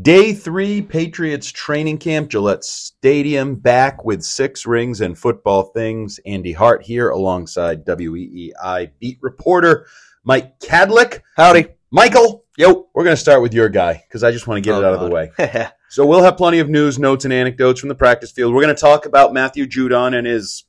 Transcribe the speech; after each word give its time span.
Day 0.00 0.32
three, 0.34 0.80
Patriots 0.82 1.50
training 1.50 1.98
camp, 1.98 2.30
Gillette 2.30 2.62
Stadium, 2.64 3.56
back 3.56 4.04
with 4.04 4.22
six 4.22 4.64
rings 4.64 5.00
and 5.00 5.18
football 5.18 5.64
things. 5.64 6.20
Andy 6.24 6.52
Hart 6.52 6.84
here 6.84 7.10
alongside 7.10 7.84
WEEI 7.84 8.90
beat 9.00 9.18
reporter 9.20 9.86
Mike 10.22 10.60
Kadlick. 10.60 11.22
Howdy. 11.36 11.66
Michael, 11.90 12.44
yo, 12.56 12.88
we're 12.94 13.02
going 13.02 13.16
to 13.16 13.20
start 13.20 13.42
with 13.42 13.52
your 13.52 13.68
guy 13.68 13.94
because 14.06 14.22
I 14.22 14.30
just 14.30 14.46
want 14.46 14.62
to 14.62 14.68
get 14.68 14.76
Oh, 14.76 14.80
it 14.80 14.84
out 14.84 14.94
of 14.94 15.00
the 15.00 15.10
way. 15.10 15.30
So 15.92 16.06
we'll 16.06 16.22
have 16.22 16.36
plenty 16.36 16.60
of 16.60 16.68
news, 16.68 17.00
notes, 17.00 17.24
and 17.24 17.34
anecdotes 17.34 17.80
from 17.80 17.88
the 17.88 17.96
practice 17.96 18.30
field. 18.30 18.54
We're 18.54 18.62
going 18.62 18.72
to 18.76 18.80
talk 18.80 19.06
about 19.06 19.32
Matthew 19.34 19.66
Judon 19.66 20.16
and 20.16 20.24
his 20.24 20.62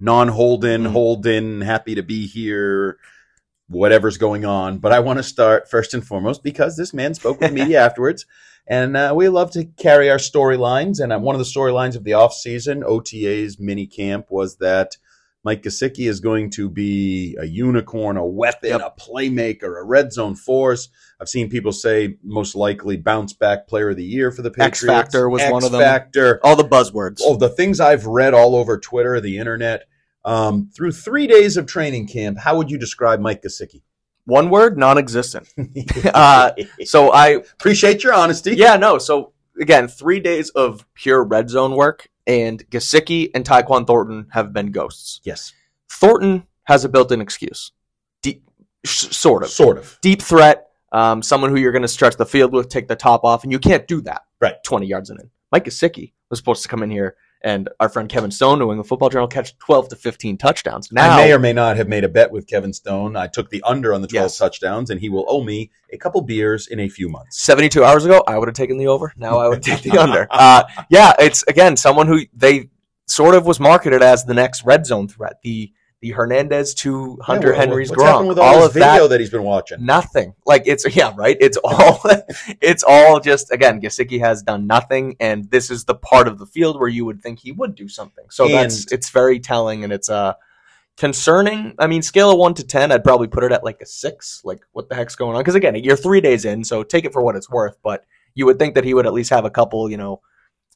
non-Holden, 0.00 0.84
Mhm. 0.84 0.90
Holden, 0.92 1.60
happy 1.60 1.94
to 1.96 2.02
be 2.02 2.26
here, 2.26 2.96
whatever's 3.68 4.18
going 4.18 4.44
on. 4.44 4.78
But 4.78 4.92
I 4.92 5.00
want 5.00 5.18
to 5.18 5.22
start 5.22 5.70
first 5.70 5.94
and 5.94 6.04
foremost 6.06 6.42
because 6.42 6.76
this 6.76 6.92
man 6.94 7.14
spoke 7.14 7.40
with 7.40 7.52
media 7.52 7.80
afterwards, 7.84 8.26
and 8.66 8.96
uh, 8.96 9.12
we 9.16 9.28
love 9.28 9.50
to 9.52 9.64
carry 9.64 10.10
our 10.10 10.18
storylines. 10.18 11.00
And 11.00 11.12
uh, 11.12 11.18
one 11.18 11.34
of 11.34 11.38
the 11.38 11.44
storylines 11.44 11.96
of 11.96 12.04
the 12.04 12.12
offseason, 12.12 12.82
OTA's 12.84 13.58
mini 13.58 13.86
camp, 13.86 14.26
was 14.30 14.56
that 14.56 14.96
Mike 15.44 15.62
Gesicki 15.62 16.08
is 16.08 16.20
going 16.20 16.50
to 16.50 16.68
be 16.68 17.36
a 17.40 17.46
unicorn, 17.46 18.16
a 18.16 18.26
weapon, 18.26 18.70
Yep. 18.70 18.80
a 18.80 19.00
playmaker, 19.00 19.80
a 19.80 19.84
red 19.84 20.12
zone 20.12 20.34
force. 20.34 20.88
I've 21.20 21.28
seen 21.28 21.48
people 21.48 21.72
say 21.72 22.16
most 22.22 22.54
likely 22.54 22.96
bounce 22.96 23.32
back 23.32 23.66
player 23.68 23.90
of 23.90 23.96
the 23.96 24.04
year 24.04 24.30
for 24.30 24.42
the 24.42 24.50
Patriots. 24.50 24.82
X 24.82 24.86
Factor 24.86 25.28
was 25.30 25.42
one 25.44 25.64
of 25.64 25.72
them. 25.72 25.80
X 25.80 25.88
Factor. 25.88 26.40
All 26.44 26.56
the 26.56 26.64
buzzwords. 26.64 27.20
Oh, 27.22 27.36
the 27.36 27.48
things 27.48 27.80
I've 27.80 28.06
read 28.06 28.34
all 28.34 28.54
over 28.54 28.78
Twitter, 28.78 29.20
the 29.20 29.38
internet. 29.38 29.87
Um, 30.24 30.70
through 30.76 30.92
three 30.92 31.26
days 31.26 31.56
of 31.56 31.66
training 31.66 32.06
camp, 32.08 32.38
how 32.38 32.56
would 32.56 32.70
you 32.70 32.78
describe 32.78 33.20
Mike 33.20 33.42
Gesicki? 33.42 33.82
One 34.24 34.50
word, 34.50 34.76
non-existent. 34.76 35.48
Uh, 36.14 36.50
So 36.84 37.10
I, 37.12 37.28
Appreciate 37.28 38.04
your 38.04 38.12
honesty. 38.14 38.54
yeah, 38.54 38.76
no. 38.76 38.98
So 38.98 39.32
again, 39.60 39.88
three 39.88 40.20
days 40.20 40.50
of 40.50 40.84
pure 40.94 41.24
red 41.24 41.48
zone 41.48 41.74
work, 41.76 42.08
and 42.26 42.68
Gesicki 42.70 43.30
and 43.34 43.44
Tyquan 43.44 43.86
Thornton 43.86 44.26
have 44.32 44.52
been 44.52 44.70
ghosts. 44.70 45.20
Yes. 45.24 45.54
Thornton 45.90 46.46
has 46.64 46.84
a 46.84 46.88
built-in 46.90 47.22
excuse, 47.22 47.72
deep, 48.22 48.42
sh- 48.84 49.08
sort 49.16 49.42
of 49.42 49.48
Sort 49.48 49.78
of. 49.78 49.98
deep 50.02 50.20
threat. 50.20 50.66
Um, 50.92 51.22
someone 51.22 51.50
who 51.50 51.56
you're 51.56 51.72
going 51.72 51.82
to 51.82 51.88
stretch 51.88 52.16
the 52.16 52.26
field 52.26 52.52
with, 52.52 52.68
take 52.68 52.88
the 52.88 52.96
top 52.96 53.24
off, 53.24 53.42
and 53.44 53.52
you 53.52 53.58
can't 53.58 53.86
do 53.88 54.00
that. 54.02 54.22
Right. 54.40 54.54
20 54.64 54.86
yards 54.86 55.08
in. 55.10 55.16
Mike 55.52 55.64
Gesicki 55.64 56.12
was 56.30 56.38
supposed 56.38 56.62
to 56.62 56.68
come 56.68 56.82
in 56.82 56.90
here, 56.90 57.16
and 57.42 57.68
our 57.80 57.88
friend 57.88 58.08
Kevin 58.08 58.30
Stone, 58.30 58.58
New 58.58 58.66
England 58.70 58.88
Football 58.88 59.10
Journal, 59.10 59.28
catch 59.28 59.56
12 59.58 59.88
to 59.90 59.96
15 59.96 60.38
touchdowns. 60.38 60.90
Now, 60.90 61.12
I 61.12 61.16
may 61.16 61.32
or 61.32 61.38
may 61.38 61.52
not 61.52 61.76
have 61.76 61.88
made 61.88 62.04
a 62.04 62.08
bet 62.08 62.30
with 62.32 62.46
Kevin 62.46 62.72
Stone. 62.72 63.16
I 63.16 63.26
took 63.28 63.50
the 63.50 63.62
under 63.66 63.94
on 63.94 64.02
the 64.02 64.08
12 64.08 64.24
Yes. 64.24 64.38
touchdowns, 64.38 64.90
and 64.90 65.00
he 65.00 65.08
will 65.08 65.24
owe 65.28 65.42
me 65.44 65.70
a 65.92 65.96
couple 65.98 66.20
beers 66.20 66.66
in 66.66 66.80
a 66.80 66.88
few 66.88 67.08
months. 67.08 67.40
72 67.42 67.84
hours 67.84 68.04
ago, 68.04 68.22
I 68.26 68.38
would 68.38 68.48
have 68.48 68.56
taken 68.56 68.76
the 68.78 68.88
over. 68.88 69.12
Now 69.16 69.38
I 69.38 69.48
would 69.48 69.62
take 69.62 69.82
the 69.82 69.98
under. 69.98 70.26
Uh, 70.30 70.64
yeah, 70.90 71.12
it's 71.18 71.44
again 71.48 71.76
someone 71.76 72.06
who 72.06 72.20
they 72.34 72.70
sort 73.06 73.34
of 73.34 73.46
was 73.46 73.58
marketed 73.60 74.02
as 74.02 74.24
the 74.24 74.34
next 74.34 74.64
red 74.64 74.84
zone 74.84 75.08
threat. 75.08 75.34
The 75.42 75.72
the 76.00 76.10
Hernandez 76.10 76.74
to 76.74 77.18
Hunter 77.22 77.48
Yeah, 77.48 77.58
well, 77.58 77.60
Henry's 77.68 77.90
what's 77.90 78.02
Gronk. 78.02 78.28
with 78.28 78.38
all, 78.38 78.56
All 78.56 78.64
of 78.64 78.72
video 78.72 79.02
that, 79.02 79.08
that 79.08 79.20
he's 79.20 79.30
been 79.30 79.42
watching. 79.42 79.84
nothing. 79.84 80.34
Like 80.46 80.62
it's 80.66 80.84
yeah, 80.96 81.12
right. 81.16 81.36
It's 81.40 81.58
all 81.64 82.00
it's 82.60 82.84
all 82.86 83.20
just 83.20 83.50
again. 83.52 83.80
Gesicki 83.80 84.20
has 84.20 84.42
done 84.42 84.66
nothing, 84.66 85.16
and 85.18 85.50
this 85.50 85.70
is 85.70 85.84
the 85.84 85.94
part 85.94 86.28
of 86.28 86.38
the 86.38 86.46
field 86.46 86.78
where 86.78 86.88
you 86.88 87.04
would 87.04 87.20
think 87.22 87.40
he 87.40 87.52
would 87.52 87.74
do 87.74 87.88
something. 87.88 88.24
So 88.30 88.46
that's 88.48 88.90
it's 88.92 89.10
very 89.10 89.40
telling, 89.40 89.84
and 89.84 89.92
it's 89.92 90.08
uh 90.08 90.34
concerning. 90.96 91.74
I 91.78 91.86
mean, 91.86 92.02
scale 92.02 92.30
of 92.30 92.38
one 92.38 92.54
to 92.54 92.64
ten, 92.64 92.92
I'd 92.92 93.04
probably 93.04 93.28
put 93.28 93.44
it 93.44 93.52
at 93.52 93.64
like 93.64 93.80
a 93.80 93.86
six. 93.86 94.42
Like 94.44 94.60
what 94.72 94.88
the 94.88 94.94
heck's 94.94 95.16
going 95.16 95.34
on? 95.36 95.40
Because 95.40 95.54
again, 95.54 95.74
you're 95.76 95.96
three 95.96 96.20
days 96.20 96.44
in, 96.44 96.64
so 96.64 96.82
take 96.82 97.04
it 97.04 97.12
for 97.12 97.22
what 97.22 97.36
it's 97.36 97.50
worth. 97.50 97.76
But 97.82 98.04
you 98.34 98.46
would 98.46 98.58
think 98.58 98.74
that 98.74 98.84
he 98.84 98.94
would 98.94 99.06
at 99.06 99.12
least 99.12 99.30
have 99.30 99.44
a 99.44 99.50
couple, 99.50 99.90
you 99.90 99.96
know, 99.96 100.20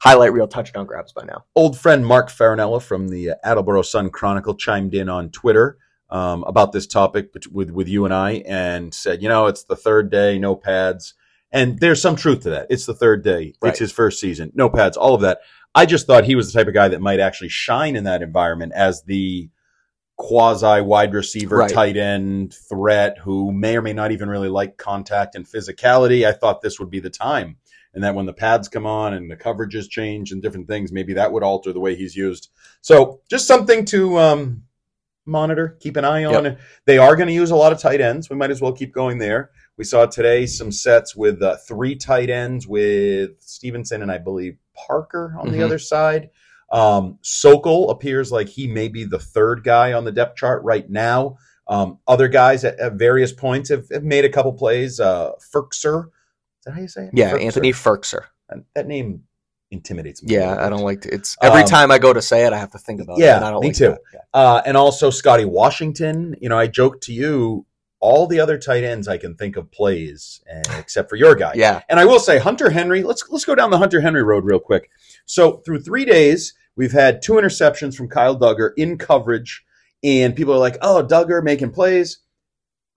highlight 0.03 0.33
reel 0.33 0.48
touchdown 0.48 0.84
grabs 0.86 1.12
by 1.12 1.25
now. 1.25 1.45
old 1.55 1.78
friend 1.78 2.05
Mark 2.05 2.28
Farinella 2.28 2.83
from 2.83 3.08
the 3.08 3.31
uh, 3.31 3.34
Attleboro 3.45 3.83
Sun 3.83 4.11
Chronicle 4.11 4.55
chimed 4.55 4.95
in 4.95 5.08
on 5.08 5.31
Twitter 5.31 5.79
um, 6.11 6.42
about 6.45 6.73
this 6.73 6.86
topic 6.86 7.30
with 7.52 7.70
with 7.70 7.89
you 7.89 8.05
and 8.05 8.12
I, 8.12 8.42
and 8.46 8.92
said, 8.92 9.23
you 9.23 9.29
know, 9.29 9.46
it's 9.46 9.64
the 9.64 9.77
third 9.77 10.11
day, 10.11 10.39
no 10.39 10.55
pads, 10.57 11.14
and 11.51 11.79
there's 11.79 12.02
some 12.02 12.17
truth 12.17 12.41
to 12.42 12.51
that. 12.51 12.67
It's 12.68 12.85
the 12.86 12.95
third 12.95 13.23
day, 13.24 13.55
Right. 13.62 13.70
it's 13.70 13.79
his 13.79 13.92
first 13.92 14.20
season, 14.20 14.52
no 14.55 14.68
pads, 14.68 14.96
all 14.96 15.14
of 15.14 15.23
that. 15.23 15.39
I 15.74 15.86
just 15.86 16.07
thought 16.07 16.24
he 16.24 16.35
was 16.35 16.52
the 16.52 16.58
type 16.58 16.68
of 16.68 16.74
guy 16.74 16.89
that 16.89 17.01
might 17.01 17.18
actually 17.20 17.48
shine 17.48 17.96
in 17.96 18.05
that 18.05 18.20
environment 18.20 18.73
as 18.74 19.05
the 19.05 19.48
quasi 20.17 20.80
wide 20.83 21.14
receiver, 21.14 21.57
Right. 21.57 21.70
tight 21.73 21.96
end 21.96 22.55
threat 22.68 23.17
who 23.18 23.51
may 23.52 23.77
or 23.77 23.83
may 23.83 23.95
not 23.95 24.12
even 24.12 24.29
really 24.29 24.51
like 24.51 24.77
contact 24.77 25.35
and 25.35 25.46
physicality. 25.46 26.27
I 26.27 26.33
thought 26.33 26.61
this 26.61 26.79
would 26.79 26.91
be 26.91 27.01
the 27.01 27.08
time 27.11 27.57
and 27.95 28.03
that 28.05 28.14
when 28.14 28.27
the 28.27 28.33
pads 28.33 28.69
come 28.69 28.86
on 28.86 29.14
and 29.14 29.30
the 29.30 29.36
coverages 29.36 29.89
change 29.89 30.33
and 30.33 30.42
different 30.42 30.67
things, 30.69 30.92
maybe 30.92 31.14
that 31.14 31.33
would 31.33 31.42
alter 31.42 31.73
the 31.73 31.80
way 31.80 31.95
he's 31.95 32.17
used. 32.17 32.48
So 32.80 33.20
just 33.29 33.47
something 33.47 33.85
to 33.86 34.19
um, 34.19 34.63
monitor, 35.27 35.77
keep 35.80 35.97
an 35.97 36.05
eye 36.05 36.25
on. 36.25 36.57
They 36.86 36.98
are 36.98 37.17
going 37.17 37.29
to 37.29 37.35
use 37.35 37.51
a 37.51 37.57
lot 37.57 37.73
of 37.73 37.79
tight 37.79 38.01
ends. 38.01 38.30
We 38.30 38.36
might 38.36 38.51
as 38.51 38.61
well 38.61 38.73
keep 38.73 38.92
going 38.95 39.19
there. 39.19 39.51
We 39.77 39.85
saw 39.85 40.07
today 40.07 40.47
some 40.47 40.73
sets 40.73 41.14
with 41.17 41.42
uh, 41.42 41.57
three 41.57 41.95
tight 41.97 42.30
ends 42.30 42.67
with 42.67 43.41
Stevenson 43.42 44.03
and 44.03 44.11
I 44.11 44.19
believe 44.19 44.57
Parker 44.74 45.35
on 45.39 45.51
the 45.51 45.59
Mhm. 45.59 45.64
other 45.64 45.79
side. 45.79 46.30
Um, 46.70 47.19
Sokol 47.20 47.91
appears 47.91 48.33
like 48.33 48.48
he 48.48 48.67
may 48.67 48.89
be 48.89 49.05
the 49.05 49.19
third 49.19 49.63
guy 49.64 49.92
on 49.92 50.05
the 50.05 50.13
depth 50.13 50.36
chart 50.36 50.63
right 50.64 50.89
now. 50.89 51.36
Um, 51.69 51.98
other 52.09 52.29
guys 52.29 52.64
at, 52.64 52.79
at 52.80 52.95
various 52.95 53.33
points 53.33 53.69
have, 53.69 53.89
have 53.91 54.03
made 54.03 54.24
a 54.24 54.29
couple 54.30 54.53
plays. 54.55 54.98
Uh, 54.98 55.33
Firkser, 55.55 56.07
is 56.62 56.67
that 56.67 56.74
how 56.74 56.80
you 56.80 56.86
say 56.89 57.06
it? 57.06 57.11
Yeah, 57.12 57.33
Firkser? 57.33 57.42
Anthony 57.42 57.73
Firkser. 57.73 58.24
That 58.77 58.86
name 58.86 59.24
intimidates 59.73 60.23
me. 60.23 60.34
Yeah, 60.34 60.64
I 60.64 60.68
don't 60.68 60.83
like 60.83 61.00
to, 61.00 61.12
it's 61.12 61.36
every 61.42 61.62
Um, 61.62 61.67
time 61.67 61.90
I 61.90 61.98
go 61.98 62.12
to 62.12 62.23
say 62.23 62.46
it, 62.46 62.52
I 62.52 62.58
have 62.58 62.70
to 62.70 62.78
think 62.78 63.00
about 63.00 63.18
yeah, 63.18 63.33
it. 63.33 63.36
and 63.39 63.45
I 63.46 63.50
don't 63.50 63.62
me 63.62 63.68
like 63.68 63.77
too. 63.77 63.96
Yeah. 64.14 64.20
Uh, 64.33 64.62
and 64.64 64.77
also 64.77 65.11
Scotty 65.11 65.45
Washington. 65.45 66.36
You 66.40 66.48
know, 66.48 66.58
I 66.58 66.68
joked 66.68 67.02
to 67.05 67.12
you, 67.12 67.67
all 67.98 68.28
the 68.28 68.39
other 68.39 68.58
tight 68.58 68.84
ends 68.84 69.08
I 69.08 69.17
can 69.18 69.34
think 69.34 69.56
of 69.56 69.73
plays, 69.73 70.40
uh, 70.48 70.62
except 70.78 71.08
for 71.11 71.17
your 71.17 71.34
guy. 71.34 71.55
Yeah. 71.56 71.83
And 71.89 71.98
I 71.98 72.05
will 72.05 72.20
say, 72.20 72.39
Hunter 72.39 72.70
Henry. 72.70 73.02
Let's 73.02 73.29
let's 73.29 73.44
go 73.44 73.56
down 73.56 73.70
the 73.70 73.79
Hunter 73.79 74.00
Henry 74.00 74.23
road 74.23 74.44
real 74.44 74.61
quick. 74.61 74.89
So 75.27 75.62
through 75.64 75.80
three 75.80 76.05
days, 76.05 76.55
we've 76.77 76.92
had 76.92 77.23
two 77.23 77.33
interceptions 77.33 77.96
from 77.96 78.08
Kyle 78.08 78.39
Dugger 78.39 78.70
in 78.77 78.98
coverage, 78.98 79.64
and 80.05 80.36
people 80.36 80.55
are 80.55 80.58
like, 80.58 80.77
"Oh, 80.80 81.05
Dugger 81.05 81.42
making 81.42 81.73
plays." 81.73 82.18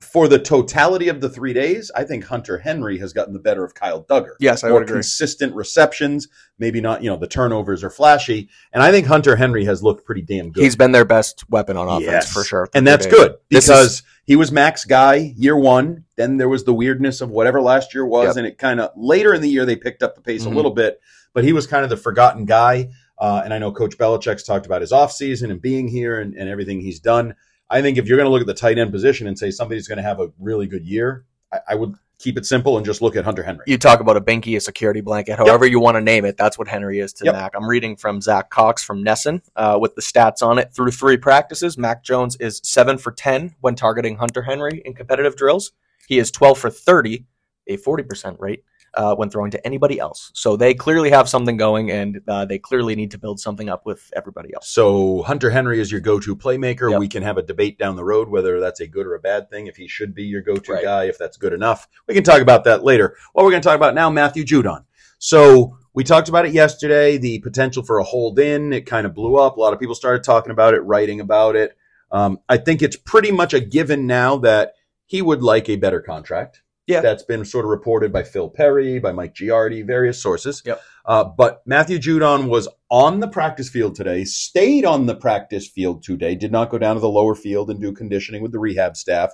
For 0.02 0.28
the 0.28 0.40
totality 0.40 1.08
of 1.08 1.22
the 1.22 1.30
three 1.30 1.54
days, 1.54 1.90
I 1.96 2.04
think 2.04 2.26
Hunter 2.26 2.58
Henry 2.58 2.98
has 3.00 3.14
gotten 3.14 3.34
the 3.34 3.40
better 3.40 3.64
of 3.64 3.74
Kyle 3.74 4.04
Dugger. 4.04 4.34
Yes, 4.40 4.64
I 4.64 4.68
More 4.68 4.80
would 4.80 4.84
agree. 4.84 4.96
consistent 4.96 5.56
receptions, 5.56 6.28
maybe 6.60 6.82
not, 6.82 7.02
you 7.02 7.10
know, 7.10 7.16
the 7.16 7.28
turnovers 7.28 7.82
are 7.84 7.90
flashy, 7.90 8.50
and 8.74 8.84
I 8.84 8.92
think 8.92 9.08
Hunter 9.08 9.38
Henry 9.38 9.64
has 9.66 9.82
looked 9.82 10.06
pretty 10.06 10.22
damn 10.22 10.52
good. 10.52 10.64
He's 10.64 10.76
been 10.76 10.92
their 10.92 11.06
best 11.06 11.50
weapon 11.50 11.78
on 11.78 11.88
offense 11.88 12.04
Yes. 12.26 12.32
for 12.34 12.44
sure. 12.44 12.70
and 12.74 12.86
that's 12.86 13.06
good 13.08 13.36
This 13.50 13.68
because 13.68 14.04
he 14.26 14.36
was 14.36 14.52
max 14.52 14.84
guy 14.84 15.34
year 15.38 15.58
one. 15.58 16.04
Then 16.18 16.38
there 16.38 16.50
was 16.50 16.66
the 16.66 16.74
weirdness 16.74 17.22
of 17.22 17.30
whatever 17.30 17.62
last 17.62 17.94
year 17.94 18.06
was, 18.06 18.28
Yep. 18.28 18.38
and 18.38 18.48
it 18.48 18.58
kind 18.58 18.82
of 18.82 18.92
later 18.98 19.34
in 19.34 19.42
the 19.42 19.50
year 19.50 19.66
they 19.66 19.78
picked 19.78 20.04
up 20.04 20.16
the 20.16 20.22
pace 20.22 20.44
Mhm. 20.44 20.52
a 20.52 20.56
little 20.56 20.72
bit. 20.72 21.00
But 21.34 21.46
he 21.46 21.54
was 21.54 21.68
kind 21.68 21.84
of 21.84 21.90
the 21.90 21.98
forgotten 21.98 22.46
guy. 22.46 22.90
Uh, 23.18 23.42
and 23.46 23.54
I 23.54 23.60
know 23.60 23.72
Coach 23.72 23.98
Belichick's 23.98 24.44
talked 24.44 24.66
about 24.66 24.82
his 24.82 24.92
offseason 24.92 25.52
and 25.52 25.62
being 25.62 25.88
here 25.88 26.20
and, 26.20 26.34
and 26.36 26.50
everything 26.50 26.82
he's 26.82 27.00
done. 27.00 27.36
I 27.70 27.82
think 27.82 27.98
if 27.98 28.08
you're 28.08 28.18
going 28.18 28.28
to 28.28 28.32
look 28.32 28.42
at 28.42 28.48
the 28.48 28.54
tight 28.54 28.78
end 28.78 28.92
position 28.92 29.28
and 29.28 29.38
say 29.38 29.52
somebody's 29.52 29.88
going 29.88 29.98
to 29.98 30.04
have 30.04 30.20
a 30.20 30.32
really 30.40 30.68
good 30.68 30.86
year, 30.86 31.26
I, 31.52 31.60
I 31.70 31.76
would 31.76 31.96
keep 32.18 32.38
it 32.38 32.46
simple 32.46 32.78
and 32.78 32.86
just 32.86 33.02
look 33.02 33.16
at 33.16 33.26
Hunter 33.26 33.44
Henry. 33.44 33.66
You 33.68 33.78
talk 33.78 34.00
about 34.00 34.18
a 34.18 34.22
binky, 34.22 34.56
a 34.56 34.60
security 34.60 35.02
blanket, 35.02 35.38
however 35.38 35.66
you 35.66 35.80
want 35.80 35.96
to 35.96 36.02
name 36.02 36.26
it. 36.26 36.38
That's 36.38 36.58
what 36.58 36.68
Henry 36.68 37.00
is 37.00 37.14
to 37.14 37.26
Yep. 37.26 37.34
Mac. 37.34 37.52
I'm 37.56 37.68
reading 37.68 37.96
from 37.96 38.22
Zach 38.22 38.50
Cox 38.50 38.84
from 38.84 39.04
NESN 39.04 39.42
uh, 39.56 39.78
with 39.82 39.96
the 39.96 40.02
stats 40.02 40.42
on 40.42 40.58
it. 40.58 40.74
Through 40.74 40.92
three 40.92 41.18
practices, 41.18 41.78
Mac 41.78 42.04
Jones 42.04 42.36
is 42.38 42.62
seven 42.64 42.98
for 42.98 43.12
10 43.12 43.56
when 43.62 43.76
targeting 43.76 44.18
Hunter 44.18 44.44
Henry 44.44 44.82
in 44.86 44.94
competitive 44.94 45.36
drills. 45.36 45.72
He 46.08 46.20
is 46.20 46.32
12 46.32 46.58
for 46.58 46.70
30, 46.70 47.26
a 47.68 47.78
40% 47.78 48.40
rate, 48.40 48.64
uh, 48.96 49.16
when 49.16 49.30
throwing 49.30 49.52
to 49.52 49.66
anybody 49.66 50.00
else. 50.00 50.32
So 50.34 50.56
they 50.56 50.74
clearly 50.74 51.10
have 51.10 51.28
something 51.30 51.58
going, 51.58 51.92
and 51.92 52.22
uh, 52.28 52.46
they 52.46 52.60
clearly 52.60 52.96
need 52.96 53.12
to 53.12 53.18
build 53.18 53.40
something 53.40 53.70
up 53.70 53.86
with 53.86 54.12
everybody 54.16 54.54
else. 54.54 54.70
So 54.70 55.22
Hunter 55.24 55.50
Henry 55.50 55.80
is 55.80 55.92
your 55.92 56.02
go-to 56.02 56.36
playmaker. 56.36 56.90
Yep. 56.92 57.00
We 57.00 57.08
can 57.08 57.24
have 57.24 57.38
a 57.38 57.44
debate 57.44 57.78
down 57.78 57.96
the 57.96 58.04
road 58.04 58.30
whether 58.30 58.60
that's 58.60 58.80
a 58.80 58.88
good 58.88 59.06
or 59.06 59.16
a 59.16 59.20
bad 59.20 59.50
thing. 59.50 59.68
If 59.68 59.76
he 59.76 59.88
should 59.88 60.16
be 60.16 60.24
your 60.24 60.42
go-to 60.42 60.74
Right. 60.74 60.84
guy, 60.84 61.04
if 61.06 61.18
that's 61.18 61.38
good 61.38 61.54
enough, 61.54 61.88
we 62.08 62.14
can 62.14 62.24
talk 62.24 62.42
about 62.42 62.64
that 62.66 62.84
later. 62.84 63.16
What 63.34 63.44
we're 63.44 63.52
going 63.52 63.62
to 63.62 63.68
talk 63.68 63.76
about 63.76 63.96
now, 63.96 64.10
Matthew 64.10 64.44
Judon. 64.44 64.86
So 65.18 65.78
we 65.94 66.04
talked 66.04 66.30
about 66.30 66.46
it 66.46 66.54
yesterday. 66.54 67.18
The 67.18 67.40
potential 67.40 67.84
for 67.84 68.00
a 68.00 68.04
hold 68.04 68.38
in, 68.40 68.74
it 68.74 68.82
kind 68.86 69.06
of 69.06 69.14
blew 69.14 69.38
up. 69.38 69.58
A 69.58 69.60
lot 69.60 69.74
of 69.74 69.80
people 69.80 69.96
started 69.96 70.24
talking 70.24 70.52
about 70.52 70.74
it, 70.74 70.82
writing 70.82 71.20
about 71.22 71.56
it. 71.56 71.78
Um, 72.12 72.40
I 72.48 72.58
think 72.58 72.82
it's 72.82 72.96
pretty 72.98 73.32
much 73.32 73.54
a 73.54 73.60
given 73.60 74.06
now 74.08 74.38
that 74.38 74.74
he 75.06 75.22
would 75.22 75.42
like 75.42 75.70
a 75.70 75.76
better 75.76 76.02
contract. 76.02 76.62
Yeah. 76.88 77.02
That's 77.02 77.24
been 77.24 77.46
sort 77.46 77.66
of 77.66 77.72
reported 77.72 78.14
by 78.14 78.24
Phil 78.24 78.50
Perry, 78.50 79.00
by 79.00 79.12
Mike 79.12 79.34
Giardi, 79.34 79.86
various 79.86 80.22
sources. 80.22 80.62
Yep. 80.66 80.82
Uh, 81.06 81.24
but 81.24 81.64
Matthew 81.66 81.98
Judon 81.98 82.48
was 82.48 82.68
on 82.92 83.20
the 83.20 83.28
practice 83.28 83.70
field 83.70 83.96
today, 83.96 84.24
stayed 84.24 84.86
on 84.86 85.08
the 85.08 85.16
practice 85.16 85.68
field 85.68 86.04
today, 86.04 86.36
did 86.36 86.52
not 86.52 86.70
go 86.70 86.78
down 86.78 86.96
to 86.96 87.00
the 87.00 87.10
lower 87.10 87.36
field 87.36 87.70
and 87.70 87.82
do 87.82 87.92
conditioning 87.92 88.42
with 88.42 88.52
the 88.52 88.60
rehab 88.60 88.96
staff, 88.96 89.34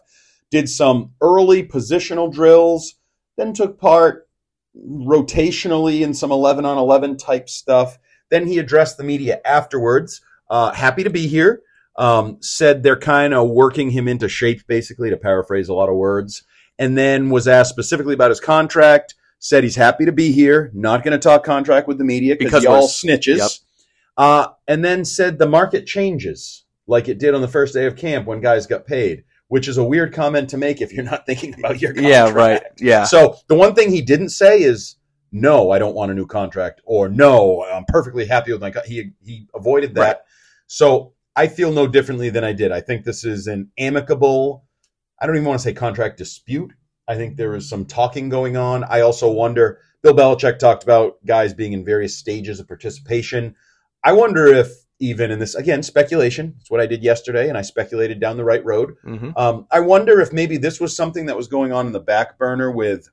did 0.49 0.69
some 0.69 1.11
early 1.21 1.63
positional 1.63 2.31
drills, 2.31 2.95
then 3.37 3.53
took 3.53 3.79
part 3.79 4.29
rotationally 4.77 6.01
in 6.01 6.13
some 6.13 6.31
11 6.31 6.65
on 6.65 6.77
11 6.77 7.17
type 7.17 7.49
stuff. 7.49 7.97
Then 8.29 8.47
he 8.47 8.59
addressed 8.59 8.97
the 8.97 9.03
media 9.03 9.41
afterwards. 9.43 10.21
Uh, 10.49 10.71
happy 10.71 11.03
to 11.03 11.09
be 11.09 11.27
here. 11.27 11.61
Um, 11.97 12.37
said 12.41 12.83
they're 12.83 12.95
kind 12.95 13.33
of 13.33 13.49
working 13.49 13.91
him 13.91 14.07
into 14.07 14.29
shape, 14.29 14.65
basically, 14.67 15.09
to 15.09 15.17
paraphrase 15.17 15.67
a 15.67 15.73
lot 15.73 15.89
of 15.89 15.95
words. 15.95 16.43
And 16.81 16.97
then 16.97 17.29
was 17.29 17.47
asked 17.47 17.69
specifically 17.69 18.15
about 18.15 18.31
his 18.31 18.39
contract. 18.39 19.15
Said 19.39 19.63
he's 19.63 19.75
happy 19.75 20.05
to 20.05 20.11
be 20.11 20.31
here. 20.31 20.71
Not 20.73 21.03
going 21.03 21.13
to 21.13 21.17
talk 21.17 21.43
contract 21.43 21.87
with 21.87 21.97
the 21.97 22.03
media 22.03 22.35
because 22.35 22.63
y'all 22.63 22.87
snitches. 22.87 23.37
yep. 23.37 23.49
Uh, 24.17 24.47
and 24.67 24.83
then 24.83 25.05
said 25.05 25.37
the 25.37 25.47
market 25.47 25.85
changes 25.85 26.65
like 26.87 27.07
it 27.07 27.17
did 27.17 27.33
on 27.33 27.41
the 27.41 27.47
first 27.47 27.73
day 27.73 27.85
of 27.85 27.95
camp 27.95 28.27
when 28.27 28.41
guys 28.41 28.67
got 28.67 28.85
paid, 28.85 29.23
which 29.47 29.67
is 29.67 29.77
a 29.77 29.83
weird 29.83 30.13
comment 30.13 30.49
to 30.49 30.57
make 30.57 30.81
if 30.81 30.91
you're 30.91 31.05
not 31.05 31.25
thinking 31.25 31.53
about 31.57 31.81
your 31.81 31.93
contract. 31.93 32.11
Yeah, 32.11 32.29
right. 32.31 32.61
Yeah. 32.77 33.05
So 33.05 33.37
the 33.47 33.55
one 33.55 33.73
thing 33.73 33.89
he 33.91 34.01
didn't 34.01 34.29
say 34.29 34.61
is 34.61 34.97
no, 35.31 35.71
I 35.71 35.79
don't 35.79 35.95
want 35.95 36.11
a 36.11 36.13
new 36.13 36.27
contract, 36.27 36.81
or 36.85 37.07
no, 37.09 37.63
I'm 37.63 37.85
perfectly 37.87 38.25
happy 38.25 38.51
with 38.51 38.61
my. 38.61 38.71
Co-. 38.71 38.81
He 38.85 39.11
he 39.23 39.47
avoided 39.55 39.95
that. 39.95 40.01
Right. 40.01 40.17
So 40.67 41.13
I 41.35 41.47
feel 41.47 41.71
no 41.71 41.87
differently 41.87 42.29
than 42.29 42.43
I 42.43 42.53
did. 42.53 42.71
I 42.71 42.81
think 42.81 43.05
this 43.05 43.23
is 43.23 43.47
an 43.47 43.71
amicable. 43.77 44.65
I 45.21 45.27
don't 45.27 45.35
even 45.35 45.47
want 45.47 45.59
to 45.59 45.63
say 45.63 45.73
contract 45.73 46.17
dispute. 46.17 46.73
I 47.07 47.15
think 47.15 47.37
there 47.37 47.55
is 47.55 47.69
some 47.69 47.85
talking 47.85 48.27
going 48.27 48.57
on. 48.57 48.83
I 48.85 49.01
also 49.01 49.31
wonder. 49.31 49.79
Bill 50.01 50.15
Belichick 50.15 50.57
talked 50.57 50.83
about 50.83 51.23
guys 51.27 51.53
being 51.53 51.73
in 51.73 51.85
various 51.85 52.17
stages 52.17 52.59
of 52.59 52.67
participation. 52.67 53.55
I 54.03 54.13
wonder 54.13 54.47
if 54.47 54.71
even 54.99 55.29
in 55.29 55.39
this 55.39 55.55
again 55.55 55.83
speculation. 55.83 56.55
It's 56.59 56.71
what 56.71 56.81
I 56.81 56.87
did 56.87 57.03
yesterday, 57.03 57.49
and 57.49 57.57
I 57.57 57.61
speculated 57.61 58.19
down 58.19 58.37
the 58.37 58.43
right 58.43 58.63
road. 58.65 58.95
Mhm. 59.05 59.37
Um, 59.37 59.67
I 59.71 59.79
wonder 59.79 60.19
if 60.21 60.33
maybe 60.33 60.57
this 60.57 60.79
was 60.79 60.95
something 60.95 61.27
that 61.27 61.37
was 61.37 61.47
going 61.47 61.71
on 61.71 61.87
in 61.87 61.93
the 61.93 61.99
back 61.99 62.37
burner 62.37 62.71
with 62.71 63.09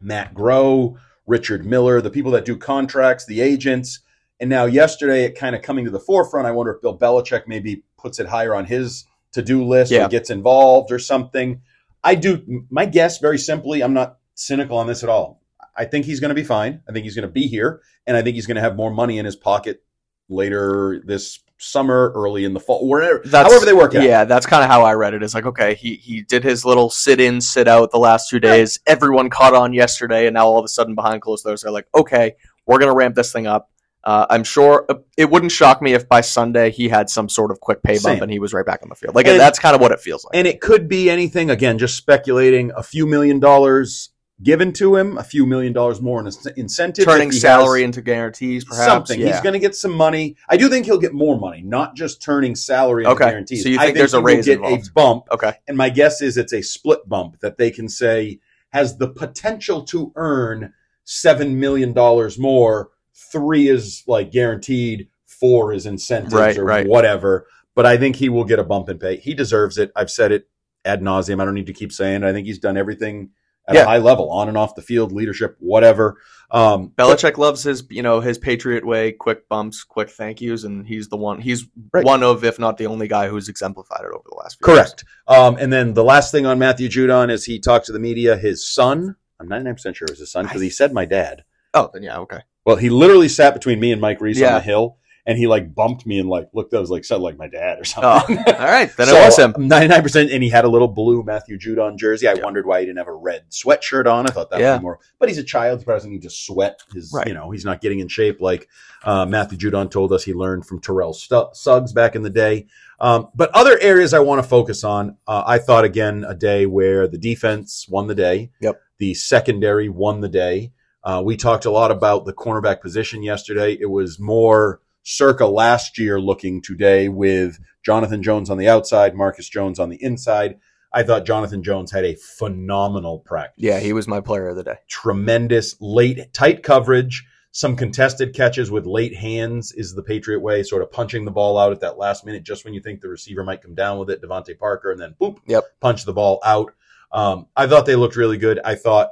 Matt 0.00 0.34
Groh, 0.34 0.96
Richard 1.26 1.64
Miller, 1.64 2.00
the 2.00 2.10
people 2.10 2.32
that 2.32 2.44
do 2.44 2.56
contracts, 2.56 3.26
the 3.26 3.40
agents. 3.40 4.00
And 4.40 4.48
now, 4.48 4.64
yesterday, 4.64 5.24
it 5.24 5.36
kind 5.38 5.54
of 5.54 5.62
coming 5.62 5.84
to 5.84 5.90
the 5.90 6.00
forefront. 6.00 6.46
I 6.46 6.52
wonder 6.52 6.72
if 6.72 6.80
Bill 6.80 6.96
Belichick 6.96 7.42
maybe 7.46 7.84
puts 7.98 8.18
it 8.18 8.26
higher 8.28 8.54
on 8.54 8.64
his 8.64 9.04
to 9.32 9.42
do 9.42 9.64
list 9.64 9.92
Yeah. 9.92 10.06
or 10.06 10.08
gets 10.08 10.30
involved 10.30 10.90
or 10.92 10.98
something. 10.98 11.62
I 12.02 12.14
do, 12.14 12.64
my 12.70 12.86
guess, 12.86 13.18
very 13.18 13.38
simply, 13.38 13.82
I'm 13.82 13.92
not 13.94 14.18
cynical 14.34 14.78
on 14.78 14.86
this 14.86 15.02
at 15.02 15.08
all. 15.08 15.42
I 15.76 15.84
think 15.84 16.06
he's 16.06 16.20
going 16.20 16.30
to 16.30 16.34
be 16.34 16.44
fine. 16.44 16.82
I 16.88 16.92
think 16.92 17.04
he's 17.04 17.14
going 17.14 17.28
to 17.28 17.32
be 17.32 17.46
here. 17.46 17.82
And 18.06 18.16
I 18.16 18.22
think 18.22 18.34
he's 18.34 18.46
going 18.46 18.56
to 18.56 18.60
have 18.62 18.76
more 18.76 18.90
money 18.90 19.18
in 19.18 19.24
his 19.24 19.36
pocket 19.36 19.82
later 20.28 21.02
this 21.04 21.40
summer, 21.58 22.10
early 22.14 22.44
in 22.44 22.54
the 22.54 22.60
fall, 22.60 22.88
wherever, 22.88 23.18
That's- 23.24 23.50
however 23.50 23.66
they 23.66 23.72
work 23.74 23.94
out. 23.94 24.02
Yeah, 24.02 24.24
that's 24.24 24.46
kind 24.46 24.64
of 24.64 24.70
how 24.70 24.82
I 24.82 24.94
read 24.94 25.12
it. 25.14 25.22
It's 25.22 25.34
like, 25.34 25.44
okay, 25.46 25.74
he 25.74 25.96
he 25.96 26.22
did 26.22 26.42
his 26.42 26.64
little 26.64 26.88
sit 26.88 27.20
in, 27.20 27.40
sit 27.40 27.68
out 27.68 27.90
the 27.90 27.98
last 27.98 28.30
two 28.30 28.40
days. 28.40 28.80
Everyone 28.86 29.28
caught 29.28 29.54
on 29.54 29.72
yesterday, 29.74 30.26
and 30.26 30.34
now 30.34 30.46
all 30.46 30.58
of 30.58 30.64
a 30.64 30.68
sudden, 30.68 30.94
behind 30.94 31.20
closed 31.22 31.44
doors, 31.44 31.62
they're 31.62 31.70
like, 31.70 31.86
okay, 31.94 32.34
we're 32.66 32.78
gonna 32.78 32.94
ramp 32.94 33.14
this 33.14 33.30
thing 33.32 33.46
up. 33.46 33.70
Uh, 34.02 34.26
I'm 34.30 34.44
sure 34.44 34.86
it 35.18 35.30
wouldn't 35.30 35.52
shock 35.52 35.82
me 35.82 35.92
if 35.92 36.08
by 36.08 36.22
Sunday 36.22 36.70
he 36.70 36.88
had 36.88 37.10
some 37.10 37.28
sort 37.28 37.50
of 37.50 37.60
quick 37.60 37.82
pay 37.82 37.94
bump 37.94 38.02
Same. 38.02 38.22
and 38.22 38.32
he 38.32 38.38
was 38.38 38.54
right 38.54 38.64
back 38.64 38.80
on 38.82 38.88
the 38.88 38.94
field. 38.94 39.14
Like 39.14 39.26
And- 39.26 39.38
that's 39.38 39.58
kind 39.58 39.74
of 39.74 39.80
what 39.82 39.92
it 39.92 40.00
feels 40.00 40.24
like. 40.24 40.34
And 40.34 40.46
it 40.46 40.60
could 40.60 40.88
be 40.88 41.10
anything, 41.10 41.50
again, 41.50 41.76
just 41.78 41.96
speculating, 41.96 42.72
a 42.76 42.82
few 42.82 43.06
million 43.06 43.40
dollars 43.40 44.10
given 44.42 44.72
to 44.72 44.96
him, 44.96 45.18
a 45.18 45.22
few 45.22 45.44
million 45.44 45.70
dollars 45.74 46.00
more 46.00 46.18
in 46.18 46.30
incentive. 46.56 47.04
Turning 47.04 47.30
salary 47.30 47.82
into 47.84 48.00
guarantees, 48.00 48.64
perhaps. 48.64 48.86
something. 48.86 49.20
Yeah. 49.20 49.32
He's 49.32 49.40
going 49.42 49.52
to 49.52 49.58
get 49.58 49.74
some 49.74 49.92
money. 49.92 50.34
I 50.48 50.56
do 50.56 50.70
think 50.70 50.86
he'll 50.86 50.96
get 50.96 51.12
more 51.12 51.38
money, 51.38 51.60
not 51.60 51.94
just 51.94 52.22
turning 52.22 52.54
salary 52.54 53.04
into 53.04 53.16
Okay. 53.16 53.28
guarantees. 53.28 53.62
So 53.64 53.68
you 53.68 53.78
I 53.78 53.84
think 53.84 53.98
there's 53.98 54.14
a 54.14 54.22
raise 54.22 54.46
get 54.46 54.54
involved. 54.60 54.88
a 54.88 54.92
bump, 54.92 55.24
okay. 55.30 55.52
and 55.68 55.76
my 55.76 55.90
guess 55.90 56.22
is 56.22 56.38
it's 56.38 56.54
a 56.54 56.62
split 56.62 57.06
bump 57.06 57.40
that 57.40 57.58
they 57.58 57.70
can 57.70 57.86
say 57.90 58.40
has 58.70 58.96
the 58.96 59.08
potential 59.08 59.82
to 59.84 60.10
earn 60.16 60.72
seven 61.04 61.60
million 61.60 61.92
dollars 61.92 62.38
more. 62.38 62.88
Three 63.32 63.68
is 63.68 64.02
like 64.06 64.30
guaranteed. 64.32 65.08
Four 65.26 65.72
is 65.72 65.86
incentives 65.86 66.34
Right, 66.34 66.56
or 66.58 66.64
right. 66.64 66.86
whatever. 66.86 67.46
But 67.74 67.86
I 67.86 67.96
think 67.96 68.16
he 68.16 68.28
will 68.28 68.44
get 68.44 68.58
a 68.58 68.64
bump 68.64 68.88
in 68.88 68.98
pay. 68.98 69.16
He 69.16 69.32
deserves 69.34 69.78
it. 69.78 69.92
I've 69.96 70.10
said 70.10 70.32
it 70.32 70.48
ad 70.84 71.00
nauseum. 71.02 71.40
I 71.40 71.44
don't 71.44 71.54
need 71.54 71.66
to 71.68 71.72
keep 71.72 71.92
saying. 71.92 72.22
it. 72.22 72.26
I 72.26 72.32
think 72.32 72.46
he's 72.46 72.58
done 72.58 72.76
everything 72.76 73.30
at 73.68 73.74
Yeah. 73.76 73.82
a 73.82 73.86
high 73.86 73.98
level, 73.98 74.30
on 74.30 74.48
and 74.48 74.56
off 74.58 74.74
the 74.74 74.82
field, 74.82 75.12
leadership, 75.12 75.54
whatever. 75.60 76.16
Um, 76.50 76.92
but- 76.96 77.06
Belichick 77.16 77.38
loves 77.38 77.62
his, 77.62 77.84
you 77.90 78.02
know, 78.02 78.20
his 78.20 78.38
Patriot 78.38 78.84
way, 78.84 79.12
quick 79.12 79.48
bumps, 79.48 79.84
quick 79.84 80.10
thank 80.10 80.40
yous, 80.40 80.64
and 80.64 80.86
he's 80.86 81.08
the 81.08 81.16
one. 81.16 81.40
He's 81.40 81.66
Right. 81.92 82.04
one 82.04 82.22
of, 82.24 82.42
if 82.42 82.58
not 82.58 82.76
the 82.78 82.86
only 82.86 83.06
guy 83.06 83.28
who's 83.28 83.48
exemplified 83.48 84.00
it 84.00 84.12
over 84.12 84.24
the 84.28 84.34
last. 84.36 84.58
few 84.58 84.74
years. 84.74 84.78
Correct. 84.88 85.04
Um, 85.28 85.56
and 85.60 85.72
then 85.72 85.94
the 85.94 86.02
last 86.04 86.32
thing 86.32 86.46
on 86.46 86.58
Matthew 86.58 86.88
Judon 86.88 87.30
is 87.30 87.44
he 87.44 87.60
talked 87.60 87.86
to 87.86 87.92
the 87.92 88.00
media. 88.00 88.36
His 88.36 88.66
son, 88.68 89.14
I'm 89.38 89.48
99% 89.48 89.94
sure 89.94 90.06
it 90.06 90.10
was 90.10 90.18
his 90.18 90.32
son 90.32 90.46
because 90.46 90.60
he 90.62 90.70
said 90.70 90.92
my 90.92 91.04
dad. 91.04 91.44
Oh, 91.72 91.88
then 91.94 92.02
yeah, 92.02 92.18
okay. 92.18 92.40
Well, 92.64 92.76
he 92.76 92.90
literally 92.90 93.28
sat 93.28 93.54
between 93.54 93.80
me 93.80 93.92
and 93.92 94.00
Mike 94.00 94.20
Reiss 94.20 94.40
on 94.42 94.52
the 94.54 94.60
hill 94.60 94.96
and 95.26 95.36
he 95.38 95.46
like 95.46 95.74
bumped 95.74 96.06
me 96.06 96.18
and 96.18 96.28
like 96.28 96.48
looked, 96.54 96.72
I 96.74 96.78
was 96.80 96.90
like, 96.90 97.04
sounded 97.04 97.24
like 97.24 97.38
my 97.38 97.46
dad 97.48 97.78
or 97.78 97.84
something. 97.84 98.38
Oh, 98.38 98.52
all 98.52 98.58
right, 98.66 98.90
then 98.96 99.06
So, 99.08 99.16
it 99.16 99.24
was 99.26 99.38
him. 99.38 99.52
99%. 99.54 100.32
And 100.34 100.42
he 100.42 100.48
had 100.50 100.64
a 100.64 100.68
little 100.68 100.88
blue 100.88 101.22
Matthew 101.22 101.58
Judon 101.58 101.96
jersey. 101.98 102.26
I 102.28 102.34
Yeah. 102.34 102.42
wondered 102.44 102.66
why 102.66 102.80
he 102.80 102.86
didn't 102.86 102.98
have 102.98 103.06
a 103.08 103.14
red 103.14 103.44
sweatshirt 103.50 104.06
on. 104.06 104.26
I 104.26 104.30
thought 104.30 104.50
that 104.50 104.60
Yeah. 104.60 104.72
would 104.74 104.78
be 104.78 104.82
more, 104.82 104.98
but 105.18 105.28
he's 105.28 105.38
a 105.38 105.44
child. 105.44 105.78
He 105.80 105.84
probably 105.84 105.98
doesn't 105.98 106.10
need 106.12 106.22
to 106.22 106.30
sweat 106.30 106.80
his, 106.92 107.12
Right. 107.14 107.26
you 107.28 107.34
know, 107.34 107.50
he's 107.50 107.64
not 107.64 107.80
getting 107.80 108.00
in 108.00 108.08
shape 108.08 108.40
like 108.40 108.68
uh, 109.04 109.24
Matthew 109.26 109.56
Judon 109.58 109.90
told 109.90 110.12
us 110.12 110.24
he 110.24 110.34
learned 110.34 110.66
from 110.66 110.80
Terrell 110.80 111.12
Stu- 111.14 111.48
Suggs 111.54 111.92
back 111.94 112.14
in 112.16 112.22
the 112.22 112.30
day. 112.30 112.66
Um, 112.98 113.28
but 113.34 113.50
other 113.54 113.78
areas 113.80 114.12
I 114.12 114.18
want 114.20 114.42
to 114.42 114.48
focus 114.48 114.84
on, 114.84 115.16
uh, 115.26 115.42
I 115.46 115.56
thought 115.58 115.84
again 115.84 116.24
a 116.28 116.34
day 116.34 116.66
where 116.66 117.06
the 117.08 117.16
defense 117.16 117.86
won 117.88 118.08
the 118.08 118.14
day. 118.14 118.50
Yep. 118.60 118.78
The 118.98 119.14
secondary 119.14 119.88
won 119.88 120.20
the 120.20 120.28
day. 120.28 120.72
Uh, 121.02 121.22
we 121.24 121.36
talked 121.36 121.64
a 121.64 121.70
lot 121.70 121.90
about 121.90 122.24
the 122.26 122.32
cornerback 122.32 122.80
position 122.80 123.22
yesterday. 123.22 123.76
It 123.80 123.90
was 123.90 124.18
more 124.20 124.80
circa 125.02 125.46
last 125.46 125.98
year 125.98 126.20
looking 126.20 126.60
today 126.60 127.08
with 127.08 127.58
Jonathan 127.84 128.22
Jones 128.22 128.50
on 128.50 128.58
the 128.58 128.68
outside, 128.68 129.14
Marcus 129.14 129.48
Jones 129.48 129.78
on 129.78 129.88
the 129.88 130.02
inside. 130.02 130.58
I 130.92 131.02
thought 131.04 131.24
Jonathan 131.24 131.62
Jones 131.62 131.92
had 131.92 132.04
a 132.04 132.16
phenomenal 132.16 133.20
practice 133.20 133.54
Yeah, 133.56 133.78
he 133.78 133.92
was 133.92 134.06
my 134.08 134.20
player 134.20 134.48
of 134.48 134.56
the 134.56 134.64
day. 134.64 134.76
tremendous 134.88 135.76
late 135.80 136.32
tight 136.32 136.62
coverage 136.62 137.24
some 137.52 137.74
contested 137.74 138.32
catches 138.32 138.70
with 138.70 138.86
late 138.86 139.16
hands 139.16 139.72
is 139.72 139.94
the 139.94 140.02
patriot 140.04 140.38
way 140.38 140.62
sort 140.62 140.82
of 140.82 140.92
punching 140.92 141.24
the 141.24 141.30
ball 141.32 141.58
out 141.58 141.72
at 141.72 141.80
that 141.80 141.98
last 141.98 142.24
minute 142.24 142.44
just 142.44 142.64
when 142.64 142.72
you 142.74 142.80
think 142.80 143.00
the 143.00 143.08
receiver 143.08 143.42
might 143.42 143.60
come 143.62 143.74
down 143.74 143.98
with 143.98 144.08
it 144.08 144.22
devante 144.22 144.56
parker 144.56 144.92
and 144.92 145.00
then 145.00 145.14
boop 145.20 145.38
Yep. 145.46 145.64
punch 145.80 146.04
the 146.04 146.12
ball 146.12 146.38
out 146.44 146.72
um, 147.10 147.46
i 147.56 147.66
thought 147.66 147.86
they 147.86 147.96
looked 147.96 148.14
really 148.14 148.36
good 148.38 148.60
i 148.64 148.76
thought 148.76 149.08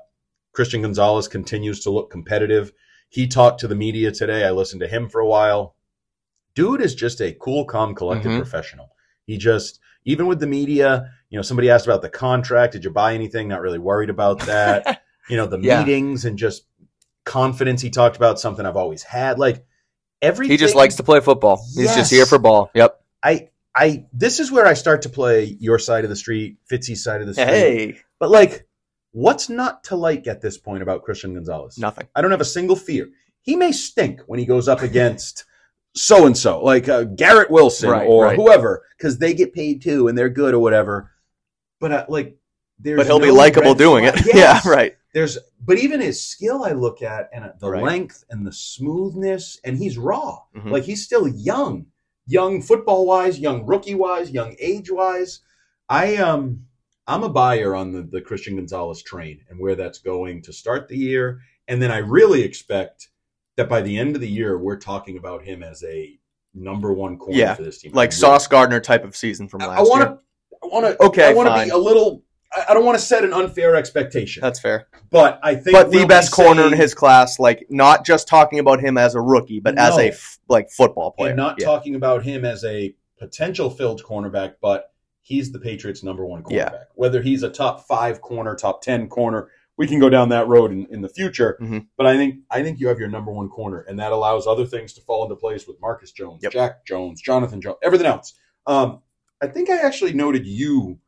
christian 0.58 0.82
gonzalez 0.82 1.28
continues 1.28 1.78
to 1.78 1.88
look 1.90 2.10
competitive. 2.10 2.72
He 3.10 3.28
talked 3.28 3.60
to 3.60 3.68
the 3.68 3.76
media 3.76 4.10
today. 4.10 4.44
I 4.44 4.50
listened 4.50 4.80
to 4.80 4.88
him 4.88 5.08
for 5.08 5.20
a 5.20 5.26
while. 5.26 5.76
Dude 6.56 6.80
is 6.80 6.96
just 6.96 7.20
a 7.20 7.32
cool 7.32 7.64
calm 7.64 7.94
collected 7.94 8.32
Mhm. 8.32 8.38
professional. 8.38 8.88
He 9.24 9.36
just 9.38 9.78
even 10.04 10.26
with 10.26 10.40
the 10.40 10.48
media 10.48 11.12
you 11.30 11.38
know 11.38 11.42
somebody 11.42 11.70
asked 11.70 11.86
about 11.86 12.02
the 12.02 12.08
contract. 12.10 12.72
Did 12.72 12.82
you 12.82 12.90
buy 12.90 13.14
anything? 13.14 13.46
Not 13.46 13.60
really 13.60 13.78
worried 13.78 14.10
about 14.10 14.40
that. 14.46 15.02
You 15.30 15.36
know 15.36 15.46
the 15.46 15.60
Yeah. 15.60 15.84
meetings 15.84 16.24
and 16.24 16.36
just 16.38 16.64
confidence. 17.24 17.80
He 17.82 17.90
talked 17.90 18.16
about 18.16 18.40
something 18.40 18.66
i've 18.66 18.76
always 18.76 19.04
had. 19.04 19.38
Like 19.38 19.64
everything 20.20 20.50
He 20.50 20.56
just 20.56 20.74
likes 20.74 20.96
to 20.96 21.04
play 21.04 21.20
football. 21.20 21.64
He's 21.76 21.94
just 21.94 22.10
here 22.10 22.26
for 22.26 22.38
ball. 22.40 22.70
Yep. 22.74 23.00
i 23.22 23.48
i 23.76 24.06
this 24.12 24.40
is 24.40 24.50
where 24.50 24.66
i 24.66 24.74
start 24.74 25.02
to 25.02 25.08
play 25.08 25.44
your 25.60 25.78
side 25.78 26.02
of 26.02 26.10
the 26.10 26.16
street 26.16 26.56
fitzy's 26.68 27.04
side 27.04 27.20
of 27.20 27.26
the 27.28 27.34
street. 27.34 27.46
Hey, 27.46 28.00
but 28.18 28.28
like 28.30 28.66
what's 29.12 29.48
not 29.48 29.82
to 29.84 29.96
like 29.96 30.26
at 30.26 30.40
this 30.40 30.58
point 30.58 30.82
about 30.82 31.02
christian 31.02 31.34
gonzalez 31.34 31.78
nothing. 31.78 32.06
i 32.14 32.20
don't 32.22 32.30
have 32.30 32.40
a 32.40 32.44
single 32.44 32.76
fear 32.76 33.08
he 33.42 33.56
may 33.56 33.72
stink 33.72 34.20
when 34.26 34.38
he 34.38 34.44
goes 34.46 34.68
up 34.68 34.82
against 34.82 35.44
so 35.96 36.26
and 36.26 36.36
so 36.36 36.62
like 36.62 36.88
uh, 36.88 37.04
garrett 37.04 37.50
wilson 37.50 37.88
Right, 37.90 38.06
or 38.06 38.24
right. 38.26 38.36
whoever 38.36 38.84
because 38.96 39.18
they 39.18 39.32
get 39.34 39.54
paid 39.54 39.80
too 39.82 40.08
and 40.08 40.16
they're 40.16 40.28
good 40.28 40.54
or 40.54 40.58
whatever 40.60 41.10
but 41.80 41.92
uh, 41.92 42.06
like 42.08 42.36
there's 42.80 42.98
But 42.98 43.06
he'll 43.06 43.18
be 43.18 43.30
likable 43.32 43.74
doing 43.74 44.04
it. 44.04 44.14
flag. 44.16 44.26
Yeah, 44.36 44.60
right. 44.66 44.96
there's 45.14 45.38
but 45.64 45.78
even 45.78 46.00
his 46.00 46.22
skill 46.22 46.64
i 46.64 46.72
look 46.72 47.00
at 47.02 47.28
and 47.32 47.50
the 47.58 47.70
Right. 47.70 47.82
length 47.82 48.24
and 48.30 48.46
the 48.46 48.52
smoothness 48.52 49.58
and 49.64 49.76
he's 49.78 49.96
raw 49.98 50.38
Mhm. 50.54 50.70
like 50.70 50.84
he's 50.84 51.04
still 51.04 51.26
young 51.26 51.86
young 52.26 52.60
football 52.60 53.06
wise 53.06 53.38
young 53.38 53.64
rookie 53.66 53.94
wise 53.94 54.30
young 54.30 54.54
age 54.60 54.90
wise 54.92 55.40
i 55.88 56.16
um 56.16 56.64
i'm 57.08 57.24
a 57.24 57.28
buyer 57.28 57.74
on 57.74 57.90
the, 57.92 58.02
the 58.02 58.20
christian 58.20 58.54
gonzalez 58.56 59.02
train 59.02 59.40
and 59.48 59.58
where 59.58 59.74
that's 59.74 59.98
going 59.98 60.40
to 60.42 60.52
start 60.52 60.86
the 60.88 60.96
year 60.96 61.40
and 61.66 61.82
then 61.82 61.90
i 61.90 61.98
really 61.98 62.42
expect 62.42 63.08
that 63.56 63.68
by 63.68 63.80
the 63.80 63.98
end 63.98 64.14
of 64.14 64.20
the 64.20 64.28
year 64.28 64.56
we're 64.58 64.76
talking 64.78 65.16
about 65.16 65.42
him 65.42 65.62
as 65.64 65.82
a 65.82 66.16
number 66.54 66.92
one 66.92 67.18
corner 67.18 67.36
Yeah, 67.38 67.54
for 67.54 67.62
this 67.62 67.80
team 67.80 67.92
Like 67.92 68.10
I 68.10 68.14
Sauce 68.14 68.46
Gardner 68.46 68.80
type 68.80 69.04
of 69.04 69.16
season 69.16 69.48
from 69.48 69.60
last 69.60 69.78
i 69.78 69.82
want 69.82 70.00
year. 70.00 70.08
to 70.08 70.18
i 70.62 70.66
want 70.66 70.86
to 70.86 71.02
Okay, 71.04 71.24
i 71.28 71.32
want 71.32 71.48
to 71.48 71.64
be 71.64 71.70
a 71.70 71.76
little 71.76 72.22
I- 72.52 72.64
I 72.70 72.74
don't 72.74 72.84
want 72.86 72.98
to 72.98 73.04
set 73.04 73.24
an 73.24 73.34
unfair 73.34 73.76
expectation, 73.76 74.40
That's 74.40 74.58
fair. 74.58 74.88
but 75.10 75.38
I 75.42 75.54
think. 75.54 75.76
But 75.76 75.90
the 75.90 76.06
best 76.06 76.32
corner 76.32 76.66
in 76.66 76.72
his 76.72 76.94
class, 76.94 77.38
like 77.38 77.66
not 77.68 78.06
just 78.06 78.26
talking 78.26 78.58
about 78.58 78.80
him 78.80 78.96
as 78.96 79.14
a 79.14 79.20
rookie, 79.20 79.60
but 79.60 79.76
as 79.78 79.96
No. 79.96 80.02
a 80.02 80.08
f- 80.08 80.38
like 80.48 80.70
football 80.70 81.10
player. 81.10 81.28
and 81.32 81.36
not 81.36 81.56
yeah. 81.58 81.66
talking 81.66 81.94
about 81.94 82.22
him 82.22 82.46
as 82.46 82.64
a 82.64 82.94
potential 83.18 83.68
filled 83.68 84.02
cornerback, 84.02 84.54
but 84.62 84.90
he's 85.28 85.52
the 85.52 85.58
Patriots' 85.60 86.02
number 86.02 86.24
one 86.26 86.42
cornerback. 86.42 86.52
Yeah. 86.52 86.70
Whether 86.94 87.20
he's 87.22 87.42
a 87.42 87.50
top 87.50 87.86
five 87.86 88.20
corner, 88.20 88.54
top 88.56 88.80
ten 88.82 89.08
corner, 89.08 89.50
we 89.76 89.86
can 89.86 90.00
go 90.00 90.08
down 90.08 90.30
that 90.30 90.48
road 90.48 90.72
in, 90.72 90.86
in 90.90 91.02
the 91.02 91.08
future. 91.08 91.56
Mhm. 91.60 91.86
But 91.96 92.06
I 92.06 92.16
think 92.16 92.40
I 92.50 92.62
think 92.62 92.80
you 92.80 92.88
have 92.88 92.98
your 92.98 93.08
number 93.08 93.30
one 93.30 93.48
corner, 93.48 93.80
and 93.88 93.98
that 94.00 94.12
allows 94.12 94.46
other 94.46 94.66
things 94.66 94.92
to 94.94 95.00
fall 95.02 95.22
into 95.24 95.36
place 95.36 95.66
with 95.68 95.80
Marcus 95.80 96.10
Jones, 96.12 96.40
Yep. 96.42 96.52
Jack 96.52 96.86
Jones, 96.86 97.20
Jonathan 97.20 97.60
Jones, 97.60 97.76
everything 97.82 98.06
else. 98.06 98.34
Um, 98.66 99.02
I 99.40 99.46
think 99.46 99.70
I 99.70 99.76
actually 99.78 100.14
noted 100.14 100.46
you 100.46 100.98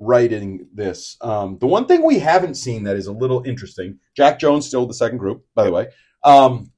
writing 0.00 0.68
this. 0.74 1.16
Um, 1.22 1.58
the 1.58 1.66
one 1.66 1.86
thing 1.86 2.04
we 2.04 2.18
haven't 2.18 2.54
seen 2.56 2.84
that 2.84 2.96
is 2.96 3.06
a 3.06 3.12
little 3.12 3.42
interesting, 3.44 3.98
Jack 4.16 4.38
Jones 4.38 4.66
still 4.66 4.86
the 4.86 4.94
second 4.94 5.18
group, 5.18 5.44
by 5.54 5.64
the 5.64 5.72
way, 5.72 5.88
um, 6.22 6.70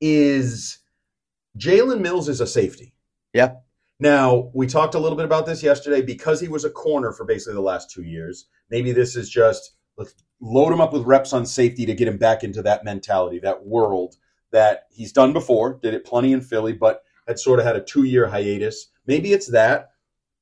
is 0.00 0.78
Jalen 1.58 2.00
Mills 2.00 2.28
is 2.28 2.40
a 2.40 2.46
safety. 2.46 2.94
Yeah. 3.32 3.54
Now, 4.00 4.50
we 4.54 4.66
talked 4.66 4.94
a 4.94 4.98
little 4.98 5.16
bit 5.16 5.24
about 5.24 5.46
this 5.46 5.62
yesterday 5.62 6.02
because 6.02 6.40
he 6.40 6.48
was 6.48 6.64
a 6.64 6.70
corner 6.70 7.12
for 7.12 7.24
basically 7.24 7.54
the 7.54 7.60
last 7.60 7.90
two 7.90 8.02
years. 8.02 8.46
Maybe 8.70 8.92
this 8.92 9.16
is 9.16 9.28
just 9.28 9.72
let's 9.96 10.14
load 10.40 10.72
him 10.72 10.80
up 10.80 10.92
with 10.92 11.02
reps 11.02 11.32
on 11.32 11.44
safety 11.44 11.84
to 11.86 11.94
get 11.94 12.06
him 12.06 12.18
back 12.18 12.44
into 12.44 12.62
that 12.62 12.84
mentality, 12.84 13.40
that 13.40 13.66
world 13.66 14.14
that 14.52 14.84
he's 14.90 15.12
done 15.12 15.32
before, 15.32 15.78
did 15.82 15.94
it 15.94 16.06
plenty 16.06 16.32
in 16.32 16.40
Philly, 16.40 16.72
but 16.72 17.02
had 17.26 17.38
sort 17.38 17.58
of 17.58 17.66
had 17.66 17.76
a 17.76 17.82
two 17.82 18.04
year 18.04 18.28
hiatus. 18.28 18.86
Maybe 19.06 19.32
it's 19.32 19.48
that, 19.48 19.90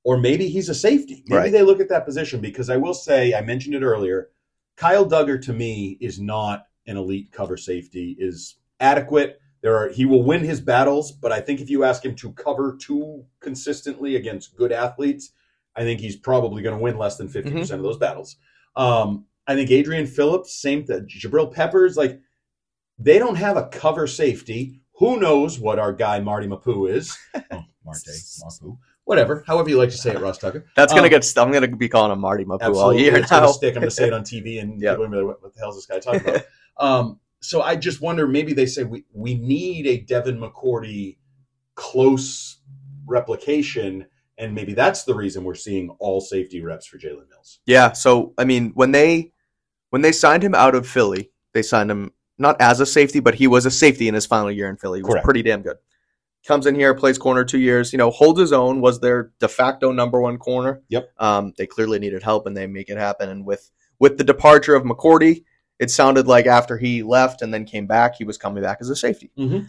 or 0.05 0.19
maybe 0.19 0.49
he's 0.49 0.69
a 0.69 0.75
safety. 0.75 1.25
Maybe 1.27 1.37
Right. 1.39 1.53
they 1.53 1.63
look 1.63 1.81
at 1.81 1.89
that 1.89 2.05
position 2.05 2.41
because 2.41 2.69
I 2.69 2.77
will 2.77 2.95
say, 2.95 3.35
I 3.35 3.41
mentioned 3.41 3.75
it 3.75 3.83
earlier, 3.83 4.29
Kyle 4.77 5.07
Dugger 5.09 5.41
to 5.47 5.53
me 5.53 5.97
is 6.01 6.21
not 6.21 6.67
an 6.87 6.97
elite 6.97 7.33
cover 7.33 7.57
safety, 7.57 8.15
is 8.19 8.57
adequate. 8.79 9.41
There 9.67 9.77
are 9.77 9.89
he 9.89 10.05
will 10.05 10.23
win 10.23 10.45
his 10.45 10.61
battles, 10.61 11.11
but 11.11 11.33
I 11.33 11.41
think 11.41 11.61
if 11.61 11.69
you 11.69 11.83
ask 11.83 12.05
him 12.05 12.15
to 12.17 12.31
cover 12.35 12.79
too 12.81 13.25
consistently 13.41 14.15
against 14.15 14.55
good 14.57 14.71
athletes, 14.71 15.33
I 15.75 15.81
think 15.83 15.99
he's 15.99 16.15
probably 16.15 16.63
going 16.63 16.77
to 16.77 16.81
win 16.81 16.97
less 16.97 17.17
than 17.17 17.27
50% 17.29 17.73
of 17.73 17.83
those 17.83 17.97
battles. 17.99 18.37
Um, 18.77 19.25
I 19.49 19.57
think 19.57 19.73
Adrian 19.73 20.07
Phillips, 20.07 20.55
same 20.55 20.85
thing. 20.87 21.09
Jabril 21.09 21.53
Peppers, 21.53 21.97
like 21.97 22.21
they 22.97 23.19
don't 23.19 23.35
have 23.35 23.57
a 23.57 23.67
cover 23.67 24.07
safety. 24.07 24.83
Who 25.01 25.19
knows 25.19 25.59
what 25.59 25.81
our 25.81 25.93
guy 25.93 26.21
Marty 26.21 26.47
Mapu 26.47 26.87
is? 26.87 27.19
Oh, 27.51 27.65
Marte, 27.85 28.07
Mapu, 28.45 28.79
whatever. 29.03 29.43
However 29.49 29.69
you 29.69 29.79
like 29.79 29.91
to 29.91 29.99
say 29.99 30.13
it, 30.13 30.21
Ross 30.21 30.39
Tucker. 30.39 30.65
That's 30.77 30.93
gonna 30.93 31.07
Um, 31.07 31.11
get. 31.11 31.25
St- 31.25 31.45
I'm 31.45 31.53
gonna 31.53 31.67
be 31.77 31.89
calling 31.89 32.13
him 32.13 32.21
Marty 32.21 32.45
Mapu 32.45 32.73
all 32.77 32.95
year 32.95 33.17
it's 33.17 33.31
gonna 33.31 33.47
now. 33.47 33.53
stick. 33.53 33.75
I'm 33.75 33.83
gonna 33.83 33.91
say 33.91 34.07
it 34.07 34.13
on 34.13 34.23
TV, 34.33 34.61
and 34.61 34.81
Yep. 34.81 34.93
people 34.93 35.07
are 35.07 35.09
gonna 35.09 35.11
be 35.11 35.17
like, 35.17 35.27
what, 35.27 35.43
what 35.43 35.55
the 35.55 35.61
hell 35.61 35.71
is 35.71 35.77
this 35.77 35.87
guy 35.87 35.99
talking 35.99 36.29
about? 36.29 36.43
um, 36.79 37.19
so 37.47 37.63
I 37.63 37.77
just 37.77 38.01
wonder, 38.01 38.27
maybe 38.27 38.53
they 38.53 38.67
say 38.67 38.83
we 38.83 39.05
we 39.13 39.35
need 39.35 39.87
a 39.87 39.99
Devin 39.99 40.39
McCourty 40.39 41.19
close 41.77 42.59
replication, 43.07 44.07
and 44.37 44.55
maybe 44.55 44.75
that's 44.75 45.05
the 45.05 45.15
reason 45.15 45.45
we're 45.45 45.55
seeing 45.55 45.91
all 46.01 46.21
safety 46.21 46.61
reps 46.61 46.87
for 46.87 46.99
Jalen 46.99 47.29
Mills. 47.31 47.61
Yeah. 47.65 47.93
So 47.93 48.35
I 48.37 48.45
mean, 48.45 48.73
when 48.75 48.91
they 48.91 49.33
when 49.91 50.03
they 50.03 50.13
signed 50.13 50.43
him 50.43 50.55
out 50.55 50.75
of 50.75 50.89
Philly, 50.89 51.31
they 51.55 51.63
signed 51.63 51.91
him 51.91 52.13
not 52.37 52.61
as 52.61 52.81
a 52.81 52.87
safety, 52.87 53.21
but 53.21 53.37
he 53.37 53.47
was 53.47 53.65
a 53.65 53.71
safety 53.71 54.09
in 54.09 54.15
his 54.15 54.27
final 54.27 54.51
year 54.51 54.69
in 54.69 54.77
Philly. 54.77 54.99
He 54.99 55.03
was 55.05 55.13
Correct. 55.13 55.25
pretty 55.25 55.43
damn 55.43 55.63
good. 55.63 55.77
Comes 56.47 56.67
in 56.67 56.75
here, 56.75 56.95
plays 56.95 57.17
corner 57.17 57.45
two 57.45 57.59
years. 57.59 57.93
You 57.93 57.99
know, 57.99 58.11
holds 58.11 58.41
his 58.41 58.53
own. 58.53 58.81
Was 58.81 59.01
their 59.01 59.33
de 59.39 59.49
facto 59.49 59.93
number 59.93 60.21
one 60.21 60.39
corner. 60.39 60.83
Yep. 60.89 61.09
Um, 61.19 61.53
they 61.57 61.67
clearly 61.67 62.01
needed 62.01 62.23
help, 62.25 62.47
and 62.47 62.57
they 62.57 62.67
make 62.67 62.89
it 62.89 62.99
happen. 62.99 63.29
And 63.29 63.47
with 63.47 63.71
with 63.99 64.19
the 64.19 64.25
departure 64.25 64.75
of 64.75 64.83
McCourty, 64.83 65.45
it 65.79 65.91
sounded 65.91 66.27
like 66.27 66.47
after 66.47 66.79
he 66.79 67.03
left 67.03 67.43
and 67.43 67.53
then 67.53 67.65
came 67.65 67.87
back, 67.87 68.15
he 68.17 68.25
was 68.25 68.39
coming 68.39 68.63
back 68.63 68.79
as 68.81 68.91
a 68.91 68.97
safety. 68.97 69.31
Mm-hmm. 69.39 69.67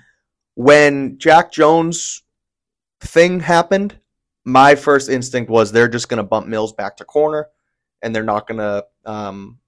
when 0.56 1.18
Jack 1.18 1.52
Jones 1.52 2.24
thing 3.02 3.40
happened, 3.40 4.00
my 4.46 4.76
first 4.76 5.10
instinct 5.10 5.52
was 5.52 5.72
they're 5.72 5.90
just 5.90 6.10
going 6.10 6.18
to 6.18 6.24
bump 6.24 6.48
Mills 6.48 6.74
back 6.74 6.98
to 6.98 7.06
corner, 7.06 7.50
and 8.02 8.16
they're 8.16 8.24
not 8.24 8.48
going 8.48 8.60
to 8.60 8.86
um, 9.06 9.60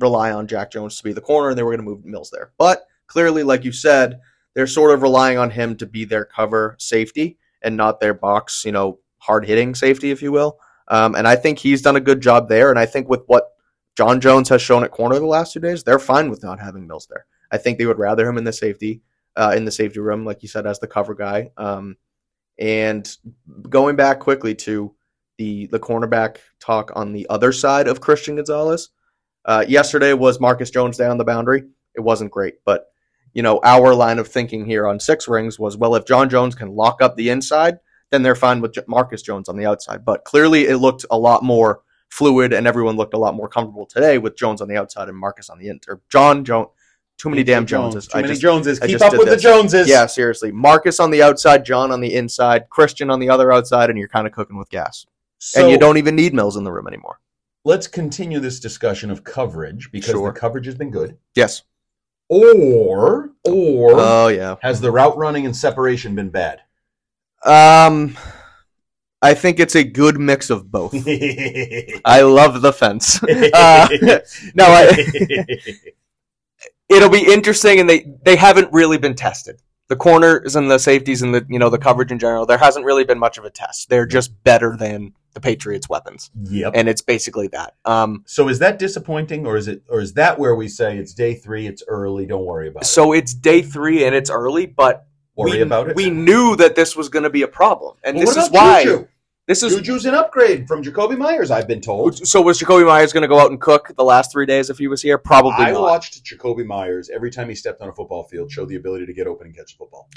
rely 0.00 0.32
on 0.32 0.46
Jack 0.48 0.72
Jones 0.72 0.98
to 0.98 1.04
be 1.04 1.12
the 1.12 1.20
corner, 1.20 1.50
and 1.50 1.58
they 1.58 1.62
were 1.62 1.70
going 1.70 1.84
to 1.84 1.90
move 1.90 2.04
Mills 2.04 2.30
there. 2.30 2.52
But 2.58 2.86
clearly, 3.06 3.44
like 3.44 3.64
you 3.64 3.72
said, 3.72 4.20
they're 4.54 4.66
sort 4.66 4.92
of 4.92 5.02
relying 5.02 5.38
on 5.38 5.50
him 5.50 5.76
to 5.76 5.86
be 5.86 6.04
their 6.04 6.24
cover 6.24 6.76
safety 6.78 7.38
and 7.62 7.76
not 7.76 8.00
their 8.00 8.14
box, 8.14 8.64
you 8.64 8.72
know, 8.72 8.98
hard 9.18 9.46
hitting 9.46 9.74
safety, 9.74 10.10
if 10.10 10.22
you 10.22 10.32
will. 10.32 10.58
Um, 10.88 11.14
and 11.14 11.26
I 11.26 11.36
think 11.36 11.58
he's 11.58 11.82
done 11.82 11.96
a 11.96 12.00
good 12.00 12.20
job 12.20 12.48
there. 12.48 12.70
And 12.70 12.78
I 12.78 12.86
think 12.86 13.08
with 13.08 13.22
what 13.26 13.55
John 13.96 14.20
Jones 14.20 14.48
has 14.50 14.60
shown 14.60 14.84
at 14.84 14.90
corner 14.90 15.18
the 15.18 15.26
last 15.26 15.52
two 15.52 15.60
days, 15.60 15.82
they're 15.82 15.98
fine 15.98 16.30
with 16.30 16.42
not 16.42 16.60
having 16.60 16.86
Mills 16.86 17.06
there. 17.08 17.26
I 17.50 17.58
think 17.58 17.78
they 17.78 17.86
would 17.86 17.98
rather 17.98 18.28
him 18.28 18.38
in 18.38 18.44
the 18.44 18.52
safety 18.52 19.02
uh, 19.36 19.54
in 19.56 19.64
the 19.64 19.70
safety 19.70 20.00
room, 20.00 20.24
like 20.24 20.42
you 20.42 20.48
said, 20.48 20.66
as 20.66 20.78
the 20.78 20.86
cover 20.86 21.14
guy. 21.14 21.50
Um, 21.56 21.96
and 22.58 23.08
going 23.68 23.96
back 23.96 24.20
quickly 24.20 24.54
to 24.54 24.94
the 25.38 25.66
the 25.66 25.80
cornerback 25.80 26.38
talk 26.60 26.92
on 26.94 27.12
the 27.12 27.26
other 27.28 27.52
side 27.52 27.88
of 27.88 28.00
Christian 28.00 28.36
Gonzalez. 28.36 28.90
Uh, 29.44 29.64
yesterday 29.68 30.12
was 30.12 30.40
Marcus 30.40 30.70
Jones 30.70 30.96
down 30.96 31.18
the 31.18 31.24
boundary. 31.24 31.64
It 31.94 32.00
wasn't 32.00 32.32
great, 32.32 32.56
but 32.64 32.86
you 33.32 33.42
know 33.42 33.60
our 33.62 33.94
line 33.94 34.18
of 34.18 34.28
thinking 34.28 34.64
here 34.64 34.86
on 34.86 34.98
six 34.98 35.28
rings 35.28 35.58
was 35.58 35.76
well, 35.76 35.94
if 35.94 36.06
John 36.06 36.28
Jones 36.28 36.54
can 36.54 36.74
lock 36.74 37.02
up 37.02 37.16
the 37.16 37.28
inside, 37.28 37.78
then 38.10 38.22
they're 38.22 38.34
fine 38.34 38.60
with 38.60 38.76
Marcus 38.88 39.22
Jones 39.22 39.48
on 39.48 39.56
the 39.56 39.66
outside. 39.66 40.04
But 40.04 40.24
clearly, 40.24 40.66
it 40.66 40.78
looked 40.78 41.04
a 41.10 41.18
lot 41.18 41.42
more 41.42 41.82
fluid, 42.10 42.52
and 42.52 42.66
everyone 42.66 42.96
looked 42.96 43.14
a 43.14 43.18
lot 43.18 43.34
more 43.34 43.48
comfortable 43.48 43.86
today 43.86 44.18
with 44.18 44.36
Jones 44.36 44.60
on 44.60 44.68
the 44.68 44.76
outside 44.76 45.08
and 45.08 45.16
Marcus 45.18 45.50
on 45.50 45.58
the 45.58 45.68
in 45.68 45.80
or 45.88 46.00
John 46.10 46.44
Jones. 46.44 46.68
Too 47.18 47.30
many 47.30 47.42
damn 47.42 47.64
Joneses. 47.64 48.06
Too 48.08 48.18
I 48.18 48.20
many 48.20 48.32
just- 48.32 48.42
Joneses. 48.42 48.78
Keep 48.78 49.00
up 49.00 49.12
with 49.12 49.26
this. 49.28 49.42
the 49.42 49.48
Joneses. 49.48 49.88
yeah, 49.88 50.04
seriously. 50.06 50.52
Marcus 50.52 51.00
on 51.00 51.10
the 51.10 51.22
outside, 51.22 51.64
John 51.64 51.90
on 51.90 52.00
the 52.00 52.14
inside, 52.14 52.68
Christian 52.68 53.08
on 53.10 53.20
the 53.20 53.30
other 53.30 53.50
outside, 53.52 53.88
and 53.88 53.98
you're 53.98 54.08
kind 54.08 54.26
of 54.26 54.32
cooking 54.34 54.58
with 54.58 54.68
gas. 54.68 55.06
So 55.38 55.62
and 55.62 55.70
you 55.70 55.78
don't 55.78 55.96
even 55.96 56.14
need 56.14 56.34
Mills 56.34 56.56
in 56.56 56.64
the 56.64 56.72
room 56.72 56.86
anymore. 56.86 57.18
let's 57.64 57.86
continue 57.86 58.38
this 58.38 58.60
discussion 58.60 59.10
of 59.10 59.24
coverage 59.24 59.90
because 59.92 60.10
Sure. 60.12 60.30
the 60.32 60.38
coverage 60.38 60.66
has 60.66 60.74
been 60.76 60.90
good. 60.90 61.16
Yes. 61.34 61.62
Or 62.28 63.30
or 63.44 63.90
Oh 63.94 64.28
yeah. 64.28 64.56
has 64.62 64.80
the 64.80 64.90
route 64.90 65.16
running 65.16 65.46
and 65.46 65.56
separation 65.56 66.14
been 66.14 66.30
bad? 66.30 66.60
Um, 67.44 68.16
I 69.22 69.34
think 69.34 69.58
it's 69.58 69.74
a 69.74 69.84
good 69.84 70.18
mix 70.18 70.50
of 70.50 70.70
both. 70.70 70.94
I 72.04 72.22
love 72.22 72.62
the 72.62 72.72
fence. 72.72 73.20
Uh, 73.54 73.88
no, 74.54 74.64
I, 74.66 75.46
it'll 76.88 77.08
be 77.08 77.32
interesting, 77.32 77.80
and 77.80 77.88
they 77.88 78.06
they 78.22 78.36
haven't 78.36 78.72
really 78.72 78.98
been 78.98 79.14
tested. 79.14 79.60
The 79.88 79.96
corners 79.96 80.56
and 80.56 80.70
the 80.70 80.78
safeties 80.78 81.22
and 81.22 81.34
the 81.34 81.46
you 81.48 81.58
know 81.58 81.70
the 81.70 81.78
coverage 81.78 82.10
in 82.12 82.18
general, 82.18 82.44
there 82.44 82.58
hasn't 82.58 82.84
really 82.84 83.04
been 83.04 83.18
much 83.18 83.38
of 83.38 83.44
a 83.44 83.50
test. 83.50 83.88
They're 83.88 84.06
just 84.06 84.42
better 84.42 84.76
than 84.76 85.12
the 85.34 85.40
Patriots' 85.40 85.88
weapons, 85.88 86.30
yep. 86.44 86.72
and 86.74 86.88
it's 86.88 87.02
basically 87.02 87.48
that. 87.48 87.74
Um, 87.84 88.24
So 88.26 88.48
is 88.48 88.58
that 88.60 88.78
disappointing, 88.78 89.46
or 89.46 89.56
is 89.56 89.68
it, 89.68 89.82
or 89.88 90.00
is 90.00 90.14
that 90.14 90.38
where 90.38 90.54
we 90.54 90.66
say 90.66 90.98
it's 90.98 91.14
day 91.14 91.34
three, 91.34 91.66
it's 91.66 91.82
early, 91.86 92.26
don't 92.26 92.44
worry 92.44 92.68
about 92.68 92.84
it? 92.84 92.86
so 92.86 93.12
it's 93.12 93.34
day 93.34 93.62
three 93.62 94.04
and 94.04 94.14
it's 94.14 94.30
early, 94.30 94.66
but 94.66 95.06
Worry 95.36 95.52
we, 95.52 95.60
about 95.60 95.90
it. 95.90 95.96
we 95.96 96.10
knew 96.10 96.56
that 96.56 96.74
this 96.76 96.96
was 96.96 97.08
going 97.08 97.22
to 97.24 97.30
be 97.30 97.42
a 97.42 97.48
problem, 97.48 97.96
and 98.02 98.16
Well, 98.16 98.26
this 98.26 98.36
is 98.36 98.50
why 98.50 98.84
Juju? 98.84 99.06
this 99.46 99.62
is. 99.62 99.74
Juju's 99.76 100.06
an 100.06 100.14
upgrade 100.14 100.66
from 100.66 100.82
Jakobi 100.82 101.16
Meyers, 101.18 101.50
I've 101.50 101.68
been 101.68 101.80
told. 101.80 102.26
So 102.26 102.40
was 102.40 102.58
Jakobi 102.58 102.86
Meyers 102.86 103.12
going 103.12 103.22
to 103.22 103.28
go 103.28 103.38
out 103.38 103.50
and 103.50 103.60
cook 103.60 103.92
the 103.96 104.04
last 104.04 104.32
three 104.32 104.46
days 104.46 104.70
if 104.70 104.78
he 104.78 104.88
was 104.88 105.02
here? 105.02 105.18
Probably 105.18 105.52
I 105.66 105.72
not. 105.72 105.82
watched 105.82 106.24
Jakobi 106.24 106.64
Meyers 106.64 107.10
every 107.10 107.30
time 107.30 107.48
he 107.48 107.54
stepped 107.54 107.80
on 107.82 107.88
a 107.88 107.92
football 107.94 108.24
field 108.24 108.50
show 108.50 108.64
the 108.64 108.76
ability 108.76 109.06
to 109.06 109.12
get 109.12 109.26
open 109.26 109.46
and 109.46 109.54
catch 109.56 109.72
the 109.72 109.78
football. 109.78 110.08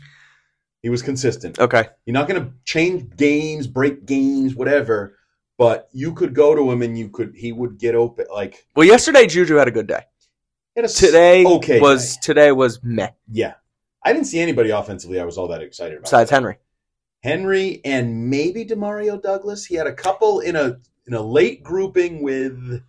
He 0.81 0.87
was 0.89 1.01
consistent. 1.01 1.59
Okay. 1.59 1.89
You're 2.05 2.13
not 2.13 2.29
going 2.29 2.41
to 2.41 2.53
change 2.63 3.15
games, 3.17 3.67
break 3.67 4.05
games, 4.05 4.55
whatever. 4.55 5.17
But 5.57 5.89
you 5.91 6.13
could 6.13 6.33
go 6.33 6.55
to 6.55 6.71
him 6.71 6.81
and 6.81 6.97
you 6.97 7.09
could 7.09 7.33
he 7.35 7.51
would 7.51 7.77
get 7.77 7.93
open 7.93 8.27
like 8.33 8.65
Well, 8.77 8.87
yesterday 8.87 9.27
Juju 9.27 9.55
had 9.55 9.67
a 9.67 9.71
good 9.71 9.87
day. 9.87 10.03
a 10.77 10.87
Today 10.87 11.45
okay 11.45 11.81
was 11.81 12.15
day. 12.15 12.19
today 12.23 12.51
was 12.53 12.79
meh. 12.81 13.09
yeah. 13.29 13.55
I 14.03 14.13
didn't 14.13 14.27
see 14.27 14.39
anybody 14.39 14.69
offensively 14.69 15.19
I 15.19 15.25
was 15.25 15.37
all 15.37 15.47
that 15.49 15.61
excited 15.61 15.95
about. 15.95 16.03
Besides 16.05 16.29
Henry. 16.31 16.57
Henry 17.21 17.81
and 17.83 18.29
maybe 18.29 18.65
Demario 18.65 19.21
Douglas. 19.21 19.65
He 19.65 19.75
had 19.75 19.87
a 19.87 19.93
couple 19.93 20.39
in 20.39 20.55
a 20.55 20.79
in 21.05 21.13
a 21.13 21.21
late 21.21 21.63
grouping 21.63 22.21
with 22.23 22.81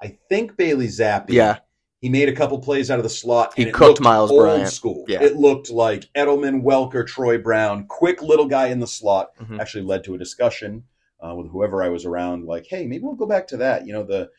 I 0.00 0.18
think 0.28 0.56
Bailey 0.56 0.86
Zappe. 0.88 1.30
Yeah. 1.30 1.58
He 2.00 2.10
made 2.10 2.28
a 2.28 2.36
couple 2.36 2.58
plays 2.58 2.90
out 2.90 2.98
of 2.98 3.02
the 3.02 3.08
slot. 3.08 3.54
He 3.56 3.70
cooked 3.70 4.00
Myles 4.00 4.30
old 4.30 4.40
Bryant. 4.40 4.68
school. 4.68 5.06
Yeah. 5.08 5.22
It 5.22 5.36
looked 5.36 5.70
like 5.70 6.10
Edelman, 6.14 6.62
Welker, 6.62 7.06
Troy 7.06 7.38
Brown, 7.38 7.86
quick 7.86 8.20
little 8.20 8.44
guy 8.46 8.66
in 8.66 8.78
the 8.78 8.86
slot. 8.86 9.30
Mhm. 9.40 9.58
Actually 9.58 9.84
led 9.84 10.04
to 10.04 10.14
a 10.14 10.18
discussion 10.18 10.84
uh, 11.20 11.34
with 11.34 11.50
whoever 11.50 11.82
I 11.82 11.88
was 11.88 12.04
around. 12.04 12.44
Like, 12.44 12.66
hey, 12.66 12.86
maybe 12.86 13.02
we'll 13.04 13.14
go 13.14 13.24
back 13.26 13.46
to 13.48 13.56
that. 13.56 13.86
You 13.86 13.94
know, 13.94 14.02
the 14.02 14.30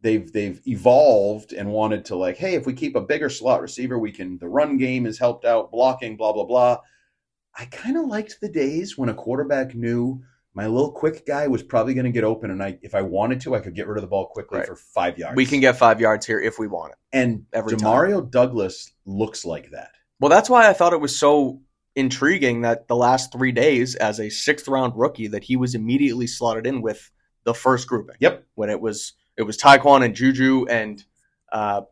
they've 0.00 0.30
they've 0.32 0.60
evolved 0.66 1.52
and 1.52 1.70
wanted 1.70 2.04
to 2.06 2.16
like, 2.16 2.36
hey, 2.36 2.54
if 2.54 2.66
we 2.66 2.72
keep 2.72 2.96
a 2.96 3.00
bigger 3.00 3.28
slot 3.30 3.60
receiver, 3.60 3.98
we 3.98 4.12
can. 4.12 4.38
The 4.38 4.48
run 4.48 4.76
game 4.78 5.06
is 5.06 5.18
helped 5.18 5.44
out, 5.44 5.70
blocking, 5.70 6.16
blah 6.16 6.32
blah 6.32 6.44
blah. 6.44 6.78
I 7.58 7.64
kind 7.66 7.96
of 7.96 8.06
liked 8.06 8.36
the 8.40 8.48
days 8.48 8.96
when 8.96 9.08
a 9.08 9.14
quarterback 9.14 9.74
knew 9.74 10.22
my 10.54 10.66
little 10.66 10.90
quick 10.92 11.26
guy 11.26 11.46
was 11.46 11.62
probably 11.62 11.94
going 11.94 12.04
to 12.06 12.10
get 12.12 12.24
open, 12.24 12.50
and 12.50 12.62
I, 12.62 12.78
if 12.82 12.94
I 12.94 13.02
wanted 13.02 13.40
to, 13.42 13.54
I 13.54 13.60
could 13.60 13.74
get 13.74 13.86
rid 13.86 13.96
of 13.98 14.02
the 14.02 14.08
ball 14.08 14.26
quickly 14.26 14.58
Right. 14.58 14.66
for 14.66 14.76
five 14.76 15.16
yards. 15.18 15.36
We 15.36 15.46
can 15.46 15.60
get 15.60 15.76
five 15.76 16.00
yards 16.00 16.26
here 16.26 16.40
if 16.40 16.58
we 16.58 16.66
want 16.66 16.92
it. 16.92 16.98
and 17.12 17.44
every 17.52 17.76
time. 17.76 17.80
Demario 17.80 18.28
Douglas 18.28 18.92
looks 19.06 19.44
like 19.44 19.70
that. 19.70 19.90
Well, 20.20 20.30
that's 20.30 20.50
why 20.50 20.68
I 20.68 20.72
thought 20.72 20.92
it 20.92 21.00
was 21.00 21.16
so 21.16 21.60
intriguing 21.94 22.62
that 22.62 22.88
the 22.88 22.96
last 22.96 23.32
three 23.32 23.52
days, 23.52 23.94
as 23.96 24.18
a 24.20 24.30
sixth 24.30 24.66
round 24.68 24.94
rookie, 24.96 25.28
that 25.28 25.44
he 25.44 25.56
was 25.56 25.74
immediately 25.74 26.26
slotted 26.26 26.66
in 26.66 26.80
with 26.82 27.10
the 27.44 27.54
first 27.54 27.86
grouping. 27.88 28.16
Yep. 28.20 28.44
When 28.54 28.70
it 28.70 28.80
was 28.80 29.12
it 29.38 29.44
was 29.44 29.56
Tyquan 29.56 30.04
and 30.04 30.14
Juju 30.14 30.66
and 30.68 31.02
uh, 31.50 31.82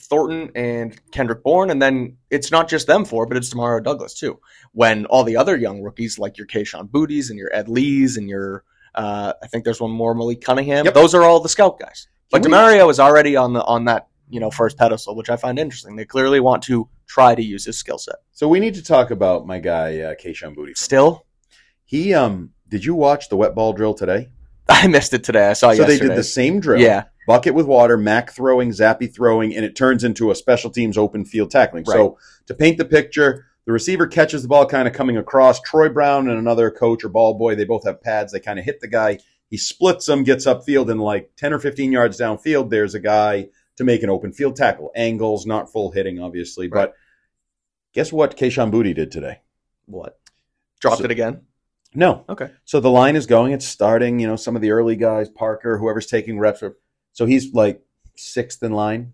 Thornton 0.00 0.50
and 0.56 0.98
Kendrick 1.12 1.42
Bourne, 1.44 1.70
and 1.70 1.80
then 1.80 2.16
it's 2.30 2.50
not 2.50 2.68
just 2.68 2.86
them 2.86 3.04
four, 3.04 3.26
but 3.26 3.36
it's 3.36 3.52
Demario 3.52 3.82
Douglas 3.84 4.14
too. 4.14 4.40
When 4.72 5.06
all 5.06 5.22
the 5.22 5.36
other 5.36 5.56
young 5.56 5.82
rookies 5.82 6.18
like 6.18 6.38
your 6.38 6.46
Kayshon 6.46 6.88
Bouttes 6.88 7.30
and 7.30 7.38
your 7.38 7.50
Ed 7.54 7.68
Lees 7.68 8.16
and 8.16 8.28
your 8.28 8.64
uh, 8.94 9.34
I 9.42 9.46
think 9.46 9.64
there's 9.64 9.80
one 9.80 9.90
more 9.92 10.14
Malik 10.14 10.40
Cunningham. 10.40 10.84
Yep. 10.86 10.94
Those 10.94 11.14
are 11.14 11.22
all 11.22 11.38
the 11.40 11.48
scout 11.48 11.78
guys. 11.78 12.08
But 12.30 12.42
Can 12.42 12.50
we- 12.50 12.56
Demario 12.58 12.90
is 12.90 12.98
already 12.98 13.36
on 13.36 13.52
the 13.52 13.62
on 13.64 13.84
that 13.84 14.08
you 14.30 14.40
know 14.40 14.50
first 14.50 14.76
pedestal, 14.78 15.14
which 15.14 15.30
I 15.30 15.36
find 15.36 15.58
interesting. 15.58 15.94
They 15.96 16.04
clearly 16.04 16.40
want 16.40 16.62
to 16.64 16.88
try 17.06 17.34
to 17.34 17.42
use 17.42 17.64
his 17.64 17.78
skill 17.78 17.98
set. 17.98 18.16
So 18.32 18.48
we 18.48 18.60
need 18.60 18.74
to 18.74 18.82
talk 18.82 19.10
about 19.10 19.46
my 19.46 19.58
guy 19.58 20.00
uh, 20.00 20.14
Kayshon 20.14 20.54
Boutte. 20.56 20.76
Still, 20.76 21.26
He 21.84 22.14
um, 22.14 22.50
did 22.68 22.84
you 22.84 22.94
watch 22.94 23.28
the 23.28 23.36
wet 23.36 23.54
ball 23.54 23.72
drill 23.72 23.94
today? 23.94 24.28
I 24.82 24.86
missed 24.86 25.14
it 25.14 25.24
today. 25.24 25.48
I 25.48 25.52
saw 25.54 25.70
you. 25.70 25.78
so 25.78 25.84
they 25.84 25.98
did 25.98 26.16
the 26.16 26.22
same 26.24 26.60
drill. 26.60 26.80
Yeah, 26.80 27.04
bucket 27.26 27.54
with 27.54 27.66
water, 27.66 27.96
Mac 27.96 28.30
throwing, 28.32 28.70
Zappe 28.70 29.12
throwing, 29.14 29.54
and 29.54 29.64
it 29.64 29.74
turns 29.76 30.04
into 30.04 30.30
a 30.30 30.34
special 30.34 30.70
teams 30.70 30.98
open 30.98 31.24
field 31.24 31.50
tackling. 31.50 31.84
So 31.84 32.18
to 32.46 32.54
paint 32.54 32.78
the 32.78 32.84
picture, 32.84 33.46
the 33.64 33.72
receiver 33.72 34.06
catches 34.06 34.42
the 34.42 34.48
ball 34.48 34.66
kind 34.66 34.86
of 34.88 34.94
coming 34.94 35.16
across. 35.16 35.60
Troy 35.60 35.88
Brown 35.88 36.28
and 36.28 36.38
another 36.38 36.70
coach 36.70 37.04
or 37.04 37.08
ball 37.08 37.34
boy, 37.34 37.54
they 37.54 37.64
both 37.64 37.84
have 37.84 38.02
pads. 38.02 38.32
They 38.32 38.40
kind 38.40 38.58
of 38.58 38.64
hit 38.64 38.80
the 38.80 38.88
guy. 38.88 39.18
He 39.50 39.56
splits 39.56 40.04
them, 40.06 40.24
gets 40.24 40.46
upfield, 40.46 40.90
and 40.90 41.00
like 41.00 41.30
10 41.36 41.52
or 41.54 41.58
15 41.58 41.90
yards 41.90 42.18
downfield, 42.20 42.68
there's 42.70 42.94
a 42.94 43.00
guy 43.00 43.48
to 43.76 43.84
make 43.84 44.02
an 44.02 44.10
open 44.10 44.32
field 44.32 44.56
tackle. 44.56 44.90
Angles, 44.94 45.46
not 45.46 45.72
full 45.72 45.90
hitting, 45.90 46.18
obviously. 46.20 46.68
Right. 46.68 46.88
But 46.88 46.94
guess 47.94 48.12
what 48.12 48.36
Kayshon 48.36 48.70
Boutte 48.70 48.94
did 48.94 49.10
today? 49.10 49.40
what 49.86 50.18
dropped 50.80 50.98
So- 50.98 51.04
it 51.04 51.10
again? 51.10 51.42
No. 51.94 52.24
Okay. 52.28 52.50
So 52.64 52.80
the 52.80 52.90
line 52.90 53.16
is 53.16 53.26
going. 53.26 53.52
It's 53.52 53.66
starting. 53.66 54.20
You 54.20 54.26
know, 54.26 54.36
some 54.36 54.56
of 54.56 54.62
the 54.62 54.70
early 54.70 54.96
guys, 54.96 55.28
Parker, 55.28 55.78
whoever's 55.78 56.06
taking 56.06 56.38
reps. 56.38 56.62
Are, 56.62 56.76
so 57.12 57.26
he's 57.26 57.52
like 57.54 57.82
sixth 58.16 58.62
in 58.62 58.72
line. 58.72 59.12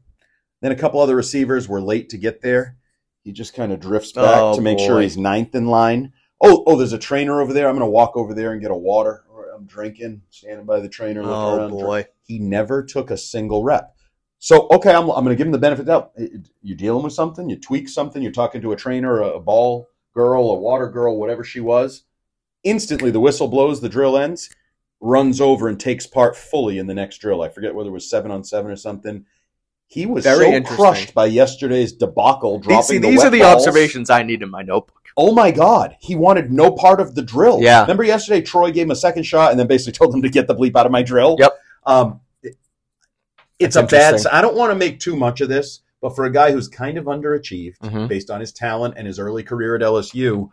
Then 0.61 0.73
a 0.73 0.77
couple 0.77 1.01
other 1.01 1.17
receivers 1.17 1.69
were 1.69 1.81
late 1.81 2.09
to 2.11 2.19
get 2.19 2.41
there. 2.41 2.77
He 3.23 3.33
just 3.33 3.55
kind 3.55 3.73
of 3.73 3.81
drifts 3.81 4.13
oh, 4.17 4.23
back 4.23 4.41
Oh, 4.41 4.57
to 4.57 4.63
make 4.63 4.79
sure 4.79 5.01
he's 5.01 5.17
ninth 5.17 5.55
in 5.55 5.67
line. 5.67 6.13
Oh, 6.41 6.65
oh, 6.67 6.77
there's 6.77 6.93
a 6.93 6.99
trainer 6.99 7.41
over 7.41 7.53
there. 7.53 7.69
I'm 7.69 7.75
going 7.75 7.87
to 7.87 7.91
walk 7.91 8.17
over 8.17 8.35
there 8.35 8.53
and 8.53 8.61
get 8.61 8.71
a 8.71 8.77
water. 8.77 9.25
I'm 9.55 9.67
drinking, 9.67 10.23
standing 10.31 10.67
by 10.67 10.81
the 10.81 10.89
trainer, 10.89 11.23
looking 11.23 11.35
Oh 11.35 11.57
around. 11.57 11.71
boy, 11.71 12.07
He 12.23 12.39
never 12.39 12.83
took 12.83 13.11
a 13.11 13.17
single 13.17 13.63
rep. 13.63 13.95
So 14.39 14.69
okay, 14.73 14.91
I'm, 14.93 15.09
I'm 15.11 15.25
going 15.25 15.35
to 15.35 15.37
give 15.37 15.47
him 15.47 15.53
the 15.53 15.59
benefit 15.59 15.83
of 15.83 15.87
the 15.87 15.93
doubt. 15.93 16.13
You're 16.61 16.77
dealing 16.77 17.05
with 17.05 17.13
something. 17.13 17.49
You 17.49 17.57
tweak 17.57 17.89
something. 17.89 18.21
You're 18.23 18.33
talking 18.33 18.61
to 18.63 18.73
a 18.73 18.77
trainer, 18.77 19.23
a, 19.23 19.35
a 19.35 19.41
ball 19.41 19.89
girl, 20.13 20.51
a 20.51 20.59
water 20.59 20.89
girl, 20.89 21.19
whatever 21.19 21.45
she 21.45 21.61
was. 21.61 22.03
Instantly, 22.65 23.11
the 23.11 23.21
whistle 23.21 23.49
blows. 23.49 23.81
The 23.81 23.89
drill 23.89 24.17
ends. 24.19 24.51
Runs 25.01 25.41
over 25.41 25.69
and 25.69 25.79
takes 25.79 26.07
part 26.07 26.35
fully 26.37 26.79
in 26.79 26.87
the 26.87 26.95
next 26.95 27.19
drill. 27.19 27.43
I 27.43 27.49
forget 27.51 27.75
whether 27.75 27.91
it 27.91 27.93
was 27.93 28.09
seven 28.09 28.31
on 28.31 28.43
seven 28.43 28.71
or 28.71 28.77
something. 28.77 29.27
He 29.87 30.07
was 30.07 30.25
Very 30.25 30.51
so 30.65 30.75
crushed 30.75 31.13
by 31.15 31.27
yesterday's 31.27 31.93
debacle, 31.93 32.59
dropping 32.59 32.77
these, 32.79 32.87
see, 32.87 32.99
the 32.99 33.09
these 33.11 33.23
are 33.23 33.31
the 33.31 33.41
balls. 33.41 33.67
observations 33.67 34.09
I 34.09 34.23
need 34.23 34.43
in 34.43 34.51
my 34.51 34.63
notebook. 34.63 35.03
Oh 35.17 35.33
my 35.33 35.51
God, 35.51 35.95
he 36.01 36.17
wanted 36.17 36.51
no 36.51 36.71
part 36.73 37.01
of 37.01 37.15
the 37.15 37.23
drill. 37.23 37.61
Yeah. 37.61 37.83
Remember 37.83 38.03
yesterday, 38.03 38.41
Troy 38.41 38.73
gave 38.73 38.87
him 38.87 38.91
a 38.93 38.97
second 38.97 39.25
shot 39.25 39.51
and 39.51 39.61
then 39.61 39.67
basically 39.67 39.93
told 39.99 40.15
him 40.15 40.23
to 40.23 40.31
get 40.31 40.47
the 40.49 40.55
bleep 40.55 40.75
out 40.75 40.87
of 40.87 40.91
my 40.93 41.03
drill. 41.03 41.37
Yep. 41.39 41.53
Um, 41.85 42.21
it- 42.43 42.57
it's 43.59 43.75
That's 43.77 43.93
a 43.93 43.97
bad. 43.97 44.27
I 44.33 44.41
don't 44.41 44.57
want 44.57 44.73
to 44.73 44.75
make 44.75 44.99
too 45.01 45.17
much 45.17 45.41
of 45.43 45.49
this, 45.51 45.83
but 46.01 46.17
for 46.17 46.25
a 46.25 46.33
guy 46.33 46.51
who's 46.51 46.67
kind 46.67 46.97
of 46.99 47.05
underachieved 47.05 47.79
Mhm. 47.79 48.09
based 48.09 48.31
on 48.31 48.41
his 48.41 48.53
talent 48.53 48.95
and 48.97 49.07
his 49.07 49.19
early 49.19 49.43
career 49.43 49.77
at 49.77 49.83
LSU, 49.83 50.49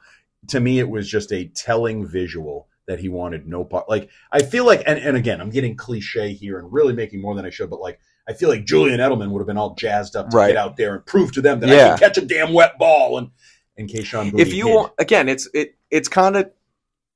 to 0.47 0.59
me 0.59 0.79
it 0.79 0.89
was 0.89 1.09
just 1.09 1.31
a 1.31 1.45
telling 1.45 2.05
visual 2.07 2.67
that 2.87 2.99
he 2.99 3.09
wanted 3.09 3.47
no 3.47 3.63
part. 3.63 3.87
Like 3.89 4.09
I 4.31 4.41
feel 4.41 4.65
like, 4.65 4.83
and, 4.85 4.99
and 4.99 5.15
again, 5.15 5.39
I'm 5.39 5.49
getting 5.51 5.75
cliche 5.75 6.33
here 6.33 6.59
and 6.59 6.71
really 6.71 6.93
making 6.93 7.21
more 7.21 7.35
than 7.35 7.45
I 7.45 7.49
should, 7.49 7.69
but 7.69 7.79
like. 7.81 7.99
I 8.29 8.33
feel 8.33 8.49
like 8.49 8.65
Julian 8.65 8.99
Edelman 8.99 9.31
would 9.31 9.39
have 9.39 9.47
been 9.47 9.57
all 9.57 9.73
jazzed 9.73 10.15
up 10.15 10.29
to 10.29 10.37
Right. 10.37 10.49
get 10.49 10.55
out 10.55 10.77
there 10.77 10.93
and 10.93 11.05
prove 11.05 11.31
to 11.33 11.41
them 11.41 11.59
that 11.59 11.69
I 11.71 11.89
can 11.89 11.97
catch 11.97 12.17
a 12.19 12.25
damn 12.25 12.53
wet 12.53 12.77
ball. 12.77 13.17
And 13.17 13.31
and 13.77 13.89
Kayshon 13.89 14.31
Boutte 14.31 14.39
If 14.39 14.53
you 14.53 14.67
want, 14.69 14.93
again, 14.99 15.27
it's 15.27 15.49
it 15.55 15.75
it's 15.89 16.07
kind 16.07 16.35
of 16.37 16.51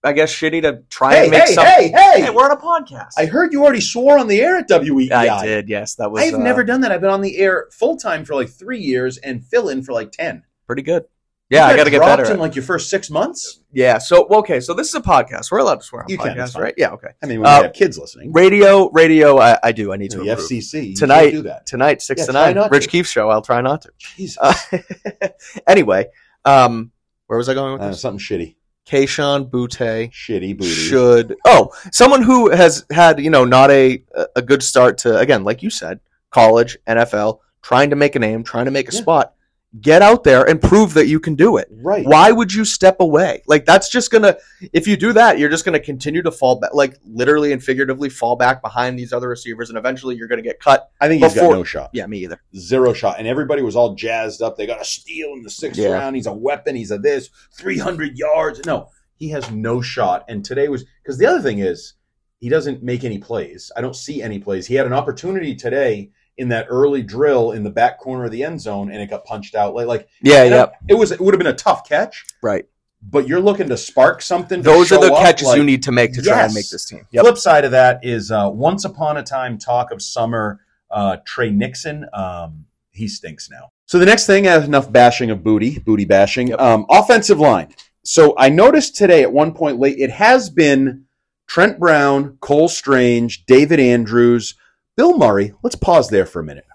I 0.04 0.14
guess 0.14 0.34
shitty 0.34 0.64
to 0.64 0.84
try 0.90 1.14
hey, 1.14 1.22
and 1.24 1.32
make 1.32 1.44
hey, 1.44 1.54
some. 1.54 1.66
hey, 1.66 1.88
hey, 1.90 2.22
Hey, 2.22 2.30
we're 2.32 2.44
on 2.44 2.52
a 2.52 2.58
podcast. 2.58 3.12
I 3.20 3.28
heard 3.28 3.54
you 3.54 3.64
already 3.64 3.82
swore 3.82 4.18
on 4.18 4.28
the 4.28 4.42
air 4.42 4.58
at 4.58 4.68
WEEI. 4.68 5.12
I 5.12 5.46
did. 5.46 5.70
Yes, 5.70 5.94
that 5.96 6.12
was. 6.12 6.24
I've 6.24 6.34
uh, 6.34 6.38
never 6.40 6.64
done 6.64 6.82
that. 6.82 6.92
I've 6.92 7.02
been 7.02 7.12
on 7.12 7.22
the 7.22 7.38
air 7.38 7.68
full 7.72 7.98
time 7.98 8.26
for 8.26 8.34
like 8.34 8.50
three 8.50 8.80
years 8.80 9.18
and 9.20 9.46
fill 9.46 9.70
in 9.70 9.84
for 9.84 9.94
like 9.94 10.12
ten. 10.12 10.44
pretty 10.66 10.82
good. 10.82 11.06
Yeah, 11.50 11.68
I 11.68 11.76
got 11.76 11.84
to 11.84 11.92
get 11.92 12.02
better. 12.02 12.26
in 12.32 12.40
like 12.40 12.56
your 12.56 12.64
first 12.64 12.90
six 12.90 13.10
months. 13.12 13.60
yeah. 13.72 14.00
So 14.00 14.26
okay. 14.40 14.60
So 14.60 14.74
this 14.74 14.88
is 14.90 14.96
a 14.96 15.02
podcast. 15.02 15.52
We're 15.52 15.60
allowed 15.60 15.82
to 15.82 15.86
swear 15.86 16.02
on 16.04 16.10
You 16.10 16.18
can, 16.18 16.36
podcasts, 16.36 16.54
fine. 16.54 16.64
right? 16.64 16.74
Yeah. 16.76 16.90
Okay. 16.92 17.10
I 17.22 17.26
mean, 17.28 17.40
when 17.42 17.48
Uh, 17.48 17.62
have 17.64 17.74
kids 17.74 18.00
listening, 18.00 18.32
Radio, 18.34 18.90
radio. 18.90 19.38
I, 19.40 19.60
I 19.62 19.72
do. 19.72 19.94
I 19.94 19.98
need 19.98 20.10
the 20.12 20.18
to 20.24 20.30
improve. 20.30 20.40
FCC 20.50 20.90
you 20.90 20.96
Tonight- 20.96 21.30
do 21.32 21.44
that. 21.44 21.68
tonight, 21.68 22.02
six 22.02 22.22
Yeah, 22.22 22.26
to 22.26 22.32
nine. 22.34 22.70
Rich 22.72 22.86
to. 22.86 22.90
Keefe 22.90 23.08
show. 23.08 23.30
I'll 23.30 23.44
try 23.44 23.62
not 23.62 23.84
to. 23.84 23.92
Jesus, 24.00 24.38
Uh, 24.42 24.54
anyway, 25.68 26.08
um, 26.46 26.92
where 27.28 27.38
was 27.38 27.50
I 27.50 27.54
going 27.54 27.74
with 27.74 27.82
Uh, 27.82 27.90
this? 27.90 28.02
something 28.02 28.20
shitty, 28.20 28.56
Kayshon 28.88 29.50
Boutte 29.50 30.12
shitty 30.12 30.58
booty. 30.58 30.70
should 30.70 31.36
oh 31.46 31.72
someone 31.92 32.22
who 32.22 32.50
has 32.50 32.86
had 32.92 33.20
you 33.20 33.30
know 33.30 33.44
not 33.46 33.72
a 33.72 34.04
a 34.36 34.42
good 34.42 34.62
start 34.64 34.98
to 35.00 35.18
again 35.18 35.44
like 35.44 35.64
you 35.64 35.70
said 35.72 36.00
college 36.32 36.78
NFL 36.88 37.40
trying 37.64 37.90
to 37.92 37.96
make 37.96 38.16
a 38.16 38.20
name 38.20 38.44
trying 38.44 38.66
to 38.66 38.72
make 38.72 38.88
a 38.90 38.94
Yeah. 38.94 39.02
spot 39.02 39.34
get 39.82 40.02
out 40.02 40.24
there 40.24 40.48
and 40.48 40.62
prove 40.62 40.94
that 40.94 41.08
you 41.08 41.20
can 41.20 41.36
do 41.36 41.58
it 41.58 41.68
right? 41.82 42.06
why 42.06 42.32
would 42.32 42.54
you 42.54 42.64
step 42.64 42.98
away 43.00 43.42
like 43.48 43.66
that's 43.66 43.90
just 43.90 44.10
gonna 44.12 44.38
if 44.74 44.88
you 44.88 44.96
do 44.96 45.12
that 45.12 45.38
you're 45.40 45.50
just 45.50 45.66
gonna 45.66 45.80
continue 45.80 46.22
to 46.22 46.32
fall 46.32 46.60
back 46.60 46.74
like 46.74 46.96
literally 47.06 47.52
and 47.52 47.64
figuratively 47.64 48.08
fall 48.10 48.36
back 48.36 48.62
behind 48.62 48.98
these 48.98 49.12
other 49.12 49.28
receivers 49.28 49.70
and 49.70 49.78
eventually 49.78 50.16
you're 50.16 50.28
gonna 50.28 50.42
get 50.42 50.60
cut 50.60 50.90
I 51.02 51.08
think 51.08 51.22
he's 51.24 51.34
before- 51.34 51.50
got 51.50 51.58
no 51.58 51.64
shot. 51.64 51.90
yeah 51.94 52.06
me 52.06 52.20
either 52.20 52.40
Zero 52.56 52.94
shot, 52.94 53.16
and 53.20 53.28
everybody 53.28 53.62
was 53.62 53.76
all 53.76 53.96
jazzed 53.96 54.42
up. 54.42 54.56
They 54.56 54.66
got 54.66 54.82
a 54.82 54.86
steal 54.86 55.34
in 55.34 55.42
the 55.44 55.50
sixth 55.50 55.80
Yeah. 55.80 55.90
round. 55.90 56.16
He's 56.16 56.26
a 56.28 56.34
weapon. 56.34 56.76
He's 56.76 56.92
a 56.92 56.98
this 56.98 57.30
three 57.58 57.78
hundred 57.78 58.18
yards. 58.18 58.62
No, 58.66 58.90
he 59.18 59.30
has 59.30 59.52
no 59.52 59.82
shot. 59.82 60.24
And 60.30 60.46
today 60.46 60.68
was 60.70 60.86
because 61.04 61.18
the 61.18 61.26
other 61.26 61.42
thing 61.42 61.60
is 61.60 61.96
he 62.40 62.48
doesn't 62.50 62.82
make 62.82 63.04
any 63.04 63.18
plays. 63.18 63.72
I 63.76 63.82
don't 63.82 63.96
see 63.96 64.22
any 64.22 64.40
plays. 64.40 64.68
He 64.68 64.76
had 64.76 64.86
an 64.86 64.94
opportunity 64.94 65.54
today 65.56 66.12
in 66.38 66.50
that 66.50 66.68
early 66.70 67.02
drill 67.02 67.52
in 67.52 67.64
the 67.64 67.70
back 67.70 68.00
corner 68.00 68.26
of 68.26 68.32
the 68.32 68.44
end 68.44 68.60
zone, 68.62 68.92
and 68.92 69.02
it 69.02 69.10
got 69.10 69.26
punched 69.26 69.56
out. 69.56 69.74
Like, 69.74 69.88
like 69.88 70.10
yeah 70.22 70.44
yeah 70.44 70.68
it 70.88 70.96
was. 70.96 71.12
It 71.12 71.20
would 71.20 71.34
have 71.34 71.40
been 71.40 71.48
a 71.48 71.56
tough 71.56 71.88
catch, 71.88 72.26
right 72.42 72.66
but 73.08 73.28
you're 73.28 73.40
looking 73.40 73.70
to 73.70 73.78
spark 73.78 74.22
something. 74.22 74.60
to 74.60 74.64
those 74.64 74.92
are 74.92 75.00
the 75.00 75.14
catches 75.16 75.48
like- 75.48 75.58
you 75.58 75.64
need 75.64 75.84
to 75.84 75.92
make 75.92 76.14
to 76.14 76.22
try 76.22 76.44
and 76.44 76.54
make 76.54 76.68
this 76.70 76.86
team 76.86 77.06
yep 77.12 77.24
Flip 77.24 77.38
side 77.38 77.66
of 77.66 77.72
that 77.72 78.04
is 78.04 78.32
uh, 78.32 78.50
once 78.52 78.86
upon 78.86 79.18
a 79.18 79.24
time 79.24 79.58
talk 79.58 79.92
of 79.92 80.02
summer. 80.02 80.62
Uh, 80.92 81.18
Tre 81.26 81.50
Nixon, 81.50 82.06
um, 82.14 82.66
he 82.92 83.08
stinks 83.08 83.50
now. 83.50 83.72
So 83.88 84.00
the 84.00 84.06
next 84.06 84.28
thing, 84.28 84.48
I 84.48 84.52
have 84.52 84.64
enough 84.64 84.90
bashing 84.90 85.30
of 85.30 85.44
booty, 85.44 85.80
booty 85.80 86.06
bashing. 86.06 86.50
Yep. 86.50 86.60
Um, 86.60 86.86
offensive 86.90 87.40
line. 87.40 87.74
So 88.04 88.34
I 88.38 88.50
noticed 88.50 88.96
today 88.96 89.24
at 89.24 89.34
one 89.34 89.54
point 89.54 89.80
late, 89.80 89.98
it 89.98 90.12
has 90.12 90.50
been 90.50 91.06
Trent 91.48 91.80
Brown, 91.80 92.38
Cole 92.40 92.70
Strange, 92.70 93.46
David 93.46 93.80
Andrews, 93.80 94.56
Bill 94.98 95.18
Murray. 95.18 95.54
Let's 95.64 95.76
pause 95.76 96.10
there 96.10 96.26
for 96.26 96.40
a 96.40 96.44
minute. 96.44 96.66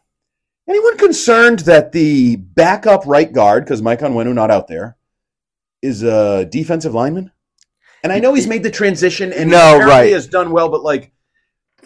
Anyone 0.69 0.99
concerned 0.99 1.61
that 1.61 1.93
the 1.93 2.37
backup 2.37 3.03
right 3.07 3.33
guard, 3.33 3.65
because 3.65 3.83
Mike 3.83 4.01
Onwenu 4.01 4.35
not 4.35 4.51
out 4.51 4.69
there, 4.69 4.97
is 5.83 6.03
a 6.03 6.45
defensive 6.45 6.95
lineman? 6.95 7.33
And 8.03 8.13
I 8.13 8.19
know 8.19 8.35
he's 8.35 8.47
made 8.47 8.63
the 8.63 8.71
transition 8.71 9.33
and 9.33 9.51
No, 9.51 9.57
apparently 9.59 9.91
right. 9.91 10.13
has 10.13 10.27
done 10.27 10.53
well, 10.53 10.69
but 10.69 10.83
like, 10.83 11.13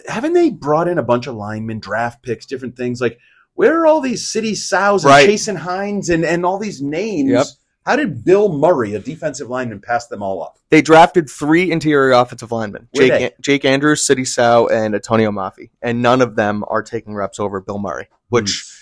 haven't 0.07 0.35
they 0.35 0.51
brought 0.51 0.89
in 0.89 0.99
a 0.99 1.03
bunch 1.03 1.27
of 1.27 1.35
linemen, 1.35 1.81
draft 1.81 2.23
picks, 2.23 2.47
different 2.47 2.77
things? 2.77 3.01
Like, 3.01 3.19
where 3.55 3.81
are 3.81 3.87
all 3.87 4.01
these 4.01 4.29
Sidy 4.31 4.55
Sows 4.55 5.05
and 5.05 5.11
Right. 5.11 5.27
Jason 5.27 5.57
Hines 5.57 6.11
and, 6.11 6.25
and 6.25 6.45
all 6.45 6.59
these 6.59 6.83
names? 6.83 7.31
Yep. 7.31 7.47
How 7.85 7.97
did 7.97 8.25
Bill 8.25 8.51
Murray, 8.51 8.95
a 8.95 8.99
defensive 8.99 9.51
lineman, 9.51 9.81
pass 9.81 10.07
them 10.07 10.23
all 10.23 10.43
up? 10.43 10.59
They 10.71 10.81
drafted 10.81 11.29
three 11.29 11.71
interior 11.71 12.13
offensive 12.13 12.51
linemen: 12.51 12.89
Jake, 12.95 13.11
they? 13.11 13.31
Jake 13.41 13.65
Andrews, 13.65 14.05
Sidy 14.05 14.25
Sow, 14.25 14.69
and 14.69 14.95
Atonio 14.95 15.31
Mafi, 15.31 15.71
and 15.83 16.01
none 16.01 16.23
of 16.23 16.37
them 16.37 16.65
are 16.69 16.83
taking 16.83 17.15
reps 17.15 17.39
over 17.39 17.61
Bill 17.61 17.79
Murray, 17.79 18.09
which 18.31 18.65
hmm. 18.67 18.75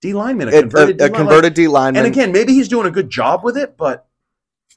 D 0.00 0.14
lineman, 0.14 0.48
a 0.48 0.52
converted, 0.52 1.00
a, 1.00 1.04
a 1.04 1.08
D-lineman. 1.08 1.18
converted 1.18 1.54
D 1.54 1.68
lineman. 1.68 2.04
And 2.04 2.12
again, 2.12 2.30
maybe 2.30 2.52
he's 2.52 2.68
doing 2.68 2.86
a 2.86 2.90
good 2.90 3.10
job 3.10 3.42
with 3.42 3.56
it, 3.56 3.76
but 3.76 4.06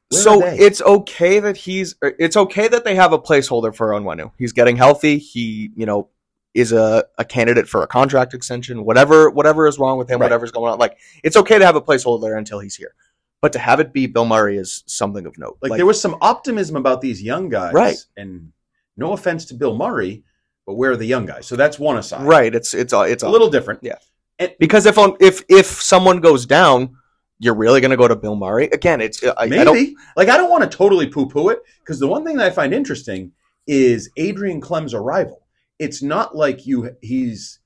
where 0.10 0.21
so 0.21 0.41
it's 0.43 0.82
okay 0.82 1.39
that 1.39 1.56
he's 1.56 1.95
it's 2.02 2.36
okay 2.36 2.67
that 2.67 2.84
they 2.84 2.95
have 2.95 3.13
a 3.13 3.19
placeholder 3.19 3.74
for 3.74 3.89
Onwenu. 3.89 4.32
He's 4.38 4.52
getting 4.52 4.76
healthy. 4.76 5.19
He 5.19 5.71
you 5.76 5.86
know 5.86 6.10
is 6.54 6.74
a, 6.74 7.06
a 7.17 7.24
candidate 7.24 7.69
for 7.69 7.82
a 7.82 7.88
contract 7.88 8.34
extension. 8.34 8.84
Whatever 8.84 9.30
whatever 9.30 9.67
is 9.67 9.80
wrong 9.80 9.97
with 9.97 10.10
him, 10.10 10.19
Right. 10.19 10.26
whatever's 10.26 10.52
going 10.52 10.74
on, 10.74 10.80
like 10.80 10.97
it's 11.24 11.38
okay 11.38 11.60
to 11.60 11.65
have 11.65 11.76
a 11.76 11.82
placeholder 11.82 12.38
until 12.38 12.60
he's 12.60 12.76
here. 12.76 12.93
But 13.41 13.54
to 13.54 13.60
have 13.60 13.80
it 13.80 13.91
be 13.91 14.06
Bill 14.06 14.25
Murray 14.25 14.58
is 14.58 14.84
something 14.86 15.25
of 15.25 15.38
note. 15.38 15.58
like, 15.62 15.77
there 15.77 15.86
was 15.86 15.99
some 15.99 16.17
optimism 16.21 16.75
about 16.75 17.01
these 17.01 17.23
young 17.23 17.49
guys, 17.49 17.73
Right. 17.73 17.97
And 18.15 18.54
no 18.97 19.13
offense 19.13 19.45
to 19.45 19.56
Bill 19.56 19.75
Murray, 19.75 20.23
but 20.65 20.75
where 20.75 20.91
are 20.91 20.97
the 20.97 21.06
young 21.06 21.25
guys? 21.25 21.47
So 21.47 21.56
that's 21.56 21.80
one 21.80 21.97
aside, 21.97 22.25
right. 22.25 22.54
It's 22.54 22.73
it's 22.73 22.93
uh, 22.93 22.99
a, 22.99 23.10
it's 23.10 23.23
A 23.23 23.30
little 23.30 23.49
different. 23.49 23.80
Yeah. 23.84 23.97
And, 24.38 24.54
because 24.60 24.86
if 24.86 24.97
on 24.97 25.17
if 25.19 25.43
if 25.49 25.65
someone 25.65 26.21
goes 26.21 26.45
down, 26.45 26.95
you're 27.39 27.56
really 27.56 27.82
going 27.82 27.91
to 27.91 27.97
go 27.97 28.08
to 28.08 28.15
Bill 28.15 28.36
Murray 28.36 28.65
again. 28.71 29.01
It's 29.01 29.23
uh, 29.23 29.34
I, 29.38 29.45
I 29.45 29.63
don't 29.63 29.75
Maybe. 29.75 29.95
like 30.15 30.30
I 30.30 30.38
don't 30.38 30.49
want 30.49 30.63
to 30.63 30.69
totally 30.69 31.08
poo-poo 31.08 31.49
it 31.49 31.60
because 31.80 31.99
the 31.99 32.08
one 32.08 32.23
thing 32.23 32.38
that 32.38 32.45
I 32.45 32.51
find 32.51 32.73
interesting 32.73 33.32
is 33.65 34.10
Adrian 34.17 34.62
Klemm's 34.62 34.93
arrival. 34.93 35.41
It's 35.80 36.04
not 36.04 36.36
like 36.36 36.67
you 36.67 36.95
he's 37.01 37.60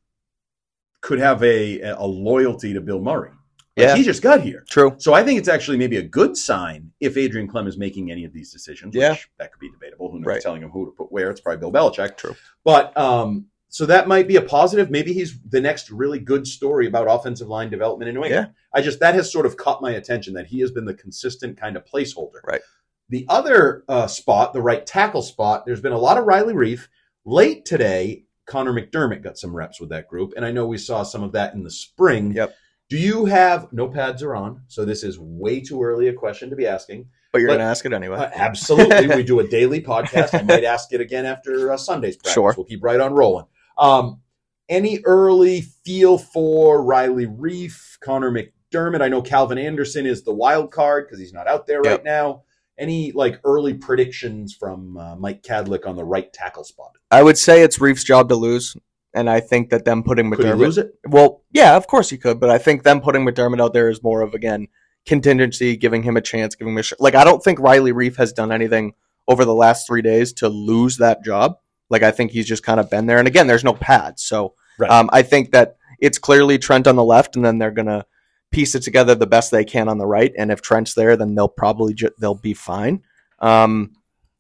could 1.02 1.20
have 1.20 1.44
a 1.44 1.82
a 1.82 2.06
loyalty 2.06 2.74
to 2.74 2.82
Bill 2.82 3.02
Murray. 3.02 3.32
Like, 3.78 3.88
Yeah. 3.88 3.96
he 3.96 4.04
just 4.04 4.22
got 4.22 4.42
here. 4.42 4.64
True. 4.70 4.96
So 5.00 5.14
I 5.14 5.24
think 5.24 5.38
it's 5.38 5.50
actually 5.50 5.78
maybe 5.78 5.98
a 5.98 6.02
good 6.02 6.38
sign 6.38 6.92
if 7.02 7.18
Adrian 7.18 7.48
Klemm 7.48 7.68
is 7.68 7.78
making 7.78 8.10
any 8.10 8.24
of 8.24 8.32
these 8.32 8.52
decisions. 8.52 8.96
Which 8.96 9.02
Yeah. 9.02 9.16
that 9.38 9.52
could 9.52 9.60
be 9.60 9.70
debatable. 9.70 10.12
Who 10.12 10.20
knows? 10.20 10.26
Right. 10.28 10.42
Telling 10.42 10.62
him 10.62 10.70
who 10.70 10.86
to 10.86 10.92
put 10.92 11.12
where? 11.12 11.30
It's 11.30 11.42
probably 11.42 11.60
Bill 11.60 11.72
Belichick. 11.74 12.16
True. 12.16 12.36
But 12.64 12.96
um, 12.98 13.48
so 13.68 13.86
that 13.86 14.08
might 14.08 14.30
be 14.30 14.38
a 14.38 14.42
positive. 14.42 14.90
Maybe 14.90 15.12
he's 15.12 15.38
the 15.50 15.60
next 15.60 15.92
really 15.92 16.20
good 16.20 16.48
story 16.48 16.88
about 16.88 17.08
offensive 17.10 17.50
line 17.50 17.70
development 17.70 18.08
in 18.08 18.16
New 18.16 18.24
England. 18.24 18.52
I 18.74 18.82
just 18.82 19.02
that 19.02 19.14
has 19.16 19.30
sort 19.30 19.46
of 19.46 19.58
caught 19.58 19.82
my 19.82 19.92
attention 19.92 20.34
that 20.36 20.48
he 20.48 20.62
has 20.62 20.72
been 20.72 20.86
the 20.86 20.94
consistent 20.94 21.58
kind 21.58 21.76
of 21.76 21.84
placeholder. 21.86 22.42
Right. 22.46 22.62
The 23.10 23.26
other 23.28 23.84
uh, 23.90 24.08
spot, 24.08 24.54
the 24.54 24.62
right 24.62 24.86
tackle 24.86 25.22
spot, 25.22 25.66
there's 25.66 25.82
been 25.82 25.92
a 25.92 25.98
lot 25.98 26.18
of 26.18 26.26
Riley 26.26 26.54
Reiff. 26.54 26.88
Late 27.26 27.66
today, 27.66 28.26
Connor 28.46 28.72
McDermott 28.74 29.22
got 29.22 29.38
some 29.38 29.56
reps 29.56 29.82
with 29.82 29.90
that 29.90 30.08
group, 30.08 30.34
and 30.36 30.46
I 30.46 30.52
know 30.52 30.66
we 30.66 30.78
saw 30.78 31.04
some 31.04 31.24
of 31.24 31.32
that 31.34 31.54
in 31.54 31.64
the 31.64 31.72
spring. 31.72 32.32
Yep. 32.34 32.56
Do 32.96 33.02
you 33.02 33.26
have 33.26 33.74
no 33.74 33.90
pads 33.90 34.24
are 34.24 34.34
on? 34.34 34.62
So 34.68 34.86
this 34.86 35.04
is 35.04 35.20
way 35.20 35.60
too 35.60 35.84
early 35.84 36.08
a 36.08 36.14
question 36.14 36.50
to 36.50 36.56
be 36.56 36.66
asking. 36.66 37.10
But 37.34 37.40
you're 37.40 37.50
going 37.50 37.60
to 37.60 37.66
ask 37.66 37.86
it 37.86 37.92
anyway. 37.92 38.16
Uh, 38.16 38.30
absolutely, 38.34 39.14
we 39.14 39.22
do 39.22 39.42
a 39.42 39.48
daily 39.50 39.82
podcast. 39.82 40.34
I 40.34 40.44
might 40.44 40.64
ask 40.64 40.94
it 40.94 41.02
again 41.02 41.26
after 41.26 41.74
uh, 41.74 41.76
Sunday's 41.76 42.16
practice. 42.16 42.32
Sure. 42.32 42.54
We'll 42.56 42.66
keep 42.66 42.82
right 42.82 43.02
on 43.02 43.12
rolling. 43.12 43.48
Um, 43.78 44.22
any 44.70 45.02
early 45.04 45.60
feel 45.84 46.18
for 46.18 46.86
Riley 46.86 47.28
Reiff, 47.28 48.00
Connor 48.00 48.32
McDermott? 48.32 49.02
I 49.02 49.10
know 49.10 49.22
Calvin 49.22 49.58
Anderson 49.58 50.06
is 50.06 50.24
the 50.24 50.34
wild 50.34 50.72
card 50.72 51.06
because 51.06 51.20
he's 51.20 51.34
not 51.34 51.50
out 51.50 51.68
there 51.68 51.82
right 51.82 52.02
now. 52.02 52.44
Any 52.80 53.12
like 53.12 53.42
early 53.44 53.74
predictions 53.74 54.56
from 54.58 54.96
uh, 54.96 55.18
Mike 55.18 55.44
Kadlick 55.44 55.86
on 55.86 55.98
the 55.98 56.06
right 56.06 56.32
tackle 56.32 56.64
spot? 56.64 56.94
I 57.12 57.24
would 57.24 57.38
say 57.38 57.62
it's 57.62 57.80
Reiff's 57.80 58.06
job 58.06 58.30
to 58.30 58.36
lose. 58.38 58.74
And 59.16 59.30
I 59.30 59.40
think 59.40 59.70
that 59.70 59.86
them 59.86 60.04
putting 60.04 60.30
Could 60.30 60.40
he 60.46 60.52
McDermott. 60.52 60.58
lose 60.58 60.78
it? 60.78 60.92
Well, 61.08 61.42
yeah, 61.52 61.76
of 61.78 61.88
course 61.88 62.10
he 62.10 62.18
could, 62.18 62.40
but 62.40 62.50
I 62.50 62.58
think 62.58 62.84
them 62.84 63.00
putting 63.02 63.26
McDermott 63.26 63.62
out 63.62 63.74
there 63.74 63.90
is 63.90 64.04
more 64.04 64.22
of 64.22 64.34
again 64.34 64.68
contingency, 65.06 65.78
giving 65.78 66.04
him 66.04 66.18
a 66.18 66.22
chance, 66.22 66.56
giving 66.56 66.74
him 66.74 66.80
a 66.80 66.84
sh- 66.84 66.94
like. 67.00 67.16
I 67.16 67.24
don't 67.24 67.44
think 67.44 67.60
Riley 67.60 67.94
Reiff 67.94 68.18
has 68.18 68.34
done 68.34 68.52
anything 68.52 68.94
over 69.28 69.46
the 69.46 69.54
last 69.56 69.88
three 69.88 70.02
days 70.02 70.34
to 70.34 70.50
lose 70.50 70.98
that 70.98 71.24
job. 71.24 71.58
Like 71.90 72.04
I 72.04 72.12
think 72.12 72.32
he's 72.32 72.48
just 72.48 72.64
kind 72.64 72.80
of 72.80 72.90
been 72.90 73.06
there, 73.06 73.20
and 73.20 73.28
again, 73.28 73.48
there's 73.48 73.64
no 73.64 73.74
pads, 73.74 74.24
so 74.24 74.54
Right. 74.78 74.90
um, 74.92 75.10
I 75.14 75.22
think 75.22 75.52
that 75.52 75.78
it's 76.02 76.18
clearly 76.18 76.58
Trent 76.58 76.88
on 76.88 76.96
the 76.98 77.04
left, 77.04 77.36
and 77.38 77.46
then 77.46 77.58
they're 77.60 77.72
gonna 77.72 78.06
piece 78.52 78.76
it 78.76 78.82
together 78.82 79.16
the 79.16 79.28
best 79.28 79.52
they 79.52 79.64
can 79.64 79.88
on 79.88 79.98
the 79.98 80.06
right. 80.08 80.34
And 80.38 80.52
if 80.52 80.62
Trent's 80.62 80.94
there, 80.96 81.16
then 81.16 81.36
they'll 81.36 81.48
probably 81.48 81.94
ju- 81.94 82.12
they'll 82.20 82.36
be 82.36 82.54
fine. 82.54 83.02
Um, 83.40 83.92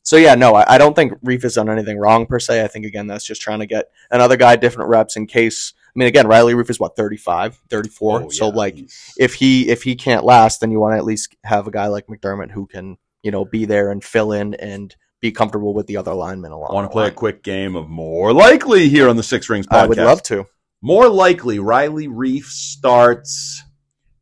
so 0.06 0.16
yeah, 0.16 0.36
no, 0.36 0.56
I, 0.56 0.76
I 0.76 0.78
don't 0.78 0.96
think 0.96 1.14
Reiff 1.22 1.42
has 1.44 1.56
done 1.56 1.70
anything 1.70 1.98
wrong 1.98 2.26
per 2.26 2.40
se. 2.40 2.64
I 2.64 2.68
think 2.68 2.86
again 2.86 3.08
that's 3.08 3.26
just 3.26 3.42
trying 3.42 3.60
to 3.60 3.66
get 3.66 3.90
another 4.10 4.38
guy 4.38 4.56
different 4.56 4.90
reps 4.90 5.18
in 5.18 5.28
case. 5.28 5.74
I 5.78 6.00
mean, 6.00 6.08
again, 6.08 6.28
Riley 6.28 6.54
Reiff 6.54 6.70
is 6.70 6.80
what 6.80 6.96
35, 6.96 7.62
34. 7.70 8.22
Oh, 8.24 8.30
so 8.30 8.50
like, 8.50 8.76
he's- 8.76 9.14
if 9.18 9.34
he 9.34 9.68
if 9.70 9.84
he 9.84 9.96
can't 9.96 10.24
last, 10.24 10.62
then 10.62 10.72
you 10.72 10.80
want 10.80 10.94
to 10.94 10.98
at 10.98 11.06
least 11.06 11.36
have 11.44 11.68
a 11.68 11.72
guy 11.72 11.88
like 11.88 12.08
McDermott 12.08 12.52
who 12.52 12.66
can 12.68 12.98
you 13.24 13.32
know 13.32 13.44
be 13.44 13.66
there 13.66 13.92
and 13.92 14.04
fill 14.04 14.32
in 14.32 14.54
and 14.56 14.96
be 15.22 15.32
comfortable 15.32 15.74
with 15.74 15.88
the 15.88 15.98
other 15.98 16.14
linemen 16.14 16.52
along. 16.52 16.68
I 16.70 16.74
want 16.74 16.86
to 16.86 16.92
play 16.92 17.08
a 17.08 17.12
quick 17.12 17.42
game 17.44 17.76
of 17.76 17.90
more 17.90 18.32
likely 18.34 18.90
here 18.90 19.10
on 19.10 19.16
the 19.18 19.24
Six 19.24 19.50
Rings 19.50 19.66
podcast. 19.68 19.78
I 19.84 19.88
would 19.88 19.98
love 19.98 20.22
to. 20.24 20.46
More 20.82 21.10
likely, 21.10 21.58
Riley 21.58 22.08
Reiff 22.08 22.44
starts 22.44 23.64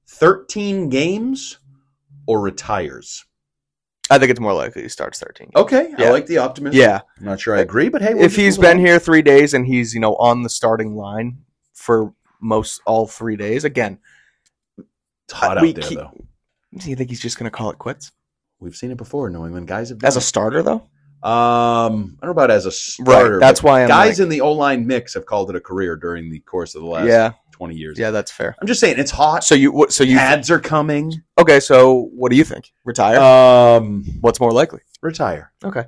13 0.07 0.89
games 0.89 1.57
or 2.27 2.39
retires. 2.39 3.25
I 4.09 4.17
think 4.19 4.31
it's 4.31 4.39
more 4.39 4.53
likely 4.53 4.81
he 4.83 4.89
starts 4.89 5.19
13. 5.19 5.51
Okay, 5.55 5.93
I 5.97 6.09
like 6.11 6.25
the 6.25 6.37
optimism. 6.39 6.79
Yeah, 6.79 6.99
I'm 7.19 7.25
not 7.25 7.39
sure 7.39 7.55
I 7.55 7.61
agree, 7.61 7.89
but 7.89 8.01
hey, 8.01 8.13
we'll 8.13 8.23
if 8.23 8.35
he's 8.35 8.57
been 8.57 8.77
on. 8.77 8.85
here 8.85 8.99
three 8.99 9.21
days 9.21 9.53
and 9.53 9.65
he's 9.65 9.93
you 9.93 9.99
know 9.99 10.15
on 10.17 10.43
the 10.43 10.49
starting 10.49 10.95
line 10.95 11.37
for 11.73 12.13
most 12.41 12.81
all 12.85 13.07
three 13.07 13.37
days, 13.37 13.63
again, 13.63 13.97
it's 14.77 15.33
hot 15.33 15.57
out 15.57 15.61
there, 15.61 15.73
keep- 15.83 15.97
though. 15.97 16.11
do 16.77 16.89
you 16.89 16.95
think 16.95 17.09
he's 17.09 17.21
just 17.21 17.37
going 17.39 17.45
to 17.49 17.55
call 17.55 17.69
it 17.69 17.77
quits 17.77 18.11
We've 18.59 18.75
seen 18.75 18.91
it 18.91 18.97
before. 18.97 19.29
New 19.29 19.45
England 19.45 19.67
guys 19.67 19.89
have 19.89 20.03
as 20.03 20.15
a 20.15 20.21
starter 20.21 20.63
though? 20.63 20.87
Um, 21.23 22.17
I 22.21 22.25
don't 22.25 22.25
know 22.25 22.31
about 22.31 22.51
as 22.51 22.65
a 22.65 22.71
starter. 22.71 23.33
Right. 23.33 23.39
That's 23.39 23.63
why 23.63 23.81
I'm 23.83 23.87
guys 23.87 24.19
like- 24.19 24.23
in 24.23 24.29
the 24.29 24.41
O 24.41 24.51
line 24.51 24.85
mix 24.85 25.13
have 25.15 25.25
called 25.25 25.49
it 25.49 25.55
a 25.55 25.61
career 25.61 25.95
during 25.95 26.29
the 26.29 26.39
course 26.39 26.75
of 26.75 26.81
the 26.81 26.87
last 26.87 27.07
yeah, 27.07 27.31
20 27.51 27.75
years. 27.75 27.97
yeah, 27.99 28.11
that's 28.11 28.31
fair. 28.31 28.55
I'm 28.61 28.67
just 28.67 28.79
saying 28.81 28.99
it's 28.99 29.11
hot. 29.11 29.43
So 29.43 29.55
you 29.55 29.85
so 29.89 30.03
you 30.03 30.17
Ads 30.17 30.49
are 30.51 30.59
coming. 30.59 31.23
Okay? 31.43 31.59
So 31.59 32.09
what 32.13 32.31
do 32.31 32.37
you 32.37 32.43
think? 32.43 32.73
Retire? 32.83 33.19
Um, 33.19 34.03
What's 34.21 34.39
more 34.39 34.51
likely? 34.51 34.81
retire. 35.01 35.51
Okay. 35.63 35.83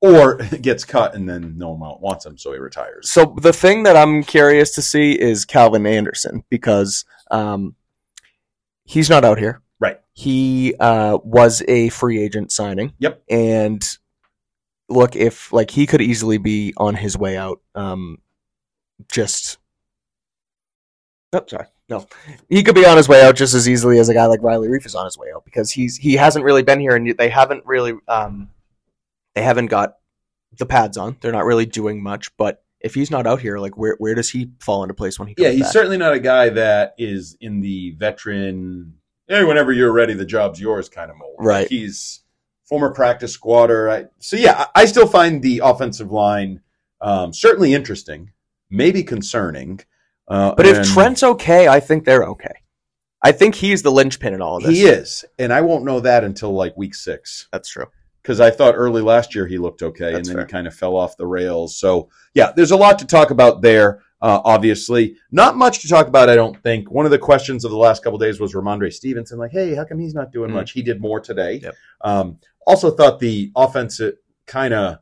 Or 0.00 0.36
gets 0.60 0.84
cut 0.84 1.14
and 1.14 1.28
then 1.28 1.58
no 1.58 1.70
one 1.70 2.00
wants 2.00 2.24
him, 2.24 2.38
so 2.38 2.52
he 2.52 2.58
retires. 2.58 3.10
So 3.10 3.34
the 3.40 3.52
thing 3.52 3.82
that 3.82 3.96
I'm 3.96 4.22
curious 4.22 4.74
to 4.76 4.82
see 4.82 5.12
is 5.20 5.44
Calvin 5.44 5.86
Anderson 5.86 6.44
because 6.48 7.04
um, 7.30 7.74
he's 8.84 9.10
not 9.10 9.24
out 9.24 9.38
here. 9.38 9.62
Right. 9.80 10.00
He 10.12 10.74
uh, 10.78 11.18
was 11.22 11.62
a 11.68 11.88
free 11.90 12.22
agent 12.22 12.52
signing. 12.52 12.92
Yep. 12.98 13.22
And 13.28 13.82
look, 14.88 15.16
if 15.16 15.52
like 15.52 15.70
he 15.70 15.86
could 15.86 16.00
easily 16.00 16.38
be 16.38 16.72
on 16.76 16.94
his 16.94 17.18
way 17.18 17.36
out. 17.36 17.60
Um, 17.74 18.18
just. 19.10 19.58
Oh, 21.32 21.44
sorry. 21.46 21.66
No, 21.88 22.04
he 22.48 22.62
could 22.64 22.74
be 22.74 22.84
on 22.84 22.96
his 22.96 23.08
way 23.08 23.22
out 23.24 23.36
just 23.36 23.54
as 23.54 23.68
easily 23.68 23.98
as 23.98 24.08
a 24.08 24.14
guy 24.14 24.26
like 24.26 24.42
Riley 24.42 24.68
Reiff 24.68 24.86
is 24.86 24.94
on 24.96 25.04
his 25.04 25.16
way 25.16 25.28
out 25.34 25.44
because 25.44 25.70
he's 25.70 25.96
he 25.96 26.14
hasn't 26.14 26.44
really 26.44 26.64
been 26.64 26.80
here 26.80 26.96
and 26.96 27.16
they 27.16 27.28
haven't 27.28 27.64
really 27.64 27.94
um, 28.08 28.50
they 29.34 29.42
haven't 29.42 29.66
got 29.66 29.96
the 30.58 30.66
pads 30.66 30.96
on. 30.96 31.16
They're 31.20 31.32
not 31.32 31.44
really 31.44 31.66
doing 31.66 32.02
much, 32.02 32.36
but 32.36 32.64
if 32.80 32.94
he's 32.94 33.10
not 33.10 33.26
out 33.26 33.40
here, 33.40 33.58
like 33.58 33.76
where 33.76 33.94
where 33.98 34.14
does 34.16 34.30
he 34.30 34.50
fall 34.60 34.82
into 34.82 34.94
place 34.94 35.18
when 35.18 35.28
he 35.28 35.34
comes 35.34 35.44
Yeah, 35.44 35.52
he's 35.52 35.62
back? 35.62 35.72
certainly 35.72 35.96
not 35.96 36.12
a 36.12 36.20
guy 36.20 36.48
that 36.50 36.94
is 36.98 37.36
in 37.40 37.60
the 37.60 37.92
veteran. 37.92 38.94
Hey, 39.28 39.44
whenever 39.44 39.72
you're 39.72 39.92
ready, 39.92 40.14
the 40.14 40.24
job's 40.26 40.60
yours 40.60 40.88
kind 40.88 41.10
of 41.10 41.16
mold. 41.16 41.36
Right. 41.38 41.68
He's 41.68 42.22
former 42.64 42.90
practice 42.92 43.32
squatter. 43.32 43.88
I, 43.88 44.06
so 44.18 44.36
yeah, 44.36 44.66
I, 44.74 44.82
I 44.82 44.84
still 44.86 45.06
find 45.06 45.40
the 45.42 45.62
offensive 45.64 46.10
line 46.10 46.62
um, 47.00 47.32
certainly 47.32 47.74
interesting, 47.74 48.32
maybe 48.70 49.02
concerning. 49.04 49.80
Uh, 50.28 50.54
but 50.54 50.66
if 50.66 50.86
Trent's 50.92 51.22
okay, 51.22 51.68
I 51.68 51.80
think 51.80 52.04
they're 52.04 52.24
okay. 52.24 52.54
I 53.22 53.32
think 53.32 53.54
he's 53.54 53.82
the 53.82 53.90
linchpin 53.92 54.34
in 54.34 54.42
all 54.42 54.56
of 54.58 54.62
this. 54.64 54.76
he 54.76 54.82
is, 54.84 55.24
and 55.38 55.52
I 55.52 55.60
won't 55.62 55.84
know 55.84 56.00
that 56.00 56.22
until 56.24 56.52
like 56.52 56.76
week 56.76 56.94
six. 56.94 57.48
That's 57.52 57.68
true. 57.68 57.86
because 58.22 58.40
I 58.40 58.50
thought 58.50 58.74
early 58.76 59.02
last 59.02 59.34
year 59.34 59.46
he 59.46 59.56
looked 59.58 59.82
okay, 59.82 60.12
That's 60.12 60.16
and 60.16 60.26
then 60.26 60.34
fair. 60.36 60.46
he 60.46 60.50
kind 60.50 60.66
of 60.66 60.74
fell 60.74 60.96
off 60.96 61.16
the 61.16 61.26
rails. 61.26 61.78
So 61.78 62.08
yeah, 62.34 62.52
there's 62.54 62.72
a 62.72 62.76
lot 62.76 62.98
to 63.00 63.06
talk 63.06 63.30
about 63.30 63.62
there. 63.62 64.02
Uh, 64.20 64.40
obviously, 64.44 65.16
not 65.30 65.56
much 65.56 65.80
to 65.80 65.88
talk 65.88 66.08
about. 66.08 66.28
I 66.30 66.34
don't 66.36 66.60
think. 66.62 66.90
One 66.90 67.04
of 67.04 67.10
the 67.12 67.18
questions 67.18 67.64
of 67.64 67.70
the 67.70 67.76
last 67.76 68.02
couple 68.02 68.18
days 68.18 68.40
was 68.40 68.54
Rhamondre 68.54 68.92
Stevenson, 68.92 69.38
like, 69.38 69.52
"Hey, 69.52 69.74
how 69.74 69.84
come 69.84 69.98
he's 69.98 70.14
not 70.14 70.32
doing 70.32 70.50
Mhm. 70.50 70.54
much? 70.54 70.72
He 70.72 70.82
did 70.82 71.00
more 71.00 71.20
today." 71.20 71.60
Yep. 71.62 71.74
Um, 72.02 72.38
also, 72.66 72.90
thought 72.90 73.20
the 73.20 73.52
offense 73.54 74.00
kind 74.46 74.72
of 74.74 74.98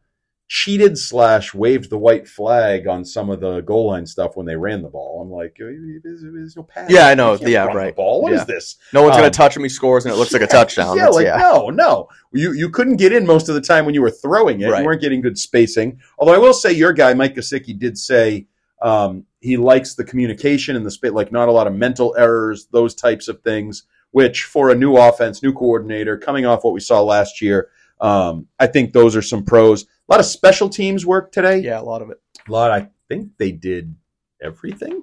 cheated 0.46 0.98
slash 0.98 1.54
waved 1.54 1.88
the 1.90 1.96
white 1.98 2.28
flag 2.28 2.86
on 2.86 3.04
some 3.04 3.30
of 3.30 3.40
the 3.40 3.60
goal 3.62 3.88
line 3.88 4.06
stuff 4.06 4.36
when 4.36 4.44
they 4.46 4.56
ran 4.56 4.82
the 4.82 4.88
ball. 4.88 5.22
I'm 5.22 5.30
like, 5.30 5.56
there's, 5.58 6.22
there's 6.22 6.56
no 6.56 6.62
pass. 6.62 6.90
Yeah, 6.90 7.06
I 7.08 7.14
know. 7.14 7.34
Yeah, 7.40 7.64
right. 7.64 7.96
ball. 7.96 8.22
What 8.22 8.32
is 8.34 8.40
Yeah. 8.40 8.44
this? 8.44 8.76
No 8.92 9.02
one's 9.02 9.14
Um, 9.16 9.22
gonna 9.22 9.30
touch 9.30 9.56
him. 9.56 9.62
He 9.62 9.68
scores, 9.70 10.04
and 10.04 10.14
it 10.14 10.18
looks 10.18 10.32
like 10.32 10.42
a 10.42 10.46
touchdown. 10.46 10.96
Yeah, 10.96 11.04
That's- 11.04 11.14
like 11.16 11.26
yeah. 11.26 11.38
no, 11.38 11.70
no. 11.70 12.08
You 12.32 12.52
you 12.52 12.68
couldn't 12.68 12.96
get 12.96 13.12
in 13.12 13.26
most 13.26 13.48
of 13.48 13.54
the 13.54 13.60
time 13.60 13.86
when 13.86 13.94
you 13.94 14.02
were 14.02 14.10
throwing 14.10 14.60
it. 14.60 14.68
Right. 14.68 14.80
You 14.80 14.84
weren't 14.84 15.00
getting 15.00 15.22
good 15.22 15.38
spacing. 15.38 15.98
Although 16.18 16.34
I 16.34 16.38
will 16.38 16.52
say 16.54 16.72
your 16.72 16.92
guy 16.92 17.14
Mike 17.14 17.34
Gesicki 17.34 17.78
did 17.78 17.96
say 17.96 18.46
um, 18.82 19.24
he 19.40 19.56
likes 19.56 19.94
the 19.94 20.04
communication 20.04 20.76
and 20.76 20.84
the 20.84 20.90
space, 20.90 21.12
like 21.12 21.32
not 21.32 21.48
a 21.48 21.52
lot 21.52 21.66
of 21.66 21.74
mental 21.74 22.14
errors, 22.18 22.66
those 22.70 22.94
types 22.94 23.28
of 23.28 23.40
things. 23.42 23.84
Which 24.10 24.44
for 24.44 24.70
a 24.70 24.76
new 24.76 24.96
offense, 24.96 25.42
new 25.42 25.52
coordinator, 25.52 26.16
coming 26.16 26.46
off 26.46 26.62
what 26.62 26.72
we 26.72 26.78
saw 26.78 27.02
last 27.02 27.42
year, 27.42 27.70
um, 28.00 28.48
I 28.58 28.66
think 28.66 28.92
those 28.92 29.16
are 29.16 29.22
some 29.22 29.44
pros. 29.44 29.82
A 29.82 29.86
lot 30.08 30.20
of 30.20 30.26
special 30.26 30.68
teams 30.68 31.06
work 31.06 31.32
today. 31.32 31.58
yeah, 31.58 31.80
a 31.80 31.82
lot 31.82 32.02
of 32.02 32.10
it. 32.10 32.20
A 32.46 32.52
lot. 32.52 32.70
I 32.70 32.88
think 33.08 33.32
they 33.38 33.52
did 33.52 33.94
everything. 34.42 35.02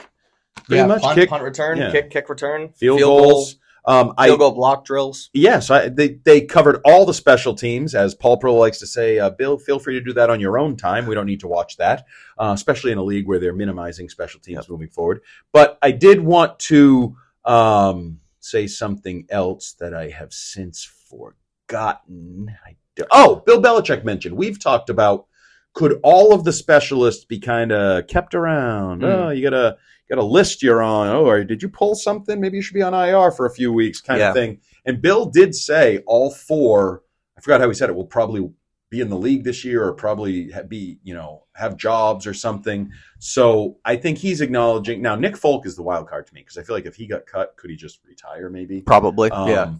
Pretty 0.65 0.81
yeah, 0.81 0.85
much 0.85 1.01
punt, 1.01 1.17
kick, 1.17 1.29
punt 1.29 1.43
return, 1.43 1.77
yeah. 1.77 1.91
kick, 1.91 2.09
kick 2.11 2.29
return, 2.29 2.69
field, 2.69 2.99
goal, 2.99 3.21
goals. 3.21 3.55
Um, 3.83 4.13
I 4.17 4.27
field 4.27 4.39
goal 4.39 4.51
block 4.51 4.85
drills. 4.85 5.29
Yes, 5.33 5.71
I, 5.71 5.89
they 5.89 6.19
they 6.23 6.41
covered 6.41 6.81
all 6.85 7.05
the 7.05 7.13
special 7.13 7.55
teams, 7.55 7.95
as 7.95 8.13
Paul 8.13 8.37
Pro 8.37 8.53
likes 8.55 8.79
to 8.79 8.87
say. 8.87 9.17
Uh, 9.17 9.31
Bill, 9.31 9.57
feel 9.57 9.79
free 9.79 9.95
to 9.95 10.01
do 10.01 10.13
that 10.13 10.29
on 10.29 10.39
your 10.39 10.59
own 10.59 10.77
time. 10.77 11.07
We 11.07 11.15
don't 11.15 11.25
need 11.25 11.39
to 11.39 11.47
watch 11.47 11.77
that, 11.77 12.05
uh, 12.37 12.51
especially 12.53 12.91
in 12.91 12.99
a 12.99 13.03
league 13.03 13.27
where 13.27 13.39
they're 13.39 13.53
minimizing 13.53 14.09
special 14.09 14.39
teams 14.39 14.69
moving 14.69 14.89
forward. 14.89 15.21
But 15.51 15.79
I 15.81 15.91
did 15.91 16.21
want 16.21 16.59
to 16.59 17.15
um, 17.43 18.19
say 18.39 18.67
something 18.67 19.25
else 19.29 19.73
that 19.79 19.95
I 19.95 20.09
have 20.09 20.31
since 20.31 20.83
forgotten. 20.83 22.55
I 22.65 22.75
oh, 23.11 23.41
Bill 23.45 23.61
Belichick 23.61 24.03
mentioned 24.03 24.35
we've 24.35 24.59
talked 24.59 24.89
about 24.89 25.25
could 25.73 25.99
all 26.03 26.33
of 26.33 26.43
the 26.43 26.51
specialists 26.51 27.23
be 27.23 27.39
kind 27.39 27.71
of 27.71 28.07
kept 28.07 28.35
around? 28.35 29.01
Mm. 29.01 29.13
Oh, 29.13 29.29
you 29.29 29.41
gotta 29.43 29.77
got 30.09 30.17
a 30.19 30.23
list 30.23 30.61
you're 30.61 30.81
on. 30.81 31.07
Oh, 31.07 31.25
or 31.25 31.43
did 31.45 31.61
you 31.63 31.69
pull 31.69 31.95
something? 31.95 32.41
Maybe 32.41 32.57
you 32.57 32.61
should 32.61 32.73
be 32.73 32.81
on 32.81 32.93
IR 32.93 33.31
for 33.31 33.45
a 33.45 33.51
few 33.53 33.71
weeks, 33.71 34.01
kind 34.01 34.19
Yeah. 34.19 34.29
of 34.29 34.35
thing. 34.35 34.59
And 34.85 35.01
Bill 35.01 35.25
did 35.25 35.55
say 35.55 35.99
all 36.05 36.31
four. 36.31 37.03
I 37.37 37.41
forgot 37.41 37.61
how 37.61 37.69
he 37.69 37.73
said 37.73 37.89
it. 37.89 37.95
Will 37.95 38.05
probably 38.05 38.49
be 38.89 38.99
in 38.99 39.07
the 39.09 39.17
league 39.17 39.45
this 39.45 39.63
year, 39.63 39.85
or 39.85 39.93
probably 39.93 40.51
be 40.67 40.99
you 41.03 41.13
know 41.13 41.45
have 41.55 41.77
jobs 41.77 42.27
or 42.27 42.33
something. 42.33 42.91
So 43.19 43.77
I 43.85 43.95
think 43.95 44.17
he's 44.17 44.41
acknowledging 44.41 45.01
now. 45.01 45.15
Nick 45.15 45.37
Folk 45.37 45.65
is 45.65 45.77
the 45.77 45.83
wild 45.83 46.09
card 46.09 46.27
to 46.27 46.33
me 46.33 46.41
because 46.41 46.57
I 46.57 46.63
feel 46.63 46.75
like 46.75 46.85
if 46.85 46.95
he 46.95 47.07
got 47.07 47.25
cut, 47.25 47.55
could 47.55 47.69
he 47.69 47.77
just 47.77 48.01
retire? 48.05 48.49
Maybe. 48.49 48.81
Probably. 48.81 49.31
Um, 49.31 49.47
yeah. 49.47 49.71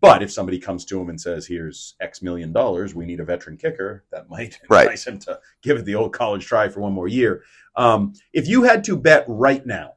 But 0.00 0.22
if 0.22 0.32
somebody 0.32 0.58
comes 0.58 0.84
to 0.86 1.00
him 1.00 1.08
and 1.10 1.20
says, 1.20 1.46
"Here's 1.46 1.94
X 2.00 2.22
million 2.22 2.52
dollars, 2.52 2.94
we 2.94 3.04
need 3.04 3.20
a 3.20 3.24
veteran 3.24 3.56
kicker," 3.56 4.04
that 4.10 4.28
might 4.30 4.58
Right. 4.70 4.84
entice 4.84 5.06
him 5.06 5.18
to 5.20 5.40
give 5.62 5.78
it 5.78 5.84
the 5.84 5.94
old 5.94 6.12
college 6.12 6.46
try 6.46 6.68
for 6.68 6.80
one 6.80 6.92
more 6.92 7.08
year. 7.08 7.42
Um, 7.76 8.14
if 8.32 8.48
you 8.48 8.62
had 8.64 8.82
to 8.84 8.96
bet 8.96 9.24
right 9.28 9.64
now, 9.66 9.94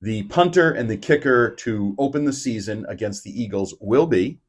the 0.00 0.24
punter 0.24 0.72
and 0.72 0.90
the 0.90 0.96
kicker 0.96 1.54
to 1.56 1.94
open 1.98 2.24
the 2.24 2.32
season 2.32 2.84
against 2.88 3.22
the 3.22 3.30
Eagles 3.42 3.74
will 3.80 4.06
be 4.06 4.40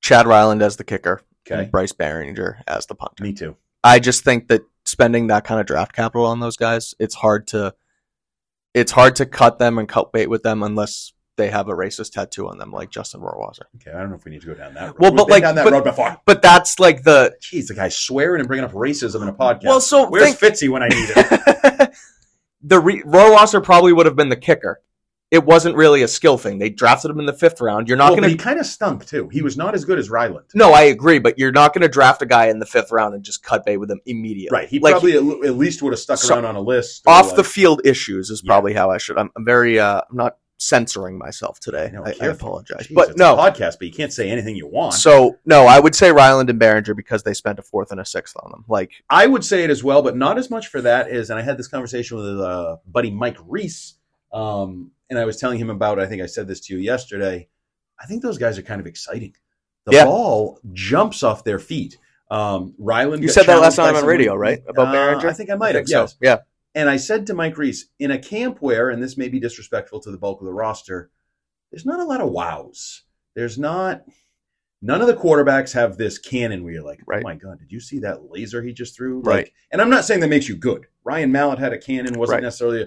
Chad 0.00 0.26
Ryland 0.26 0.62
as 0.62 0.76
the 0.76 0.84
kicker. 0.84 1.20
okay. 1.46 1.62
And 1.62 1.70
Bryce 1.70 1.92
Baringer 1.92 2.62
as 2.66 2.86
the 2.86 2.94
punter. 2.94 3.22
Me 3.22 3.32
too. 3.32 3.56
I 3.84 3.98
just 3.98 4.24
think 4.24 4.48
that 4.48 4.62
spending 4.84 5.26
that 5.26 5.44
kind 5.44 5.60
of 5.60 5.66
draft 5.66 5.92
capital 5.92 6.24
on 6.26 6.40
those 6.40 6.56
guys, 6.56 6.94
it's 6.98 7.16
hard 7.16 7.46
to 7.48 7.74
it's 8.74 8.92
hard 8.92 9.16
to 9.16 9.26
cut 9.26 9.58
them 9.58 9.78
and 9.78 9.88
cut 9.88 10.12
bait 10.12 10.28
with 10.28 10.42
them 10.42 10.62
unless 10.62 11.12
they 11.38 11.48
have 11.48 11.68
a 11.68 11.72
racist 11.72 12.12
tattoo 12.12 12.46
on 12.48 12.58
them 12.58 12.70
like 12.70 12.90
Justin 12.90 13.22
Rohrwasser. 13.22 13.62
Okay, 13.76 13.90
I 13.90 14.00
don't 14.00 14.10
know 14.10 14.16
if 14.16 14.24
we 14.26 14.30
need 14.32 14.42
to 14.42 14.46
go 14.48 14.54
down 14.54 14.74
that 14.74 14.88
road. 14.88 14.96
Well, 14.98 15.10
We've 15.12 15.16
but 15.16 15.30
like- 15.30 15.42
down 15.42 15.54
that 15.54 15.64
but- 15.64 15.72
road 15.72 15.84
before. 15.84 16.18
But 16.26 16.42
that's 16.42 16.78
like 16.78 17.02
the 17.04 17.34
Jeez, 17.40 17.68
the 17.68 17.74
guy 17.74 17.88
swearing 17.88 18.40
and 18.40 18.46
bringing 18.48 18.64
up 18.66 18.72
racism 18.72 19.22
in 19.22 19.28
a 19.28 19.32
podcast. 19.32 19.64
Well, 19.64 19.80
so 19.80 20.10
where's 20.10 20.34
think- 20.34 20.54
Fitzy 20.54 20.68
when 20.68 20.82
I 20.82 20.88
need 20.88 21.08
him? 21.08 21.88
the 22.62 22.80
re- 22.80 23.02
Rohrwasser 23.02 23.62
probably 23.64 23.94
would 23.94 24.04
have 24.06 24.16
been 24.16 24.28
the 24.28 24.36
kicker. 24.36 24.82
It 25.30 25.44
wasn't 25.44 25.76
really 25.76 26.00
a 26.02 26.08
skill 26.08 26.38
thing. 26.38 26.58
They 26.58 26.70
drafted 26.70 27.10
him 27.10 27.20
in 27.20 27.26
the 27.26 27.34
fifth 27.34 27.60
round. 27.60 27.86
You're 27.86 27.98
not 27.98 28.12
well, 28.12 28.20
going 28.20 28.30
he 28.30 28.36
to. 28.38 28.42
kind 28.42 28.58
of 28.58 28.64
stunk 28.64 29.04
too. 29.04 29.28
He 29.28 29.42
was 29.42 29.58
not 29.58 29.74
as 29.74 29.84
good 29.84 29.98
as 29.98 30.08
Ryland. 30.08 30.46
No, 30.54 30.72
I 30.72 30.84
agree, 30.84 31.18
but 31.18 31.38
you're 31.38 31.52
not 31.52 31.74
going 31.74 31.82
to 31.82 31.88
draft 31.88 32.22
a 32.22 32.26
guy 32.26 32.46
in 32.46 32.60
the 32.60 32.64
fifth 32.64 32.90
round 32.90 33.14
and 33.14 33.22
just 33.22 33.42
cut 33.42 33.66
bait 33.66 33.76
with 33.76 33.90
him 33.90 34.00
immediately. 34.06 34.56
Right. 34.56 34.68
He 34.70 34.78
Like, 34.78 34.92
probably 34.92 35.16
at 35.18 35.22
le- 35.22 35.46
at 35.46 35.54
least 35.54 35.82
would 35.82 35.92
have 35.92 36.00
stuck 36.00 36.16
So- 36.18 36.34
around 36.34 36.46
on 36.46 36.56
a 36.56 36.62
list. 36.62 37.02
off 37.06 37.36
the 37.36 37.44
field 37.44 37.82
issues 37.84 38.30
is 38.30 38.40
Yeah. 38.42 38.48
probably 38.48 38.72
how 38.72 38.90
I 38.90 38.96
should. 38.96 39.18
I'm, 39.18 39.30
I'm 39.36 39.44
very. 39.44 39.78
Uh, 39.78 40.00
I'm 40.10 40.16
not 40.16 40.38
censoring 40.58 41.16
myself 41.16 41.60
today. 41.60 41.90
No, 41.92 42.04
I, 42.04 42.14
I 42.20 42.26
apologize, 42.26 42.88
Jeez, 42.88 42.94
but 42.94 43.10
it's 43.10 43.18
no. 43.18 43.34
a 43.34 43.38
podcast, 43.38 43.78
but 43.78 43.82
you 43.82 43.92
can't 43.92 44.12
say 44.12 44.28
anything 44.28 44.56
you 44.56 44.66
want. 44.66 44.92
So 44.94 45.38
no, 45.46 45.66
I 45.66 45.78
would 45.78 45.94
say 45.94 46.10
Ryland 46.12 46.50
and 46.50 46.60
Baringer 46.60 46.94
because 46.96 47.22
they 47.22 47.32
spent 47.32 47.58
a 47.58 47.62
fourth 47.62 47.90
and 47.92 48.00
a 48.00 48.04
sixth 48.04 48.36
on 48.42 48.50
them. 48.50 48.64
Like 48.68 48.92
I 49.08 49.26
would 49.26 49.44
say 49.44 49.64
it 49.64 49.70
as 49.70 49.82
well, 49.84 50.02
but 50.02 50.16
not 50.16 50.36
as 50.36 50.50
much 50.50 50.66
for 50.68 50.80
that 50.82 51.08
as, 51.08 51.30
and 51.30 51.38
I 51.38 51.42
had 51.42 51.56
this 51.56 51.68
conversation 51.68 52.16
with 52.18 52.40
uh, 52.40 52.76
buddy 52.86 53.10
Mike 53.10 53.38
Reiss, 53.46 53.94
um, 54.32 54.90
and 55.08 55.18
I 55.18 55.24
was 55.24 55.36
telling 55.38 55.58
him 55.58 55.70
about. 55.70 55.98
I 55.98 56.06
think 56.06 56.22
I 56.22 56.26
said 56.26 56.46
this 56.48 56.60
to 56.62 56.74
you 56.74 56.80
yesterday. 56.80 57.48
I 58.00 58.06
think 58.06 58.22
those 58.22 58.38
guys 58.38 58.58
are 58.58 58.62
kind 58.62 58.80
of 58.80 58.86
exciting. 58.86 59.34
The 59.86 59.92
Yeah. 59.96 60.04
ball 60.04 60.60
jumps 60.72 61.22
off 61.22 61.44
their 61.44 61.58
feet. 61.58 61.98
Um, 62.30 62.74
Ryland, 62.78 63.22
you 63.22 63.28
said 63.30 63.46
that 63.46 63.60
last 63.60 63.76
time 63.76 63.96
on 63.96 64.04
radio, 64.04 64.34
right? 64.34 64.60
About 64.68 64.88
Uh, 64.88 64.92
Baringer. 64.94 65.24
I 65.30 65.32
think 65.32 65.50
I 65.50 65.54
might 65.54 65.74
have. 65.74 65.88
so. 65.88 66.08
Yeah. 66.20 66.38
And 66.74 66.88
I 66.88 66.96
said 66.96 67.26
to 67.26 67.34
Mike 67.34 67.56
Reiss, 67.58 67.86
in 67.98 68.10
a 68.10 68.18
camp 68.18 68.58
where, 68.60 68.90
and 68.90 69.02
this 69.02 69.16
may 69.16 69.28
be 69.28 69.40
disrespectful 69.40 70.00
to 70.00 70.10
the 70.10 70.18
bulk 70.18 70.40
of 70.40 70.46
the 70.46 70.52
roster, 70.52 71.10
there's 71.70 71.86
not 71.86 72.00
a 72.00 72.04
lot 72.04 72.20
of 72.20 72.30
wows. 72.30 73.02
There's 73.34 73.58
not. 73.58 74.02
None 74.80 75.00
of 75.00 75.08
the 75.08 75.14
quarterbacks 75.14 75.72
have 75.72 75.96
this 75.96 76.18
cannon 76.18 76.62
where 76.62 76.72
you're 76.72 76.84
like, 76.84 77.00
Right. 77.06 77.18
oh 77.20 77.28
my 77.28 77.34
god, 77.34 77.58
did 77.58 77.72
you 77.72 77.80
see 77.80 77.98
that 78.00 78.30
laser 78.30 78.62
he 78.62 78.72
just 78.72 78.94
threw? 78.96 79.20
Right. 79.20 79.46
Like, 79.46 79.54
and 79.72 79.82
I'm 79.82 79.90
not 79.90 80.04
saying 80.04 80.20
that 80.20 80.28
makes 80.28 80.48
you 80.48 80.56
good. 80.56 80.86
Ryan 81.04 81.32
Mallett 81.32 81.58
had 81.58 81.72
a 81.72 81.78
cannon, 81.78 82.14
wasn't 82.18 82.36
Right. 82.36 82.42
necessarily, 82.44 82.82
a, 82.82 82.86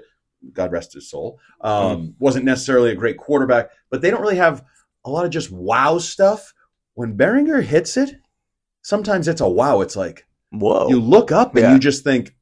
God 0.53 0.71
rest 0.71 0.93
his 0.93 1.09
soul, 1.09 1.37
um, 1.59 2.15
wasn't 2.17 2.45
necessarily 2.45 2.91
a 2.91 2.95
great 2.95 3.17
quarterback, 3.17 3.71
but 3.89 4.01
they 4.01 4.09
don't 4.09 4.21
really 4.21 4.37
have 4.37 4.63
a 5.03 5.09
lot 5.09 5.25
of 5.25 5.31
just 5.31 5.51
wow 5.51 5.97
stuff. 5.97 6.53
When 6.93 7.17
Baringer 7.17 7.61
hits 7.61 7.97
it, 7.97 8.15
sometimes 8.81 9.27
it's 9.27 9.41
a 9.41 9.49
wow. 9.49 9.81
It's 9.81 9.95
like, 9.97 10.25
Whoa. 10.51 10.87
you 10.89 10.99
look 10.99 11.31
up 11.31 11.55
and 11.55 11.63
Yeah. 11.63 11.73
you 11.73 11.79
just 11.79 12.03
think 12.05 12.35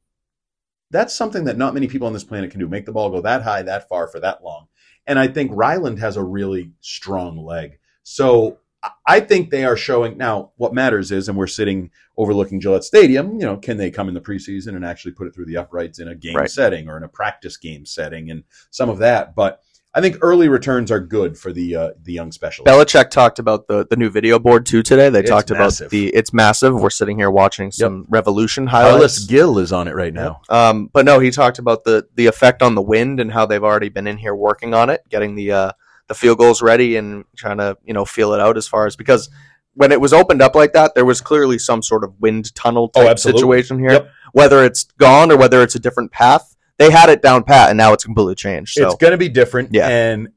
that's 0.90 1.14
something 1.14 1.44
that 1.44 1.56
not 1.58 1.74
many 1.74 1.86
people 1.86 2.06
on 2.06 2.12
this 2.12 2.24
planet 2.24 2.50
can 2.50 2.60
do 2.60 2.68
make 2.68 2.86
the 2.86 2.92
ball 2.92 3.10
go 3.10 3.20
that 3.20 3.42
high 3.42 3.62
that 3.62 3.88
far 3.88 4.08
for 4.08 4.20
that 4.20 4.42
long. 4.42 4.66
And 5.06 5.18
i 5.18 5.26
think 5.28 5.50
ryland 5.54 5.98
has 5.98 6.16
a 6.16 6.22
really 6.22 6.72
strong 6.80 7.36
leg. 7.38 7.78
So 8.02 8.58
I- 9.06 9.20
think 9.20 9.50
they 9.50 9.64
are 9.66 9.76
showing 9.76 10.16
now 10.16 10.52
what 10.56 10.72
matters 10.72 11.12
is 11.12 11.28
and 11.28 11.36
we're 11.36 11.46
sitting 11.46 11.90
overlooking 12.16 12.60
gillette 12.60 12.84
stadium 12.84 13.32
you 13.38 13.44
know 13.46 13.56
can 13.58 13.76
they 13.76 13.90
come 13.90 14.08
in 14.08 14.14
the 14.14 14.20
preseason 14.20 14.74
and 14.74 14.84
actually 14.84 15.12
put 15.12 15.26
it 15.26 15.34
through 15.34 15.44
the 15.46 15.56
uprights 15.58 15.98
in 15.98 16.08
a 16.08 16.14
game 16.14 16.36
Right. 16.36 16.50
setting 16.50 16.88
or 16.88 16.96
in 16.96 17.02
a 17.02 17.08
practice 17.08 17.56
game 17.58 17.84
setting 17.84 18.30
and 18.30 18.44
some 18.70 18.88
of 18.88 18.98
that? 18.98 19.34
But 19.34 19.60
i 19.94 20.00
think 20.00 20.16
early 20.20 20.48
returns 20.48 20.90
are 20.90 21.00
good 21.00 21.36
for 21.36 21.52
the 21.52 21.74
uh, 21.74 21.90
the 22.02 22.12
young 22.12 22.30
specialists 22.32 22.70
Belichick 22.74 23.10
talked 23.10 23.38
about 23.38 23.66
the, 23.66 23.86
the 23.90 23.96
new 23.96 24.08
video 24.10 24.38
board 24.38 24.64
too 24.66 24.82
today. 24.82 25.08
They 25.10 25.20
It's 25.20 25.30
talked 25.30 25.50
massive. 25.50 25.86
about 25.86 25.90
the 25.90 26.08
it's 26.10 26.32
massive. 26.32 26.74
We're 26.74 26.90
sitting 26.90 27.18
here 27.18 27.30
watching 27.30 27.70
some 27.72 28.06
Revolution 28.08 28.66
highlights. 28.68 29.24
gill 29.26 29.58
is 29.58 29.72
on 29.72 29.88
it 29.88 29.94
right 29.94 30.14
now 30.14 30.40
Um, 30.48 30.88
but 30.92 31.04
no, 31.04 31.18
he 31.18 31.30
talked 31.30 31.58
about 31.58 31.84
the 31.84 32.06
the 32.14 32.26
effect 32.26 32.62
on 32.62 32.74
the 32.74 32.82
wind 32.82 33.20
and 33.20 33.32
how 33.32 33.46
they've 33.46 33.64
already 33.64 33.88
been 33.88 34.06
in 34.06 34.16
here 34.18 34.34
working 34.34 34.74
on 34.74 34.90
it, 34.90 35.00
getting 35.08 35.34
the 35.34 35.52
uh, 35.52 35.72
the 36.08 36.14
field 36.14 36.38
goals 36.38 36.60
ready 36.62 36.96
and 36.96 37.24
trying 37.36 37.58
to 37.58 37.76
you 37.84 37.94
know 37.94 38.04
feel 38.04 38.32
it 38.32 38.40
out 38.40 38.56
as 38.56 38.66
far 38.68 38.86
as 38.86 38.96
because 38.96 39.28
when 39.74 39.92
it 39.92 40.00
was 40.00 40.12
opened 40.12 40.42
up 40.42 40.54
like 40.56 40.72
that, 40.72 40.94
there 40.96 41.04
was 41.04 41.20
clearly 41.20 41.56
some 41.58 41.80
sort 41.82 42.02
of 42.04 42.12
wind 42.20 42.52
tunnel 42.56 42.90
Oh, 42.94 43.02
type 43.02 43.10
absolutely. 43.10 43.40
situation 43.40 43.78
here. 43.78 43.92
Yep. 43.92 44.10
Whether 44.32 44.64
it's 44.64 44.84
gone 44.98 45.30
or 45.30 45.36
whether 45.36 45.62
it's 45.62 45.76
a 45.76 45.78
different 45.78 46.10
path, 46.10 46.56
they 46.80 46.90
had 46.90 47.08
it 47.10 47.22
down 47.22 47.44
pat, 47.44 47.68
and 47.70 47.76
now 47.76 47.92
it's 47.92 48.04
completely 48.04 48.34
changed. 48.34 48.72
So 48.74 48.86
it's 48.86 48.96
going 48.96 49.12
to 49.12 49.16
be 49.18 49.28
different. 49.28 49.70
Yeah. 49.72 49.88
And 49.88 50.30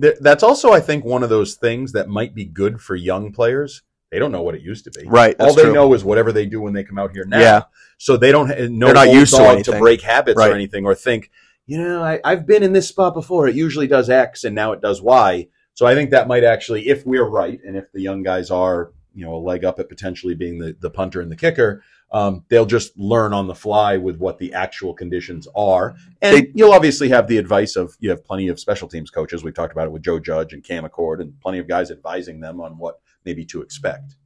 th- 0.00 0.16
that's 0.20 0.42
also, 0.42 0.70
I 0.72 0.80
think, 0.80 1.04
one 1.04 1.22
of 1.22 1.28
those 1.28 1.56
things 1.56 1.92
that 1.92 2.08
might 2.08 2.34
be 2.34 2.44
good 2.44 2.80
for 2.80 2.94
young 2.96 3.32
players. 3.32 3.82
They 4.10 4.18
don't 4.18 4.32
know 4.32 4.42
what 4.42 4.54
it 4.54 4.62
used 4.62 4.84
to 4.84 4.90
be. 4.90 5.06
right, 5.06 5.36
All 5.38 5.54
they 5.54 5.62
true. 5.62 5.72
know 5.72 5.92
is 5.94 6.02
whatever 6.02 6.32
they 6.32 6.44
do 6.46 6.60
when 6.60 6.72
they 6.72 6.82
come 6.82 6.98
out 6.98 7.12
here 7.12 7.24
now. 7.24 7.38
Yeah. 7.38 7.62
So 7.98 8.16
they 8.16 8.32
don't 8.32 8.48
know 8.48 8.86
They're 8.86 8.94
not 8.94 9.10
used 9.12 9.34
to 9.36 9.42
anything. 9.42 9.78
break 9.78 10.00
habits 10.02 10.36
Right. 10.36 10.50
or 10.50 10.54
anything 10.54 10.84
or 10.84 10.94
think, 10.96 11.30
you 11.66 11.78
know, 11.78 12.02
I, 12.02 12.18
I've 12.24 12.44
been 12.46 12.64
in 12.64 12.72
this 12.72 12.88
spot 12.88 13.14
before. 13.14 13.46
It 13.46 13.54
usually 13.54 13.86
does 13.86 14.10
X 14.10 14.42
and 14.42 14.54
now 14.54 14.72
it 14.72 14.80
does 14.80 15.00
Y. 15.00 15.46
So 15.74 15.86
I 15.86 15.94
think 15.94 16.10
that 16.10 16.26
might 16.26 16.42
actually, 16.42 16.88
if 16.88 17.06
we're 17.06 17.24
right, 17.28 17.60
and 17.64 17.76
if 17.76 17.92
the 17.92 18.00
young 18.00 18.24
guys 18.24 18.50
are, 18.50 18.90
you 19.14 19.24
know, 19.24 19.34
a 19.34 19.38
leg 19.38 19.64
up 19.64 19.78
at 19.78 19.88
potentially 19.88 20.34
being 20.34 20.58
the, 20.58 20.76
the 20.80 20.90
punter 20.90 21.20
and 21.20 21.30
the 21.30 21.36
kicker, 21.36 21.84
um, 22.12 22.44
they'll 22.48 22.66
just 22.66 22.96
learn 22.98 23.32
on 23.32 23.46
the 23.46 23.54
fly 23.54 23.96
with 23.96 24.16
what 24.16 24.38
the 24.38 24.52
actual 24.52 24.92
conditions 24.94 25.46
are. 25.54 25.94
And 26.22 26.36
They- 26.36 26.52
you'll 26.54 26.72
obviously 26.72 27.08
have 27.10 27.28
the 27.28 27.38
advice 27.38 27.76
of 27.76 27.96
you 28.00 28.10
have 28.10 28.24
plenty 28.24 28.48
of 28.48 28.58
special 28.58 28.88
teams 28.88 29.10
coaches. 29.10 29.44
We've 29.44 29.54
talked 29.54 29.72
about 29.72 29.86
it 29.86 29.92
with 29.92 30.02
Joe 30.02 30.18
Judge 30.18 30.52
and 30.52 30.62
Cam 30.64 30.84
Achord, 30.84 31.20
and 31.20 31.38
plenty 31.40 31.58
of 31.58 31.68
guys 31.68 31.90
advising 31.90 32.40
them 32.40 32.60
on 32.60 32.78
what 32.78 33.00
maybe 33.24 33.44
to 33.46 33.62
expect. 33.62 34.16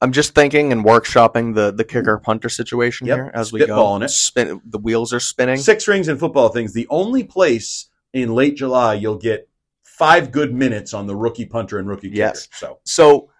I'm 0.00 0.10
just 0.10 0.34
thinking 0.34 0.72
and 0.72 0.84
workshopping 0.84 1.54
the 1.54 1.70
the 1.72 1.84
kicker 1.84 2.18
punter 2.18 2.48
situation 2.48 3.06
Yep, 3.06 3.16
here 3.16 3.30
as 3.34 3.52
we 3.52 3.60
go. 3.66 4.02
it. 4.02 4.08
Spin, 4.08 4.60
the 4.64 4.78
wheels 4.78 5.12
are 5.12 5.20
spinning. 5.20 5.58
Six 5.58 5.86
rings 5.86 6.08
in 6.08 6.18
football 6.18 6.48
things. 6.48 6.72
The 6.72 6.88
only 6.90 7.22
place 7.22 7.88
in 8.12 8.34
late 8.34 8.56
July 8.56 8.94
you'll 8.94 9.16
get 9.18 9.48
five 9.84 10.32
good 10.32 10.52
minutes 10.52 10.92
on 10.92 11.06
the 11.06 11.14
rookie 11.14 11.44
punter 11.46 11.78
and 11.78 11.86
rookie 11.88 12.08
kicker. 12.08 12.18
Yes. 12.18 12.48
So, 12.54 12.78
So 12.84 13.30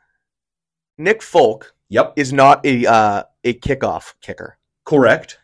Nick 0.99 1.23
Folk 1.23 1.75
yep, 1.93 2.13
is 2.17 2.33
not 2.33 2.65
a 2.65 2.87
uh, 2.87 3.23
a 3.45 3.55
kickoff 3.55 4.15
kicker. 4.21 4.59
correct, 4.85 5.39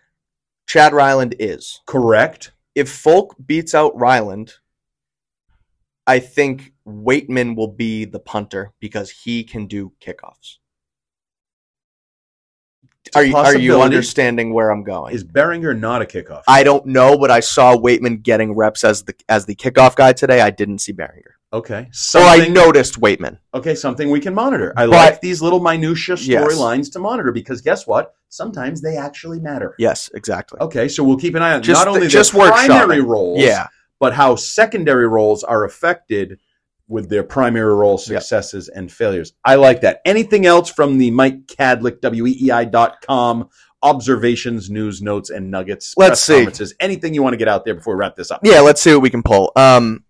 Chad 0.67 0.93
Ryland 0.93 1.35
is. 1.39 1.81
correct. 1.87 2.53
If 2.75 2.91
Folk 2.91 3.35
beats 3.45 3.75
out 3.75 3.99
Ryland, 3.99 4.55
I 6.07 6.21
think 6.21 6.73
Waitman 6.87 7.57
will 7.57 7.73
be 7.73 8.05
the 8.05 8.21
punter 8.21 8.73
because 8.79 9.11
he 9.11 9.45
can 9.45 9.67
do 9.67 9.93
kickoffs. 10.01 10.59
Are 13.15 13.25
you, 13.25 13.37
are 13.37 13.57
you 13.57 13.81
understanding 13.81 14.53
where 14.53 14.71
I'm 14.71 14.85
going? 14.85 15.15
Is 15.15 15.25
Baringer 15.25 15.79
not 15.79 16.03
a 16.03 16.05
kickoff? 16.05 16.43
I 16.47 16.63
don't 16.63 16.87
know, 16.87 17.17
but 17.17 17.31
I 17.31 17.41
saw 17.41 17.75
Waitman 17.75 18.23
getting 18.23 18.55
reps 18.55 18.85
as 18.85 19.05
the 19.05 19.15
as 19.29 19.47
the 19.47 19.55
kickoff 19.55 19.97
guy 19.97 20.13
today. 20.13 20.41
I 20.41 20.51
didn't 20.51 20.79
see 20.79 20.93
Baringer. 20.93 21.38
Okay, 21.51 21.89
Or 22.15 22.21
I 22.21 22.47
noticed 22.49 23.01
Waitman. 23.01 23.39
okay, 23.55 23.75
something 23.75 24.11
we 24.11 24.21
can 24.21 24.35
monitor. 24.35 24.75
I 24.77 24.85
But- 24.87 24.91
like 24.91 25.21
these 25.23 25.41
little 25.41 25.61
minutia 25.61 26.17
Yes. 26.21 26.45
storylines 26.45 26.93
to 26.93 26.99
monitor 26.99 27.33
because 27.33 27.63
guess 27.63 27.87
what? 27.87 28.13
Sometimes 28.29 28.83
they 28.83 28.99
actually 28.99 29.41
matter. 29.41 29.75
Yes, 29.79 30.11
exactly. 30.15 30.61
Okay, 30.61 30.89
so 30.89 31.03
we'll 31.03 31.17
keep 31.17 31.35
an 31.35 31.41
eye 31.43 31.55
on 31.55 31.63
Just 31.63 31.79
not 31.87 31.91
the- 31.91 31.97
only 31.97 32.09
just 32.09 32.33
their 32.35 32.43
workshopping. 32.51 32.67
primary 32.67 33.01
roles, 33.01 33.41
Yeah. 33.41 33.69
but 33.99 34.13
how 34.13 34.37
secondary 34.37 35.09
roles 35.09 35.43
are 35.43 35.65
affected 35.65 36.39
with 36.87 37.09
their 37.09 37.23
primary 37.23 37.75
role 37.75 37.93
Yep. 38.07 38.21
successes 38.23 38.69
and 38.69 38.93
failures. 38.93 39.33
I 39.45 39.55
like 39.55 39.81
that. 39.81 40.01
Anything 40.05 40.45
else 40.45 40.69
from 40.71 40.99
the 40.99 41.11
Mike 41.11 41.47
Kadlick, 41.47 42.01
WEEI.com 42.03 43.49
observations, 43.83 44.69
news, 44.71 45.01
notes, 45.01 45.31
and 45.31 45.51
nuggets? 45.51 45.95
Let's 45.97 46.21
see. 46.21 46.47
Anything 46.81 47.15
you 47.15 47.23
want 47.23 47.33
to 47.35 47.37
get 47.39 47.49
out 47.49 47.65
there 47.65 47.75
before 47.75 47.95
we 47.95 48.01
wrap 48.01 48.17
this 48.17 48.31
up? 48.31 48.41
Yeah, 48.43 48.61
let's 48.61 48.81
see 48.83 48.93
what 48.93 49.03
we 49.03 49.11
can 49.11 49.23
pull. 49.23 49.53
Um, 49.57 50.05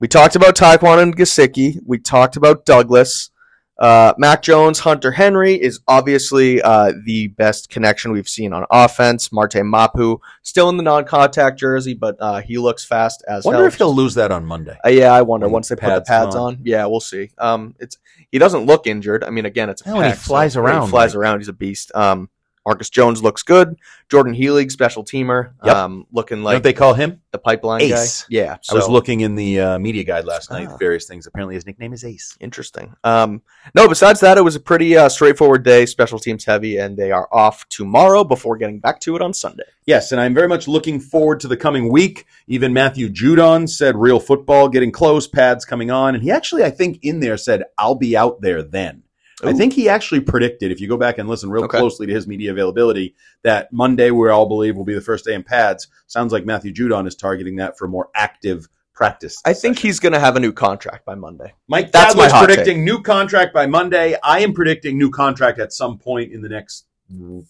we 0.00 0.08
talked 0.08 0.36
about 0.36 0.54
Tyquan 0.56 1.02
and 1.02 1.16
Gesicki. 1.16 1.78
We 1.84 1.98
talked 1.98 2.36
about 2.36 2.64
Douglas. 2.64 3.30
Uh, 3.78 4.12
Mac 4.18 4.42
Jones, 4.42 4.80
Hunter 4.80 5.12
Henry 5.12 5.54
is 5.54 5.78
obviously 5.86 6.60
uh, 6.60 6.92
the 7.04 7.28
best 7.28 7.68
connection 7.70 8.10
we've 8.10 8.28
seen 8.28 8.52
on 8.52 8.66
offense. 8.72 9.30
Marte 9.30 9.64
Mapu 9.64 10.18
still 10.42 10.68
in 10.68 10.76
the 10.76 10.82
non-contact 10.82 11.56
jersey, 11.56 11.94
but 11.94 12.16
uh, 12.18 12.40
he 12.40 12.58
looks 12.58 12.84
fast 12.84 13.22
as 13.28 13.46
I 13.46 13.48
Wonder 13.50 13.60
hell. 13.60 13.68
if 13.68 13.76
he'll 13.76 13.94
lose 13.94 14.14
that 14.14 14.32
on 14.32 14.44
Monday. 14.44 14.76
Uh, 14.84 14.88
yeah, 14.88 15.12
I 15.12 15.22
wonder 15.22 15.46
When 15.46 15.52
once 15.52 15.68
they 15.68 15.76
put 15.76 15.94
the 15.94 16.00
pads 16.00 16.34
on. 16.34 16.54
on. 16.56 16.60
Yeah, 16.64 16.86
we'll 16.86 16.98
see. 16.98 17.30
Um, 17.38 17.76
it's 17.78 17.98
he 18.32 18.38
doesn't 18.38 18.66
look 18.66 18.88
injured. 18.88 19.22
I 19.22 19.30
mean, 19.30 19.46
again, 19.46 19.68
it's 19.70 19.82
a 19.82 19.84
he 19.84 19.90
pec, 19.92 20.10
so- 20.16 20.16
flies 20.16 20.56
around, 20.56 20.86
He 20.86 20.90
flies 20.90 21.14
around. 21.14 21.38
He's 21.38 21.48
a 21.48 21.52
beast. 21.52 21.92
Um, 21.94 22.28
Marcus 22.68 22.90
Jones 22.90 23.22
looks 23.22 23.42
good. 23.42 23.76
Jordan 24.10 24.34
Healy, 24.34 24.68
special 24.68 25.02
teamer, 25.02 25.52
Yep. 25.64 25.74
um, 25.74 26.06
looking 26.12 26.42
Like 26.42 26.56
what 26.56 26.62
they 26.62 26.74
call 26.74 26.92
him? 26.92 27.22
the 27.32 27.38
pipeline 27.38 27.80
Ace. 27.80 28.24
guy. 28.24 28.26
Yeah, 28.28 28.56
I 28.70 28.74
was 28.74 28.88
looking 28.90 29.22
in 29.22 29.34
the 29.36 29.58
uh, 29.58 29.78
media 29.78 30.04
guide 30.04 30.26
last 30.26 30.50
night. 30.50 30.68
Ah. 30.70 30.76
Various 30.76 31.06
things. 31.06 31.26
Apparently, 31.26 31.54
his 31.54 31.64
nickname 31.64 31.94
is 31.94 32.04
Ace. 32.04 32.36
Interesting. 32.40 32.92
Um, 33.04 33.40
no, 33.74 33.88
besides 33.88 34.20
that, 34.20 34.36
it 34.36 34.42
was 34.42 34.54
a 34.54 34.60
pretty 34.60 34.98
uh, 34.98 35.08
straightforward 35.08 35.62
day, 35.62 35.86
special 35.86 36.18
teams 36.18 36.44
heavy, 36.44 36.76
and 36.76 36.94
they 36.94 37.10
are 37.10 37.26
off 37.32 37.66
tomorrow 37.70 38.22
before 38.22 38.58
getting 38.58 38.80
back 38.80 39.00
to 39.00 39.16
it 39.16 39.22
on 39.22 39.32
Sunday. 39.32 39.64
Yes, 39.86 40.12
and 40.12 40.20
I'm 40.20 40.34
very 40.34 40.48
much 40.48 40.68
looking 40.68 41.00
forward 41.00 41.40
to 41.40 41.48
the 41.48 41.56
coming 41.56 41.90
week. 41.90 42.26
Even 42.48 42.74
Matthew 42.74 43.08
Judon 43.08 43.66
said 43.66 43.96
real 43.96 44.20
football 44.20 44.68
getting 44.68 44.92
close, 44.92 45.26
pads 45.26 45.64
coming 45.64 45.90
on. 45.90 46.14
And 46.14 46.22
he 46.22 46.30
actually, 46.30 46.64
I 46.64 46.70
think, 46.70 46.98
in 47.02 47.20
there 47.20 47.38
said, 47.38 47.62
I'll 47.78 47.94
be 47.94 48.14
out 48.14 48.42
there 48.42 48.62
then. 48.62 49.04
I 49.44 49.52
think 49.52 49.72
he 49.72 49.88
actually 49.88 50.20
predicted, 50.20 50.72
if 50.72 50.80
you 50.80 50.88
go 50.88 50.96
back 50.96 51.18
and 51.18 51.28
listen 51.28 51.50
real 51.50 51.64
Okay. 51.64 51.78
closely 51.78 52.06
to 52.06 52.12
his 52.12 52.26
media 52.26 52.50
availability, 52.50 53.14
that 53.42 53.72
Monday, 53.72 54.10
we 54.10 54.28
all 54.28 54.46
believe, 54.46 54.76
will 54.76 54.84
be 54.84 54.94
the 54.94 55.00
first 55.00 55.24
day 55.24 55.34
in 55.34 55.42
pads. 55.42 55.88
Sounds 56.06 56.32
like 56.32 56.44
Matthew 56.44 56.72
Judon 56.72 57.06
is 57.06 57.14
targeting 57.14 57.56
that 57.56 57.78
for 57.78 57.86
more 57.86 58.08
active 58.14 58.68
practice. 58.94 59.40
I 59.44 59.52
think 59.52 59.76
session. 59.76 59.88
he's 59.88 60.00
going 60.00 60.12
to 60.12 60.18
have 60.18 60.34
a 60.36 60.40
new 60.40 60.52
contract 60.52 61.04
by 61.04 61.14
Monday. 61.14 61.54
Mike 61.68 61.92
That's 61.92 62.16
my 62.16 62.24
Tadler's 62.24 62.32
hot 62.32 62.44
predicting 62.46 62.84
new 62.84 63.00
contract 63.00 63.54
by 63.54 63.66
Monday. 63.66 64.16
I 64.24 64.40
am 64.40 64.52
predicting 64.52 64.98
new 64.98 65.10
contract 65.10 65.60
at 65.60 65.72
some 65.72 65.98
point 65.98 66.32
in 66.32 66.42
the 66.42 66.48
next 66.48 66.86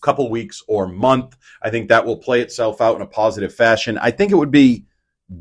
couple 0.03 0.29
weeks 0.31 0.63
or 0.69 0.87
month. 0.87 1.37
I 1.63 1.71
think 1.71 1.89
that 1.89 2.05
will 2.05 2.19
play 2.19 2.43
itself 2.43 2.81
out 2.81 2.97
in 2.97 3.03
a 3.03 3.07
positive 3.07 3.55
fashion. 3.55 3.97
I 3.99 4.11
think 4.11 4.31
it 4.31 4.37
would 4.37 4.51
be 4.51 4.85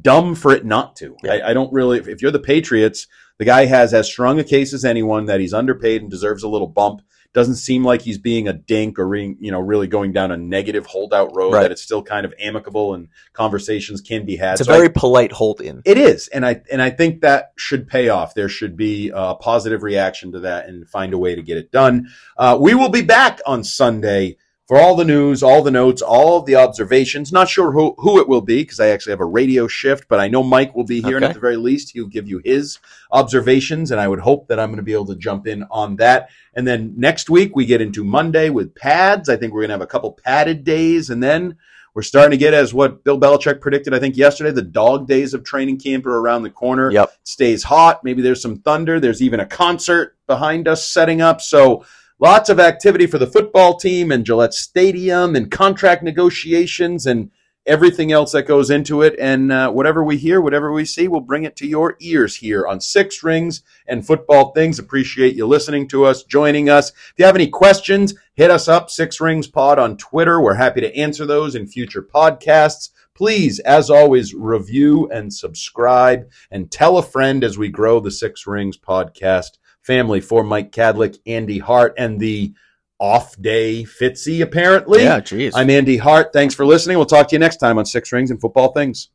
dumb 0.01 0.33
for 0.33 0.53
it 0.53 0.65
not 0.65 0.95
to. 0.97 1.17
Yeah. 1.23 1.33
I, 1.33 1.49
I 1.49 1.53
don't 1.53 1.71
really. 1.73 1.99
If, 1.99 2.07
if 2.07 2.21
you're 2.21 2.31
the 2.31 2.39
Patriots, 2.39 3.07
the 3.38 3.45
guy 3.45 3.65
has 3.65 3.93
as 3.93 4.08
strong 4.08 4.39
a 4.39 4.43
case 4.43 4.73
as 4.73 4.84
anyone 4.86 5.26
that 5.26 5.39
he's 5.39 5.54
underpaid 5.54 6.02
and 6.02 6.10
deserves 6.12 6.43
a 6.43 6.47
little 6.50 6.67
bump. 6.67 7.02
Doesn't 7.34 7.56
seem 7.56 7.84
like 7.84 8.02
he's 8.02 8.17
being 8.17 8.47
a 8.47 8.54
dink 8.54 8.97
or 8.97 9.08
re, 9.08 9.36
you 9.39 9.52
know 9.52 9.60
really 9.60 9.86
going 9.86 10.12
down 10.12 10.32
a 10.32 10.38
negative 10.38 10.88
holdout 10.88 11.36
road. 11.36 11.54
Right. 11.54 11.63
That 11.63 11.71
it's 11.71 11.84
still 11.84 12.02
kind 12.02 12.26
of 12.26 12.34
amicable 12.39 12.95
and 12.95 13.10
conversations 13.34 14.02
can 14.02 14.26
be 14.26 14.38
had. 14.38 14.54
It's 14.54 14.62
a 14.62 14.65
So 14.65 14.73
I- 14.73 14.78
very 14.78 14.89
polite 14.89 15.32
hold 15.34 15.62
in. 15.62 15.82
it 15.86 15.97
is, 16.00 16.30
and 16.30 16.43
I 16.45 16.62
and 16.71 16.82
I 16.82 16.89
think 16.89 17.21
that 17.21 17.52
should 17.56 17.88
pay 17.88 18.10
off. 18.10 18.34
There 18.34 18.50
should 18.50 18.76
be 18.76 19.12
a 19.13 19.36
positive 19.36 19.84
reaction 19.84 20.32
to 20.32 20.39
that, 20.39 20.67
and 20.67 20.89
find 20.89 21.13
a 21.13 21.17
way 21.17 21.36
to 21.36 21.43
get 21.43 21.58
it 21.58 21.71
done. 21.71 22.08
Uh, 22.38 22.58
we 22.60 22.73
will 22.73 22.89
be 22.89 23.04
back 23.04 23.39
on 23.45 23.63
Sunday 23.63 24.38
for 24.67 24.77
all 24.77 24.95
the 24.95 25.06
news, 25.06 25.41
all 25.41 25.63
the 25.63 25.71
notes, 25.71 26.01
all 26.01 26.38
of 26.38 26.45
the 26.45 26.56
observations. 26.56 27.32
Not 27.32 27.49
sure 27.49 27.71
who 27.71 27.95
who 27.97 28.19
it 28.19 28.27
will 28.27 28.41
be 28.41 28.63
because 28.63 28.80
I 28.80 28.89
actually 28.89 29.12
have 29.12 29.21
a 29.21 29.25
radio 29.25 29.67
shift, 29.67 30.08
but 30.10 30.19
I 30.19 30.27
know 30.27 30.43
Mike 30.43 30.75
will 30.75 30.84
be 30.84 31.01
here, 31.01 31.15
and 31.15 31.25
at 31.25 31.34
the 31.34 31.39
very 31.39 31.58
least, 31.58 31.91
he'll 31.91 32.08
give 32.08 32.27
you 32.27 32.41
his 32.43 32.80
observations, 33.12 33.91
and 33.91 34.01
I 34.01 34.08
would 34.08 34.19
hope 34.19 34.47
that 34.49 34.60
I'm 34.60 34.69
going 34.69 34.77
to 34.77 34.84
be 34.84 34.93
able 34.93 35.08
to 35.08 35.15
jump 35.15 35.47
in 35.47 35.63
on 35.71 35.95
that. 35.97 36.30
And 36.53 36.67
then 36.67 36.95
next 36.97 37.30
week 37.30 37.56
we 37.56 37.65
get 37.65 37.82
into 37.82 38.03
Monday 38.03 38.49
with 38.49 38.75
pads. 38.75 39.30
I 39.30 39.38
think 39.38 39.53
we're 39.53 39.62
going 39.62 39.69
to 39.69 39.75
have 39.75 39.82
a 39.82 39.88
couple 39.88 40.12
padded 40.12 40.63
days, 40.63 41.10
and 41.10 41.23
then 41.23 41.58
we're 41.93 42.03
starting 42.03 42.32
to 42.32 42.38
get 42.38 42.53
as 42.53 42.75
what 42.75 43.03
Bill 43.03 43.19
Belichick 43.19 43.60
predicted, 43.60 43.91
I 43.93 43.99
think 43.99 44.17
yesterday, 44.17 44.51
the 44.51 44.62
dog 44.62 45.08
days 45.08 45.34
of 45.34 45.43
training 45.43 45.80
camp 45.80 46.06
are 46.06 46.19
around 46.19 46.43
the 46.43 46.51
corner. 46.51 46.91
Yep. 46.91 47.10
It 47.10 47.27
stays 47.27 47.63
hot. 47.63 48.03
Maybe 48.03 48.21
there's 48.21 48.41
some 48.41 48.60
thunder. 48.60 48.99
There's 48.99 49.23
even 49.23 49.39
a 49.39 49.47
concert 49.47 50.15
behind 50.27 50.67
us 50.67 50.88
setting 50.88 51.21
up. 51.21 51.41
So 51.41 51.86
lots 52.19 52.49
of 52.49 52.60
activity 52.60 53.08
for 53.08 53.17
the 53.17 53.27
football 53.27 53.77
team 53.77 54.12
and 54.12 54.25
Gillette 54.25 54.53
Stadium 54.53 55.36
and 55.36 55.51
contract 55.51 56.03
negotiations 56.03 57.06
and 57.06 57.32
everything 57.65 58.13
else 58.13 58.32
that 58.32 58.47
goes 58.47 58.69
into 58.69 59.01
it. 59.01 59.13
And 59.19 59.51
uh, 59.51 59.69
whatever 59.71 60.03
we 60.03 60.17
hear, 60.17 60.39
whatever 60.39 60.71
we 60.71 60.86
see, 60.86 61.08
we'll 61.08 61.21
bring 61.21 61.43
it 61.43 61.56
to 61.58 61.67
your 61.67 61.97
ears 61.99 62.38
here 62.38 62.65
on 62.65 62.80
Six 62.80 63.21
Rings 63.23 63.62
and 63.88 64.08
Football 64.08 64.53
Things. 64.53 64.80
Appreciate 64.80 65.36
you 65.36 65.45
listening 65.45 65.88
to 65.89 66.06
us, 66.06 66.23
joining 66.23 66.69
us. 66.69 66.89
If 66.91 67.13
you 67.17 67.25
have 67.25 67.36
any 67.36 67.49
questions, 67.49 68.15
hit 68.36 68.49
us 68.49 68.67
up, 68.67 68.89
Six 68.89 69.19
Rings 69.19 69.47
Pod 69.47 69.77
on 69.77 69.97
Twitter. 69.97 70.41
We're 70.41 70.53
happy 70.56 70.82
to 70.82 70.95
answer 70.95 71.25
those 71.25 71.56
in 71.56 71.67
future 71.67 72.01
podcasts. 72.01 72.89
Please, 73.13 73.60
as 73.60 73.89
always, 73.89 74.34
review 74.34 75.10
and 75.12 75.34
subscribe 75.34 76.30
and 76.51 76.71
tell 76.71 76.97
a 76.97 77.03
friend 77.03 77.43
as 77.43 77.58
we 77.58 77.67
grow 77.67 77.99
the 77.99 78.12
Six 78.12 78.47
Rings 78.47 78.77
podcast 78.77 79.58
family 79.88 80.19
for 80.19 80.43
Mike 80.43 80.71
Kadlick, 80.71 81.17
Andy 81.26 81.58
Hart, 81.58 81.95
and 81.97 82.19
the 82.19 82.54
off 83.00 83.41
day 83.41 83.84
Fitzy, 83.84 84.41
apparently. 84.41 85.02
Yeah, 85.02 85.21
jeez. 85.21 85.54
I'm 85.56 85.69
Andy 85.69 85.97
Hart. 85.97 86.34
Thanks 86.34 86.54
for 86.54 86.65
listening. 86.65 86.97
We'll 86.97 87.06
talk 87.06 87.30
to 87.30 87.36
you 87.36 87.39
next 87.39 87.58
time 87.58 87.78
on 87.80 87.86
Six 87.86 88.12
Rings 88.12 88.30
and 88.30 88.39
Football 88.39 88.73
Things. 88.73 89.10